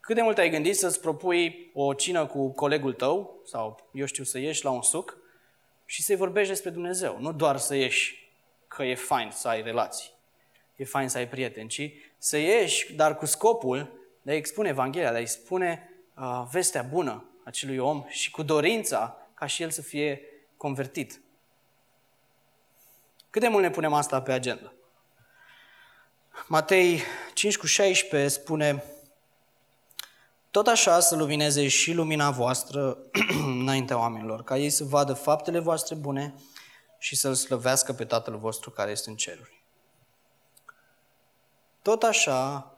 Cât 0.00 0.14
de 0.14 0.22
mult 0.22 0.38
ai 0.38 0.50
gândit 0.50 0.76
să-ți 0.76 1.00
propui 1.00 1.70
o 1.74 1.94
cină 1.94 2.26
cu 2.26 2.48
colegul 2.48 2.92
tău, 2.92 3.40
sau 3.44 3.88
eu 3.92 4.06
știu, 4.06 4.24
să 4.24 4.38
ieși 4.38 4.64
la 4.64 4.70
un 4.70 4.82
suc 4.82 5.18
și 5.84 6.02
să-i 6.02 6.16
vorbești 6.16 6.48
despre 6.48 6.70
Dumnezeu, 6.70 7.20
nu 7.20 7.32
doar 7.32 7.56
să 7.56 7.74
ieși 7.74 8.30
că 8.68 8.82
e 8.82 8.94
fain 8.94 9.30
să 9.30 9.48
ai 9.48 9.62
relații, 9.62 10.10
e 10.76 10.84
fain 10.84 11.08
să 11.08 11.18
ai 11.18 11.28
prieteni, 11.28 11.68
ci 11.68 11.92
să 12.18 12.36
ieși, 12.36 12.94
dar 12.94 13.16
cu 13.16 13.26
scopul 13.26 14.06
de 14.22 14.30
a 14.30 14.34
expune 14.34 14.68
Evanghelia, 14.68 15.10
de 15.10 15.16
a-i 15.16 15.26
spune 15.26 15.90
uh, 16.16 16.44
vestea 16.52 16.82
bună 16.82 17.30
acelui 17.44 17.78
om 17.78 18.04
și 18.08 18.30
cu 18.30 18.42
dorința 18.42 19.25
ca 19.36 19.46
și 19.46 19.62
el 19.62 19.70
să 19.70 19.82
fie 19.82 20.20
convertit. 20.56 21.20
Cât 23.30 23.42
de 23.42 23.48
mult 23.48 23.62
ne 23.62 23.70
punem 23.70 23.92
asta 23.92 24.22
pe 24.22 24.32
agenda? 24.32 24.72
Matei 26.46 27.02
5 27.34 27.58
cu 27.58 27.66
16 27.66 28.28
spune 28.28 28.84
tot 30.50 30.66
așa 30.66 31.00
să 31.00 31.16
lumineze 31.16 31.68
și 31.68 31.92
lumina 31.92 32.30
voastră 32.30 32.98
înaintea 33.60 33.98
oamenilor, 33.98 34.42
ca 34.42 34.56
ei 34.56 34.70
să 34.70 34.84
vadă 34.84 35.12
faptele 35.12 35.58
voastre 35.58 35.94
bune 35.94 36.34
și 36.98 37.16
să-L 37.16 37.34
slăvească 37.34 37.92
pe 37.92 38.04
Tatăl 38.04 38.38
vostru 38.38 38.70
care 38.70 38.90
este 38.90 39.10
în 39.10 39.16
ceruri. 39.16 39.64
Tot 41.82 42.02
așa, 42.02 42.70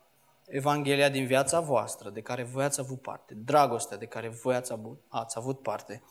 Evanghelia 0.46 1.08
din 1.08 1.26
viața 1.26 1.60
voastră, 1.60 2.10
de 2.10 2.20
care 2.20 2.42
voi 2.42 2.64
ați 2.64 2.80
avut 2.80 3.02
parte, 3.02 3.34
dragostea 3.34 3.96
de 3.96 4.06
care 4.06 4.28
voi 4.28 4.54
ați 4.54 4.72
avut, 4.72 5.02
ați 5.08 5.38
avut 5.38 5.62
parte, 5.62 6.02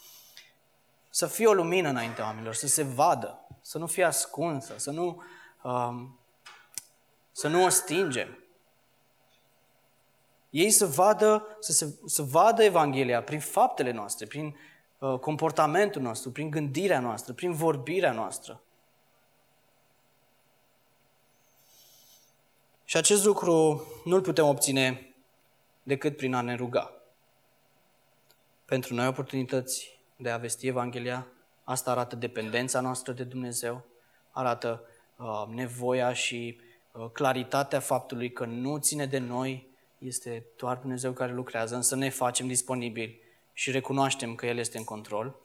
să 1.17 1.27
fie 1.27 1.47
o 1.47 1.53
lumină 1.53 1.89
înaintea 1.89 2.23
oamenilor, 2.23 2.53
să 2.53 2.67
se 2.67 2.83
vadă, 2.83 3.47
să 3.61 3.77
nu 3.77 3.87
fie 3.87 4.03
ascunsă, 4.03 4.73
să 4.77 4.91
nu, 4.91 5.21
um, 5.63 6.19
să 7.31 7.47
nu 7.47 7.63
o 7.63 7.69
stingem. 7.69 8.43
Ei 10.49 10.69
să 10.69 10.85
vadă, 10.85 11.57
să, 11.59 11.71
se, 11.71 11.99
să 12.05 12.21
vadă 12.21 12.63
Evanghelia 12.63 13.23
prin 13.23 13.39
faptele 13.39 13.91
noastre, 13.91 14.25
prin 14.25 14.57
uh, 14.97 15.19
comportamentul 15.19 16.01
nostru, 16.01 16.31
prin 16.31 16.49
gândirea 16.49 16.99
noastră, 16.99 17.33
prin 17.33 17.51
vorbirea 17.51 18.11
noastră. 18.11 18.61
Și 22.85 22.97
acest 22.97 23.25
lucru 23.25 23.87
nu-l 24.05 24.21
putem 24.21 24.47
obține 24.47 25.15
decât 25.83 26.17
prin 26.17 26.33
a 26.33 26.41
ne 26.41 26.55
ruga. 26.55 26.93
Pentru 28.65 28.93
noi 28.93 29.07
oportunități 29.07 29.96
de 30.17 30.29
a 30.29 30.37
vesti 30.37 30.67
Evanghelia, 30.67 31.27
asta 31.63 31.91
arată 31.91 32.15
dependența 32.15 32.79
noastră 32.79 33.13
de 33.13 33.23
Dumnezeu, 33.23 33.85
arată 34.31 34.81
uh, 35.15 35.43
nevoia 35.47 36.13
și 36.13 36.59
uh, 36.91 37.09
claritatea 37.11 37.79
faptului 37.79 38.31
că 38.31 38.45
nu 38.45 38.77
ține 38.77 39.05
de 39.05 39.17
noi, 39.17 39.67
este 39.97 40.45
doar 40.57 40.77
Dumnezeu 40.77 41.11
care 41.11 41.33
lucrează, 41.33 41.75
însă 41.75 41.95
ne 41.95 42.09
facem 42.09 42.47
disponibili 42.47 43.19
și 43.53 43.71
recunoaștem 43.71 44.35
că 44.35 44.45
El 44.45 44.57
este 44.57 44.77
în 44.77 44.83
control. 44.83 45.35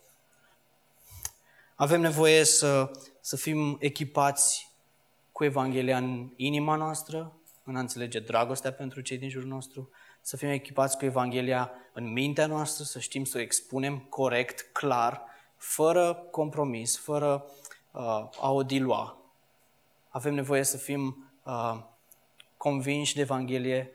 Avem 1.75 2.01
nevoie 2.01 2.45
să, 2.45 2.91
să 3.21 3.37
fim 3.37 3.77
echipați 3.81 4.71
cu 5.33 5.45
Evanghelia 5.45 5.97
în 5.97 6.29
inima 6.37 6.77
noastră, 6.77 7.33
în 7.65 7.77
a 7.77 7.81
înțelege 7.81 8.21
dragostea 8.21 8.73
pentru 8.73 9.01
cei 9.01 9.19
din 9.19 9.29
jurul 9.29 9.49
nostru, 9.49 9.91
să 10.23 10.37
fim 10.37 10.49
echipați 10.49 10.97
cu 10.99 11.05
Evanghelia 11.05 11.71
în 11.93 12.13
mintea 12.13 12.47
noastră, 12.47 12.85
să 12.85 12.99
știm 12.99 13.25
să 13.25 13.39
o 13.39 13.41
expunem 13.41 13.99
corect, 13.99 14.61
clar, 14.73 15.23
fără 15.57 16.15
compromis, 16.15 16.99
fără 16.99 17.45
uh, 17.91 18.29
a 18.41 18.51
o 18.53 18.63
dilua. 18.63 19.17
Avem 20.09 20.35
nevoie 20.35 20.63
să 20.63 20.77
fim 20.77 21.33
uh, 21.43 21.79
convinși 22.57 23.15
de 23.15 23.21
Evanghelie 23.21 23.91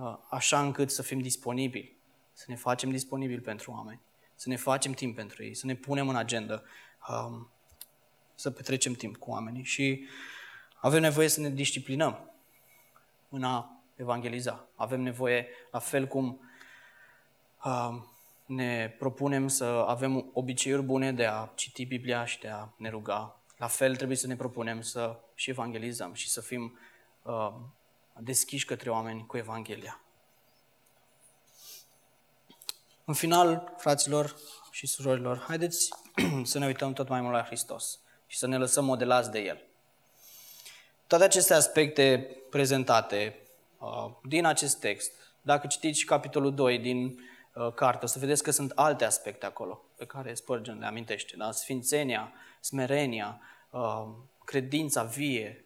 uh, 0.00 0.16
așa 0.30 0.60
încât 0.60 0.90
să 0.90 1.02
fim 1.02 1.18
disponibili, 1.18 1.96
să 2.32 2.44
ne 2.48 2.56
facem 2.56 2.90
disponibili 2.90 3.40
pentru 3.40 3.70
oameni, 3.70 4.00
să 4.34 4.48
ne 4.48 4.56
facem 4.56 4.92
timp 4.92 5.14
pentru 5.14 5.44
ei, 5.44 5.54
să 5.54 5.66
ne 5.66 5.74
punem 5.74 6.08
în 6.08 6.16
agenda, 6.16 6.62
um, 7.08 7.50
să 8.34 8.50
petrecem 8.50 8.92
timp 8.92 9.16
cu 9.16 9.30
oamenii. 9.30 9.64
Și 9.64 10.04
avem 10.74 11.00
nevoie 11.00 11.28
să 11.28 11.40
ne 11.40 11.50
disciplinăm 11.50 12.30
în 13.28 13.44
a 13.44 13.71
evangeliza. 13.96 14.68
Avem 14.76 15.00
nevoie, 15.00 15.48
la 15.70 15.78
fel 15.78 16.06
cum 16.06 16.40
uh, 17.64 18.02
ne 18.46 18.94
propunem 18.98 19.48
să 19.48 19.64
avem 19.64 20.30
obiceiuri 20.32 20.82
bune 20.82 21.12
de 21.12 21.26
a 21.26 21.48
citi 21.54 21.84
Biblia 21.84 22.24
și 22.24 22.38
de 22.38 22.48
a 22.48 22.68
ne 22.76 22.88
ruga, 22.88 23.40
la 23.56 23.66
fel 23.66 23.96
trebuie 23.96 24.16
să 24.16 24.26
ne 24.26 24.36
propunem 24.36 24.80
să 24.80 25.20
și 25.34 25.50
evangelizăm 25.50 26.12
și 26.12 26.30
să 26.30 26.40
fim 26.40 26.78
uh, 27.22 27.52
deschiși 28.18 28.64
către 28.64 28.90
oameni 28.90 29.26
cu 29.26 29.36
Evanghelia. 29.36 30.00
În 33.04 33.14
final, 33.14 33.74
fraților 33.76 34.36
și 34.70 34.86
surorilor, 34.86 35.38
haideți 35.38 35.88
să 36.42 36.58
ne 36.58 36.66
uităm 36.66 36.92
tot 36.92 37.08
mai 37.08 37.20
mult 37.20 37.32
la 37.32 37.44
Hristos 37.44 38.00
și 38.26 38.38
să 38.38 38.46
ne 38.46 38.56
lăsăm 38.56 38.84
modelați 38.84 39.30
de 39.30 39.38
El. 39.38 39.64
Toate 41.06 41.24
aceste 41.24 41.54
aspecte 41.54 42.36
prezentate 42.50 43.36
uh, 43.36 43.41
din 44.22 44.44
acest 44.44 44.80
text, 44.80 45.12
dacă 45.40 45.66
citiți 45.66 46.04
capitolul 46.04 46.54
2 46.54 46.78
din 46.78 47.18
uh, 47.54 47.72
carte, 47.74 48.04
o 48.04 48.08
să 48.08 48.18
vedeți 48.18 48.42
că 48.42 48.50
sunt 48.50 48.72
alte 48.74 49.04
aspecte 49.04 49.46
acolo 49.46 49.84
pe 49.96 50.04
care 50.04 50.34
Spurgeon 50.34 50.78
le 50.78 50.86
amintește. 50.86 51.34
Da? 51.36 51.50
Sfințenia, 51.50 52.32
smerenia, 52.60 53.40
uh, 53.70 54.06
credința 54.44 55.02
vie, 55.02 55.64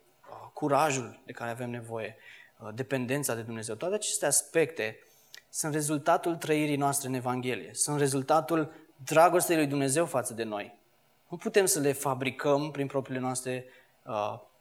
curajul 0.53 1.21
de 1.25 1.33
care 1.33 1.51
avem 1.51 1.71
nevoie, 1.71 2.17
dependența 2.75 3.35
de 3.35 3.43
Dumnezeu. 3.43 3.75
Toate 3.75 3.95
aceste 3.95 4.27
aspecte 4.27 4.99
sunt 5.51 5.73
rezultatul 5.73 6.37
trăirii 6.37 6.77
noastre 6.77 7.09
în 7.09 7.15
Evanghelie, 7.15 7.71
sunt 7.75 7.99
rezultatul 7.99 8.73
dragostei 9.05 9.57
lui 9.57 9.67
Dumnezeu 9.67 10.07
față 10.07 10.35
de 10.35 10.43
noi. 10.43 10.79
Nu 11.29 11.37
putem 11.37 11.67
să 11.67 11.81
le 11.81 11.93
fabricăm 11.93 12.71
prin 12.71 12.87
propriile 12.87 13.21
noastre 13.21 13.65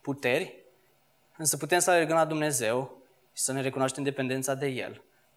puteri, 0.01 0.65
Însă 1.37 1.57
putem 1.57 1.79
să 1.79 1.91
alergăm 1.91 2.15
la 2.15 2.25
Dumnezeu 2.25 2.97
și 3.04 3.04
să 3.37 3.51
ne 3.51 3.61
recunoaștem 3.61 4.03
dependența 4.03 4.53
de 4.53 4.67
El. 4.67 4.93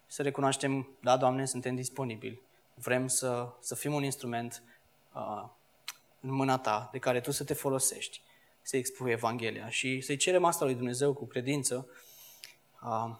Și 0.06 0.14
să 0.14 0.22
recunoaștem, 0.22 0.88
da, 1.00 1.16
Doamne, 1.16 1.44
suntem 1.44 1.74
disponibili. 1.74 2.42
Vrem 2.74 3.06
să, 3.06 3.52
să 3.60 3.74
fim 3.74 3.94
un 3.94 4.02
instrument 4.02 4.62
uh, 5.14 5.48
în 6.20 6.30
mâna 6.30 6.58
Ta 6.58 6.88
de 6.92 6.98
care 6.98 7.20
Tu 7.20 7.30
să 7.30 7.44
te 7.44 7.54
folosești, 7.54 8.22
să 8.62 8.76
expui 8.76 9.10
Evanghelia 9.10 9.68
și 9.68 10.00
să-i 10.00 10.16
cerem 10.16 10.44
asta 10.44 10.64
lui 10.64 10.74
Dumnezeu 10.74 11.12
cu 11.14 11.26
credință. 11.26 11.88
Uh, 12.82 13.16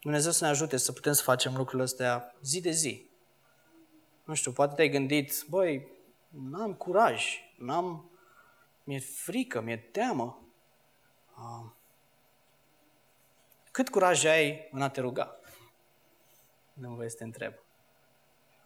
Dumnezeu 0.00 0.30
să 0.30 0.44
ne 0.44 0.50
ajute 0.50 0.76
să 0.76 0.92
putem 0.92 1.12
să 1.12 1.22
facem 1.22 1.56
lucrurile 1.56 1.82
astea 1.82 2.34
zi 2.42 2.60
de 2.60 2.70
zi. 2.70 3.08
Nu 4.24 4.34
știu, 4.34 4.52
poate 4.52 4.74
te-ai 4.74 4.88
gândit, 4.88 5.44
băi, 5.48 5.86
n-am 6.28 6.74
curaj, 6.74 7.38
n-am 7.58 8.10
mi-e 8.84 8.98
frică, 8.98 9.60
mi-e 9.60 9.76
teamă. 9.76 10.38
Cât 13.80 13.88
curaj 13.88 14.24
ai 14.24 14.68
în 14.72 14.82
a 14.82 14.88
te 14.88 15.00
ruga? 15.00 15.36
dăm 16.72 16.94
voie 16.94 17.08
să 17.08 17.16
te 17.16 17.24
întreb. 17.24 17.54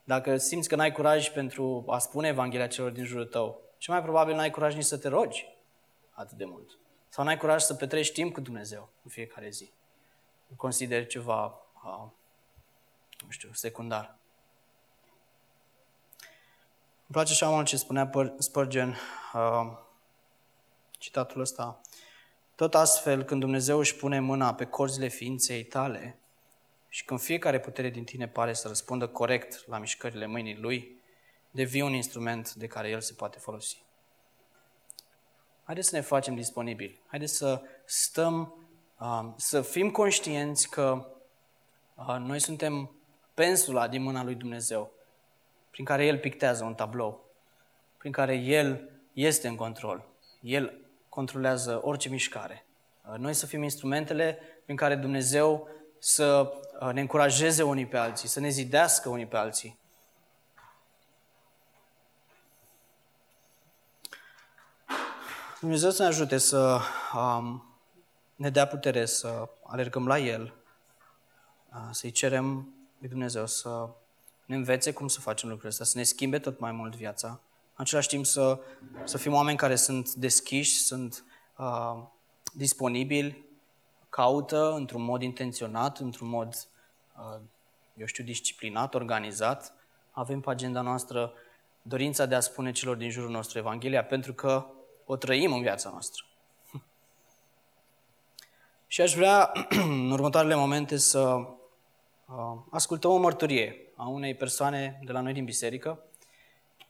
Dacă 0.04 0.36
simți 0.36 0.68
că 0.68 0.76
n-ai 0.76 0.92
curaj 0.92 1.32
pentru 1.32 1.84
a 1.88 1.98
spune 1.98 2.28
Evanghelia 2.28 2.66
celor 2.66 2.90
din 2.90 3.04
jurul 3.04 3.26
tău, 3.26 3.60
și 3.78 3.90
mai 3.90 4.02
probabil 4.02 4.34
n-ai 4.34 4.50
curaj 4.50 4.74
nici 4.74 4.84
să 4.84 4.98
te 4.98 5.08
rogi 5.08 5.46
atât 6.10 6.36
de 6.36 6.44
mult. 6.44 6.78
Sau 7.08 7.24
n-ai 7.24 7.36
curaj 7.36 7.62
să 7.62 7.74
petreci 7.74 8.12
timp 8.12 8.32
cu 8.32 8.40
Dumnezeu 8.40 8.88
în 9.02 9.10
fiecare 9.10 9.48
zi. 9.48 9.72
Îl 10.48 10.56
consideri 10.56 11.06
ceva, 11.06 11.44
uh, 11.84 12.10
nu 13.24 13.30
știu, 13.30 13.52
secundar. 13.52 14.16
Îmi 16.90 17.10
place 17.10 17.32
așa 17.32 17.48
mult 17.48 17.66
ce 17.66 17.76
spunea 17.76 18.10
Spurgeon, 18.38 18.96
uh, 19.34 19.78
citatul 20.98 21.40
ăsta. 21.40 21.80
Tot 22.54 22.74
astfel, 22.74 23.22
când 23.22 23.40
Dumnezeu 23.40 23.78
își 23.78 23.96
pune 23.96 24.20
mâna 24.20 24.54
pe 24.54 24.64
corzile 24.64 25.08
ființei 25.08 25.64
tale 25.64 26.18
și 26.88 27.04
când 27.04 27.20
fiecare 27.20 27.60
putere 27.60 27.90
din 27.90 28.04
tine 28.04 28.28
pare 28.28 28.52
să 28.52 28.68
răspundă 28.68 29.08
corect 29.08 29.66
la 29.66 29.78
mișcările 29.78 30.26
mâinii 30.26 30.56
Lui, 30.56 31.00
devii 31.50 31.80
un 31.80 31.92
instrument 31.92 32.54
de 32.54 32.66
care 32.66 32.88
El 32.88 33.00
se 33.00 33.12
poate 33.12 33.38
folosi. 33.38 33.82
Haideți 35.64 35.88
să 35.88 35.96
ne 35.96 36.02
facem 36.02 36.34
disponibili. 36.34 37.00
Haideți 37.06 37.36
să 37.36 37.62
stăm, 37.84 38.54
uh, 38.98 39.32
să 39.36 39.62
fim 39.62 39.90
conștienți 39.90 40.68
că 40.68 41.06
uh, 41.94 42.16
noi 42.18 42.40
suntem 42.40 42.90
pensula 43.34 43.88
din 43.88 44.02
mâna 44.02 44.24
lui 44.24 44.34
Dumnezeu, 44.34 44.90
prin 45.70 45.84
care 45.84 46.06
El 46.06 46.18
pictează 46.18 46.64
un 46.64 46.74
tablou, 46.74 47.24
prin 47.98 48.12
care 48.12 48.34
El 48.36 48.90
este 49.12 49.48
în 49.48 49.56
control. 49.56 50.04
El 50.40 50.83
controlează 51.14 51.80
orice 51.82 52.08
mișcare. 52.08 52.66
Uh, 53.08 53.18
noi 53.18 53.34
să 53.34 53.46
fim 53.46 53.62
instrumentele 53.62 54.38
prin 54.64 54.76
care 54.76 54.96
Dumnezeu 54.96 55.68
să 55.98 56.52
ne 56.92 57.00
încurajeze 57.00 57.62
unii 57.62 57.86
pe 57.86 57.96
alții, 57.96 58.28
să 58.28 58.40
ne 58.40 58.48
zidească 58.48 59.08
unii 59.08 59.26
pe 59.26 59.36
alții. 59.36 59.78
Dumnezeu 65.60 65.90
să 65.90 66.02
ne 66.02 66.08
ajute 66.08 66.38
să 66.38 66.80
um, 67.14 67.64
ne 68.34 68.50
dea 68.50 68.66
putere 68.66 69.04
să 69.04 69.48
alergăm 69.62 70.06
la 70.06 70.18
El, 70.18 70.54
uh, 71.72 71.88
să-i 71.90 72.10
cerem 72.10 72.74
lui 72.98 73.08
Dumnezeu 73.08 73.46
să 73.46 73.88
ne 74.46 74.54
învețe 74.54 74.92
cum 74.92 75.08
să 75.08 75.20
facem 75.20 75.48
lucrurile 75.48 75.70
astea, 75.70 75.86
să 75.86 75.98
ne 75.98 76.04
schimbe 76.04 76.38
tot 76.38 76.58
mai 76.58 76.72
mult 76.72 76.96
viața. 76.96 77.40
În 77.76 77.84
același 77.84 78.08
timp 78.08 78.26
să, 78.26 78.60
să 79.04 79.18
fim 79.18 79.32
oameni 79.32 79.56
care 79.56 79.76
sunt 79.76 80.12
deschiși, 80.12 80.78
sunt 80.78 81.24
uh, 81.56 82.02
disponibili, 82.52 83.44
caută 84.08 84.72
într-un 84.72 85.02
mod 85.02 85.22
intenționat, 85.22 85.98
într-un 85.98 86.28
mod, 86.28 86.68
uh, 87.16 87.40
eu 87.96 88.06
știu, 88.06 88.24
disciplinat, 88.24 88.94
organizat. 88.94 89.74
Avem 90.10 90.40
pe 90.40 90.50
agenda 90.50 90.80
noastră 90.80 91.32
dorința 91.82 92.26
de 92.26 92.34
a 92.34 92.40
spune 92.40 92.72
celor 92.72 92.96
din 92.96 93.10
jurul 93.10 93.30
nostru 93.30 93.58
Evanghelia, 93.58 94.04
pentru 94.04 94.32
că 94.32 94.66
o 95.04 95.16
trăim 95.16 95.52
în 95.52 95.60
viața 95.60 95.90
noastră. 95.90 96.24
Și 98.86 99.00
aș 99.00 99.14
vrea 99.14 99.52
în 99.68 100.10
următoarele 100.10 100.54
momente 100.54 100.96
să 100.96 101.20
uh, 102.26 102.56
ascultăm 102.70 103.10
o 103.10 103.16
mărturie 103.16 103.92
a 103.96 104.08
unei 104.08 104.34
persoane 104.34 105.00
de 105.04 105.12
la 105.12 105.20
noi 105.20 105.32
din 105.32 105.44
biserică. 105.44 106.02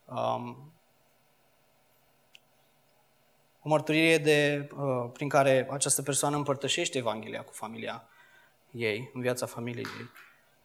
Um, 0.05 0.73
o 3.63 3.69
mărturie 3.69 4.19
de, 4.19 4.69
uh, 4.77 5.11
prin 5.13 5.29
care 5.29 5.69
această 5.71 6.03
persoană 6.03 6.37
împărtășește 6.37 6.99
Evanghelia 6.99 7.43
cu 7.43 7.53
familia 7.53 8.09
ei, 8.71 9.11
în 9.15 9.21
viața 9.21 9.47
familiei 9.47 9.87
ei. 9.99 10.11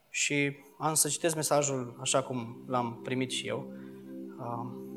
Și 0.09 0.55
am 0.77 0.93
să 0.93 1.07
citesc 1.07 1.35
mesajul 1.35 1.97
așa 2.01 2.23
cum 2.23 2.63
l-am 2.67 2.99
primit 3.03 3.31
și 3.31 3.47
eu. 3.47 3.73
Uh, 4.39 4.87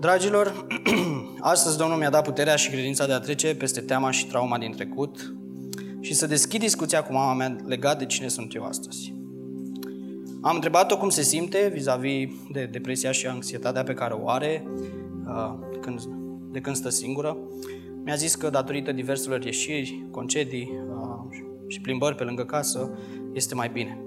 Dragilor, 0.00 0.66
astăzi 1.40 1.76
Domnul 1.76 1.98
mi-a 1.98 2.10
dat 2.10 2.24
puterea 2.24 2.56
și 2.56 2.70
credința 2.70 3.06
de 3.06 3.12
a 3.12 3.20
trece 3.20 3.54
peste 3.54 3.80
teama 3.80 4.10
și 4.10 4.26
trauma 4.26 4.58
din 4.58 4.72
trecut 4.72 5.32
și 6.00 6.14
să 6.14 6.26
deschid 6.26 6.60
discuția 6.60 7.02
cu 7.02 7.12
mama 7.12 7.34
mea 7.34 7.56
legat 7.66 7.98
de 7.98 8.06
cine 8.06 8.28
sunt 8.28 8.54
eu 8.54 8.64
astăzi. 8.64 9.17
Am 10.40 10.54
întrebat-o 10.54 10.96
cum 10.96 11.08
se 11.08 11.22
simte 11.22 11.70
vis-a-vis 11.72 12.28
de 12.50 12.64
depresia 12.64 13.12
și 13.12 13.26
anxietatea 13.26 13.82
pe 13.82 13.94
care 13.94 14.14
o 14.14 14.28
are 14.28 14.66
uh, 15.26 15.54
când, 15.80 16.00
de 16.50 16.60
când 16.60 16.76
stă 16.76 16.88
singură. 16.88 17.36
Mi-a 18.04 18.14
zis 18.14 18.34
că 18.34 18.50
datorită 18.50 18.92
diverselor 18.92 19.44
ieșiri, 19.44 20.06
concedii 20.10 20.80
uh, 20.90 21.36
și 21.66 21.80
plimbări 21.80 22.14
pe 22.14 22.24
lângă 22.24 22.44
casă, 22.44 22.98
este 23.32 23.54
mai 23.54 23.68
bine. 23.68 23.98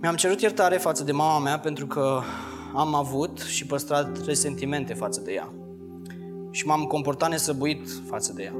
Mi-am 0.00 0.14
cerut 0.14 0.40
iertare 0.40 0.76
față 0.76 1.04
de 1.04 1.12
mama 1.12 1.38
mea 1.38 1.58
pentru 1.58 1.86
că 1.86 2.20
am 2.74 2.94
avut 2.94 3.38
și 3.38 3.66
păstrat 3.66 4.24
resentimente 4.24 4.94
față 4.94 5.20
de 5.20 5.32
ea. 5.32 5.52
Și 6.50 6.66
m-am 6.66 6.84
comportat 6.84 7.30
nesăbuit 7.30 7.88
față 8.06 8.32
de 8.32 8.42
ea, 8.42 8.54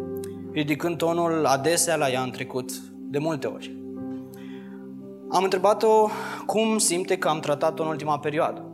ridicând 0.52 0.96
tonul 0.96 1.46
adesea 1.46 1.96
la 1.96 2.10
ea 2.10 2.22
în 2.22 2.30
trecut, 2.30 2.72
de 3.10 3.18
multe 3.18 3.46
ori. 3.46 3.77
Am 5.30 5.42
întrebat-o 5.42 6.08
cum 6.46 6.78
simte 6.78 7.18
că 7.18 7.28
am 7.28 7.40
tratat-o 7.40 7.82
în 7.82 7.88
ultima 7.88 8.18
perioadă, 8.18 8.64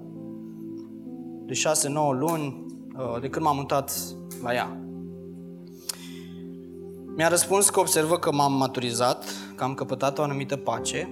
de 1.47 1.53
6-9 1.53 2.19
luni, 2.19 2.67
uh, 2.97 3.21
de 3.21 3.29
când 3.29 3.45
m-am 3.45 3.57
mutat 3.57 3.93
la 4.43 4.55
ea. 4.55 4.79
Mi-a 7.17 7.29
răspuns 7.29 7.71
că 7.71 7.81
observă 7.81 8.19
că 8.19 8.33
m-am 8.33 8.53
maturizat, 8.53 9.25
că 9.55 9.65
am 9.65 9.75
căpătat 9.75 10.19
o 10.19 10.23
anumită 10.23 10.57
pace. 10.57 11.09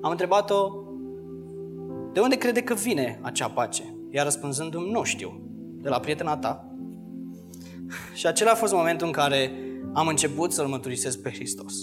Am 0.00 0.10
întrebat-o 0.10 0.82
de 2.12 2.20
unde 2.20 2.36
crede 2.36 2.62
că 2.62 2.74
vine 2.74 3.20
acea 3.22 3.48
pace? 3.48 3.94
Iar 4.10 4.24
răspunzându-mi, 4.24 4.90
nu 4.90 5.02
știu, 5.02 5.40
de 5.80 5.88
la 5.88 6.00
prietena 6.00 6.36
ta. 6.36 6.74
Și 8.14 8.26
acela 8.26 8.50
a 8.50 8.54
fost 8.54 8.72
momentul 8.72 9.06
în 9.06 9.12
care 9.12 9.52
am 9.92 10.06
început 10.06 10.52
să-L 10.52 10.66
mărturisesc 10.66 11.22
pe 11.22 11.30
Hristos. 11.30 11.74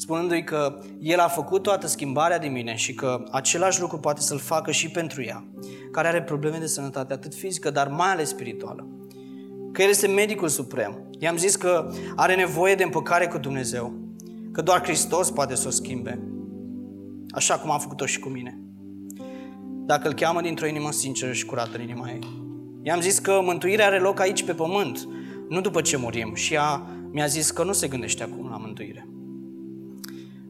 Spunându-i 0.00 0.44
că 0.44 0.82
El 1.00 1.18
a 1.18 1.28
făcut 1.28 1.62
toată 1.62 1.86
schimbarea 1.86 2.38
din 2.38 2.52
mine 2.52 2.74
și 2.74 2.94
că 2.94 3.24
același 3.30 3.80
lucru 3.80 3.98
poate 3.98 4.20
să-L 4.20 4.38
facă 4.38 4.70
și 4.70 4.90
pentru 4.90 5.22
ea, 5.22 5.44
care 5.92 6.08
are 6.08 6.22
probleme 6.22 6.58
de 6.58 6.66
sănătate 6.66 7.12
atât 7.12 7.34
fizică, 7.34 7.70
dar 7.70 7.88
mai 7.88 8.10
ales 8.10 8.28
spirituală. 8.28 8.86
Că 9.72 9.82
El 9.82 9.88
este 9.88 10.06
medicul 10.06 10.48
suprem. 10.48 11.08
I-am 11.18 11.36
zis 11.36 11.56
că 11.56 11.92
are 12.16 12.34
nevoie 12.34 12.74
de 12.74 12.82
împăcare 12.82 13.26
cu 13.26 13.38
Dumnezeu, 13.38 13.94
că 14.52 14.62
doar 14.62 14.82
Hristos 14.82 15.30
poate 15.30 15.54
să 15.54 15.68
o 15.68 15.70
schimbe, 15.70 16.22
așa 17.30 17.58
cum 17.58 17.70
a 17.70 17.78
făcut-o 17.78 18.06
și 18.06 18.18
cu 18.18 18.28
mine 18.28 18.60
dacă 19.90 20.08
îl 20.08 20.14
cheamă 20.14 20.40
dintr-o 20.40 20.66
inimă 20.66 20.92
sinceră 20.92 21.32
și 21.32 21.44
curată 21.44 21.76
în 21.76 21.82
inima 21.82 22.08
ei. 22.08 22.18
I-am 22.82 23.00
zis 23.00 23.18
că 23.18 23.40
mântuirea 23.42 23.86
are 23.86 23.98
loc 23.98 24.20
aici 24.20 24.44
pe 24.44 24.52
pământ, 24.52 25.08
nu 25.48 25.60
după 25.60 25.80
ce 25.80 25.96
murim. 25.96 26.34
Și 26.34 26.54
ea 26.54 26.86
mi-a 27.12 27.26
zis 27.26 27.50
că 27.50 27.64
nu 27.64 27.72
se 27.72 27.88
gândește 27.88 28.22
acum 28.22 28.48
la 28.50 28.56
mântuire. 28.56 29.09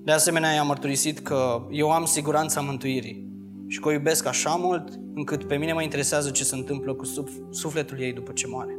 De 0.04 0.12
asemenea, 0.12 0.52
i-am 0.52 0.66
mărturisit 0.66 1.18
că 1.18 1.66
eu 1.70 1.90
am 1.90 2.04
siguranța 2.04 2.60
mântuirii 2.60 3.28
și 3.66 3.80
că 3.80 3.88
o 3.88 3.92
iubesc 3.92 4.26
așa 4.26 4.50
mult 4.50 5.00
încât 5.14 5.44
pe 5.44 5.56
mine 5.56 5.72
mă 5.72 5.82
interesează 5.82 6.30
ce 6.30 6.44
se 6.44 6.54
întâmplă 6.54 6.94
cu 6.94 7.04
sufletul 7.50 8.00
ei 8.00 8.12
după 8.12 8.32
ce 8.32 8.46
moare. 8.46 8.78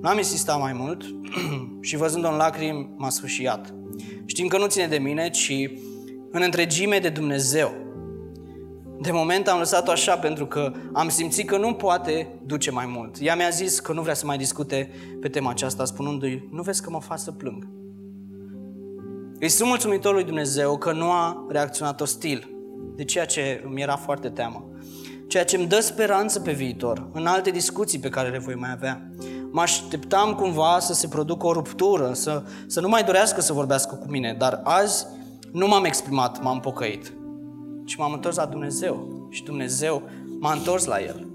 N-am 0.00 0.16
insistat 0.16 0.60
mai 0.60 0.72
mult 0.72 1.04
și 1.88 1.96
văzând-o 1.96 2.28
în 2.28 2.36
lacrimi 2.36 2.90
m-a 2.96 3.08
sfâșiat. 3.08 3.74
Știm 4.24 4.46
că 4.46 4.58
nu 4.58 4.66
ține 4.66 4.86
de 4.86 4.98
mine, 4.98 5.30
ci 5.30 5.70
în 6.30 6.42
întregime 6.42 6.98
de 6.98 7.08
Dumnezeu. 7.08 7.72
De 9.00 9.10
moment 9.10 9.48
am 9.48 9.58
lăsat-o 9.58 9.90
așa 9.90 10.16
pentru 10.16 10.46
că 10.46 10.72
am 10.92 11.08
simțit 11.08 11.46
că 11.46 11.56
nu 11.56 11.72
poate 11.72 12.28
duce 12.46 12.70
mai 12.70 12.86
mult. 12.86 13.16
Ea 13.20 13.36
mi-a 13.36 13.48
zis 13.48 13.80
că 13.80 13.92
nu 13.92 14.02
vrea 14.02 14.14
să 14.14 14.26
mai 14.26 14.36
discute 14.36 14.90
pe 15.20 15.28
tema 15.28 15.50
aceasta, 15.50 15.84
spunându-i, 15.84 16.48
nu 16.50 16.62
vezi 16.62 16.82
că 16.82 16.90
mă 16.90 17.00
fac 17.00 17.18
să 17.18 17.32
plâng. 17.32 17.68
Îi 19.40 19.48
sunt 19.48 19.68
mulțumitor 19.68 20.14
lui 20.14 20.24
Dumnezeu 20.24 20.78
că 20.78 20.92
nu 20.92 21.10
a 21.10 21.46
reacționat 21.48 22.00
ostil, 22.00 22.56
de 22.96 23.04
ceea 23.04 23.24
ce 23.24 23.62
îmi 23.66 23.82
era 23.82 23.96
foarte 23.96 24.28
teamă. 24.28 24.68
Ceea 25.26 25.44
ce 25.44 25.56
îmi 25.56 25.66
dă 25.66 25.80
speranță 25.80 26.40
pe 26.40 26.52
viitor, 26.52 27.08
în 27.12 27.26
alte 27.26 27.50
discuții 27.50 27.98
pe 27.98 28.08
care 28.08 28.28
le 28.28 28.38
voi 28.38 28.54
mai 28.54 28.70
avea. 28.72 29.10
Mă 29.50 29.60
așteptam 29.60 30.34
cumva 30.34 30.78
să 30.78 30.92
se 30.92 31.08
producă 31.08 31.46
o 31.46 31.52
ruptură, 31.52 32.12
să, 32.12 32.42
să 32.66 32.80
nu 32.80 32.88
mai 32.88 33.04
dorească 33.04 33.40
să 33.40 33.52
vorbească 33.52 33.94
cu 33.94 34.06
mine, 34.08 34.34
dar 34.38 34.60
azi 34.64 35.06
nu 35.52 35.66
m-am 35.66 35.84
exprimat, 35.84 36.42
m-am 36.42 36.60
pocăit 36.60 37.12
ci 37.84 37.96
m-am 37.96 38.12
întors 38.12 38.36
la 38.36 38.46
Dumnezeu. 38.46 39.26
Și 39.30 39.44
Dumnezeu 39.44 40.02
m-a 40.40 40.52
întors 40.52 40.84
la 40.84 41.02
El. 41.02 41.26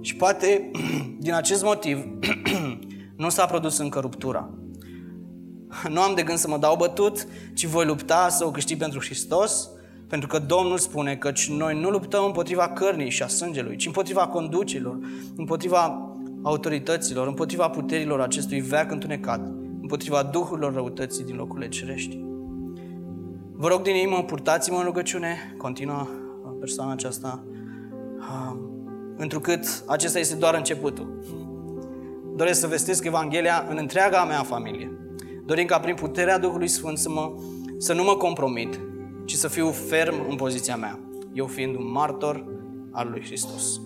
Și 0.00 0.16
poate, 0.16 0.70
din 1.20 1.34
acest 1.34 1.62
motiv, 1.62 2.04
nu 3.16 3.28
s-a 3.28 3.46
produs 3.46 3.78
încă 3.78 3.98
ruptura. 3.98 4.50
Nu 5.88 6.00
am 6.00 6.14
de 6.14 6.22
gând 6.22 6.38
să 6.38 6.48
mă 6.48 6.56
dau 6.56 6.76
bătut, 6.76 7.26
ci 7.54 7.66
voi 7.66 7.84
lupta 7.84 8.28
să 8.28 8.46
o 8.46 8.50
câștig 8.50 8.78
pentru 8.78 9.00
Hristos, 9.00 9.68
pentru 10.08 10.28
că 10.28 10.38
Domnul 10.38 10.78
spune 10.78 11.16
că 11.16 11.32
noi 11.48 11.80
nu 11.80 11.90
luptăm 11.90 12.24
împotriva 12.24 12.68
cărnii 12.68 13.10
și 13.10 13.22
a 13.22 13.26
sângelui, 13.26 13.76
ci 13.76 13.86
împotriva 13.86 14.26
conducilor, 14.26 14.98
împotriva 15.36 16.10
autorităților, 16.42 17.26
împotriva 17.26 17.68
puterilor 17.68 18.20
acestui 18.20 18.60
veac 18.60 18.90
întunecat, 18.90 19.40
împotriva 19.80 20.22
duhurilor 20.22 20.72
răutății 20.72 21.24
din 21.24 21.36
locurile 21.36 21.68
cerești. 21.68 22.24
Vă 23.52 23.68
rog 23.68 23.82
din 23.82 23.94
inimă, 23.94 24.22
purtați-mă 24.22 24.78
în 24.78 24.84
rugăciune, 24.84 25.54
continuă 25.58 26.08
persoana 26.60 26.92
aceasta, 26.92 27.44
întrucât 29.16 29.84
acesta 29.86 30.18
este 30.18 30.34
doar 30.34 30.54
începutul. 30.54 31.24
Doresc 32.36 32.60
să 32.60 32.66
vestesc 32.66 33.04
Evanghelia 33.04 33.66
în 33.68 33.76
întreaga 33.80 34.24
mea 34.24 34.42
familie. 34.42 35.05
Dorim 35.46 35.66
ca 35.66 35.80
prin 35.80 35.94
puterea 35.94 36.38
Duhului 36.38 36.68
Sfânt 36.68 36.98
să, 36.98 37.08
mă, 37.10 37.32
să 37.78 37.92
nu 37.92 38.02
mă 38.02 38.16
compromit, 38.16 38.80
ci 39.24 39.32
să 39.32 39.48
fiu 39.48 39.70
ferm 39.70 40.26
în 40.28 40.36
poziția 40.36 40.76
mea, 40.76 40.98
eu 41.32 41.46
fiind 41.46 41.76
un 41.76 41.90
martor 41.90 42.44
al 42.90 43.08
lui 43.10 43.22
Hristos. 43.24 43.80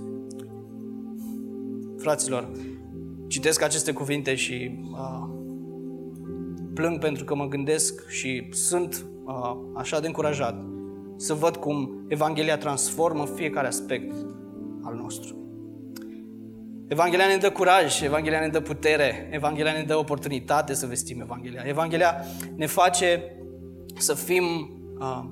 Fraților, 1.97 2.51
citesc 3.27 3.63
aceste 3.63 3.93
cuvinte 3.93 4.35
și 4.35 4.79
uh, 4.93 5.29
plâng 6.75 6.99
pentru 6.99 7.25
că 7.25 7.35
mă 7.35 7.49
gândesc 7.49 8.09
și 8.09 8.49
sunt 8.51 9.07
uh, 9.25 9.57
așa 9.75 10.01
de 10.01 10.07
încurajat 10.07 10.65
să 11.17 11.35
văd 11.35 11.57
cum 11.57 12.05
Evanghelia 12.09 12.59
transformă 12.59 13.27
fiecare 13.27 13.67
aspect 13.67 14.13
al 14.83 14.95
nostru. 14.95 15.37
Evanghelia 16.93 17.27
ne 17.27 17.37
dă 17.37 17.51
curaj, 17.51 18.03
Evanghelia 18.03 18.41
ne 18.41 18.49
dă 18.49 18.61
putere, 18.61 19.29
Evanghelia 19.33 19.73
ne 19.73 19.83
dă 19.83 19.97
oportunitate 19.97 20.75
să 20.75 20.87
vestim 20.87 21.21
Evanghelia. 21.21 21.63
Evanghelia 21.67 22.25
ne 22.57 22.67
face 22.67 23.23
să 23.97 24.15
fim, 24.15 24.45
uh, 24.99 25.25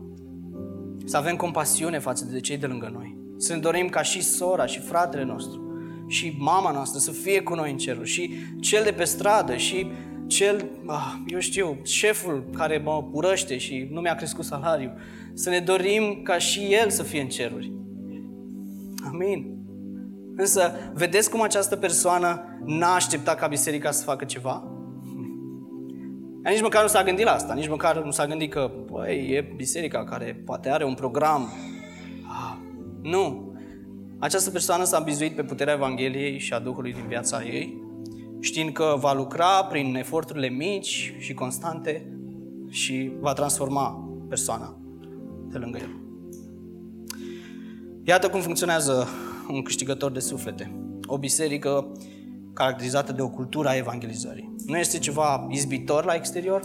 să 1.04 1.16
avem 1.16 1.36
compasiune 1.36 1.98
față 1.98 2.24
de 2.24 2.40
cei 2.40 2.56
de 2.56 2.66
lângă 2.66 2.90
noi. 2.92 3.16
Să 3.36 3.52
ne 3.52 3.58
dorim 3.58 3.88
ca 3.88 4.02
și 4.02 4.22
sora 4.22 4.66
și 4.66 4.80
fratele 4.80 5.24
nostru 5.24 5.72
și 6.08 6.36
mama 6.38 6.70
noastră 6.70 6.98
să 6.98 7.10
fie 7.10 7.42
cu 7.42 7.54
noi 7.54 7.70
în 7.70 7.76
ceruri 7.76 8.08
și 8.08 8.34
cel 8.60 8.84
de 8.84 8.92
pe 8.92 9.04
stradă 9.04 9.56
și 9.56 9.86
cel, 10.26 10.70
uh, 10.86 11.14
eu 11.26 11.38
știu, 11.38 11.78
șeful 11.84 12.50
care 12.54 12.78
mă 12.78 13.04
urăște 13.12 13.56
și 13.56 13.88
nu 13.90 14.00
mi-a 14.00 14.14
crescut 14.14 14.44
salariul. 14.44 14.92
Să 15.34 15.50
ne 15.50 15.60
dorim 15.60 16.20
ca 16.22 16.38
și 16.38 16.60
el 16.70 16.90
să 16.90 17.02
fie 17.02 17.20
în 17.20 17.28
ceruri. 17.28 17.72
Amin. 19.04 19.57
Însă, 20.40 20.72
vedeți 20.92 21.30
cum 21.30 21.42
această 21.42 21.76
persoană 21.76 22.44
n-a 22.64 22.94
așteptat 22.94 23.38
ca 23.38 23.46
biserica 23.46 23.90
să 23.90 24.04
facă 24.04 24.24
ceva? 24.24 24.64
Ea 26.44 26.50
nici 26.52 26.62
măcar 26.62 26.82
nu 26.82 26.88
s-a 26.88 27.02
gândit 27.02 27.24
la 27.24 27.32
asta, 27.32 27.54
nici 27.54 27.68
măcar 27.68 28.02
nu 28.02 28.10
s-a 28.10 28.26
gândit 28.26 28.50
că, 28.50 28.70
băi, 28.90 29.28
e 29.30 29.52
biserica 29.56 30.04
care 30.04 30.42
poate 30.44 30.70
are 30.70 30.84
un 30.84 30.94
program. 30.94 31.48
Ah, 32.26 32.56
nu. 33.02 33.52
Această 34.18 34.50
persoană 34.50 34.84
s-a 34.84 34.98
bizuit 34.98 35.34
pe 35.34 35.42
puterea 35.42 35.74
Evangheliei 35.74 36.38
și 36.38 36.52
a 36.52 36.58
Duhului 36.58 36.92
din 36.92 37.04
viața 37.08 37.44
ei, 37.44 37.82
știind 38.40 38.72
că 38.72 38.96
va 38.98 39.12
lucra 39.12 39.64
prin 39.64 39.94
eforturile 39.94 40.48
mici 40.48 41.14
și 41.18 41.34
constante 41.34 42.12
și 42.68 43.12
va 43.20 43.32
transforma 43.32 44.08
persoana 44.28 44.78
de 45.50 45.58
lângă 45.58 45.78
el. 45.78 46.00
Iată 48.04 48.28
cum 48.28 48.40
funcționează 48.40 49.08
un 49.50 49.62
câștigător 49.62 50.10
de 50.10 50.18
suflete. 50.18 50.72
O 51.06 51.18
biserică 51.18 51.92
caracterizată 52.52 53.12
de 53.12 53.22
o 53.22 53.28
cultură 53.28 53.68
a 53.68 53.76
evangelizării. 53.76 54.54
Nu 54.66 54.78
este 54.78 54.98
ceva 54.98 55.46
izbitor 55.50 56.04
la 56.04 56.14
exterior, 56.14 56.62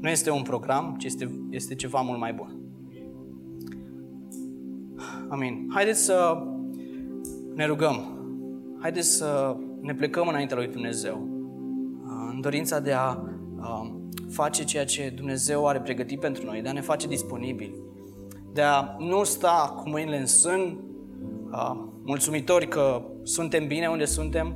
nu 0.00 0.08
este 0.08 0.30
un 0.30 0.42
program, 0.42 0.96
ci 0.98 1.04
este, 1.04 1.30
este 1.50 1.74
ceva 1.74 2.00
mult 2.00 2.18
mai 2.18 2.32
bun. 2.32 2.56
Amin. 5.28 5.68
Haideți 5.74 6.04
să 6.04 6.42
ne 7.54 7.66
rugăm. 7.66 8.18
Haideți 8.80 9.16
să 9.16 9.56
ne 9.80 9.94
plecăm 9.94 10.28
înaintea 10.28 10.56
lui 10.56 10.66
Dumnezeu 10.66 11.28
în 12.30 12.40
dorința 12.40 12.80
de 12.80 12.92
a 12.92 13.18
face 14.30 14.64
ceea 14.64 14.84
ce 14.84 15.12
Dumnezeu 15.16 15.66
are 15.66 15.80
pregătit 15.80 16.20
pentru 16.20 16.44
noi, 16.44 16.62
de 16.62 16.68
a 16.68 16.72
ne 16.72 16.80
face 16.80 17.06
disponibili, 17.06 17.74
de 18.52 18.62
a 18.62 18.96
nu 18.98 19.24
sta 19.24 19.74
cu 19.76 19.88
mâinile 19.88 20.18
în 20.18 20.26
sân 20.26 20.78
mulțumitori 22.04 22.68
că 22.68 23.02
suntem 23.22 23.66
bine 23.66 23.86
unde 23.86 24.04
suntem, 24.04 24.54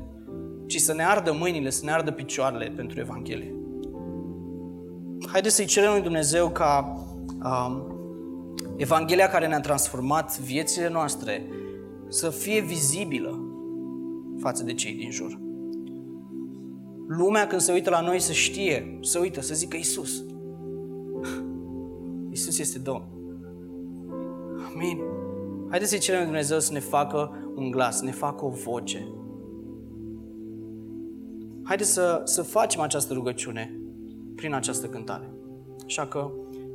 ci 0.67 0.77
să 0.77 0.95
ne 0.95 1.05
ardă 1.05 1.33
mâinile, 1.33 1.71
să 1.71 1.85
ne 1.85 1.93
ardă 1.93 2.11
picioarele 2.11 2.73
pentru 2.77 3.01
Evanghelie. 3.01 3.55
Haideți 5.27 5.55
să-i 5.55 5.65
cerem 5.65 5.93
lui 5.93 6.03
Dumnezeu 6.03 6.49
ca 6.49 6.99
um, 7.45 7.87
Evanghelia 8.77 9.29
care 9.29 9.47
ne-a 9.47 9.61
transformat 9.61 10.41
viețile 10.41 10.89
noastre 10.89 11.47
să 12.09 12.31
fie 12.31 12.61
vizibilă 12.61 13.47
față 14.39 14.65
de 14.65 14.75
cei 14.75 14.95
din 14.95 15.11
jur. 15.11 15.41
Lumea 17.07 17.47
când 17.47 17.61
se 17.61 17.73
uită 17.73 17.91
la 17.91 18.01
noi 18.01 18.21
să 18.21 18.33
știe, 18.33 18.99
să 19.01 19.19
uită, 19.19 19.41
să 19.41 19.55
zică 19.55 19.77
Isus. 19.77 20.25
Isus 22.31 22.59
este 22.59 22.79
Domn. 22.79 23.05
Amin. 24.73 25.22
Haideți 25.73 25.93
să-i 25.93 26.01
cerem 26.01 26.25
Dumnezeu 26.25 26.59
să 26.59 26.73
ne 26.73 26.79
facă 26.79 27.51
un 27.55 27.71
glas, 27.71 27.99
să 27.99 28.05
ne 28.05 28.11
facă 28.11 28.45
o 28.45 28.49
voce. 28.49 29.09
Haideți 31.63 31.93
să, 31.93 32.21
să 32.25 32.43
facem 32.43 32.81
această 32.81 33.13
rugăciune 33.13 33.81
prin 34.35 34.55
această 34.55 34.87
cântare. 34.87 35.31
Așa 35.85 36.07
că 36.07 36.31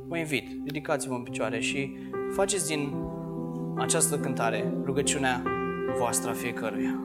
vă 0.08 0.18
invit, 0.18 0.60
ridicați-vă 0.64 1.14
în 1.14 1.22
picioare 1.22 1.60
și 1.60 1.96
faceți 2.32 2.66
din 2.66 2.94
această 3.76 4.18
cântare 4.18 4.74
rugăciunea 4.84 5.42
voastră 5.98 6.30
a 6.30 6.32
fiecăruia. 6.32 7.00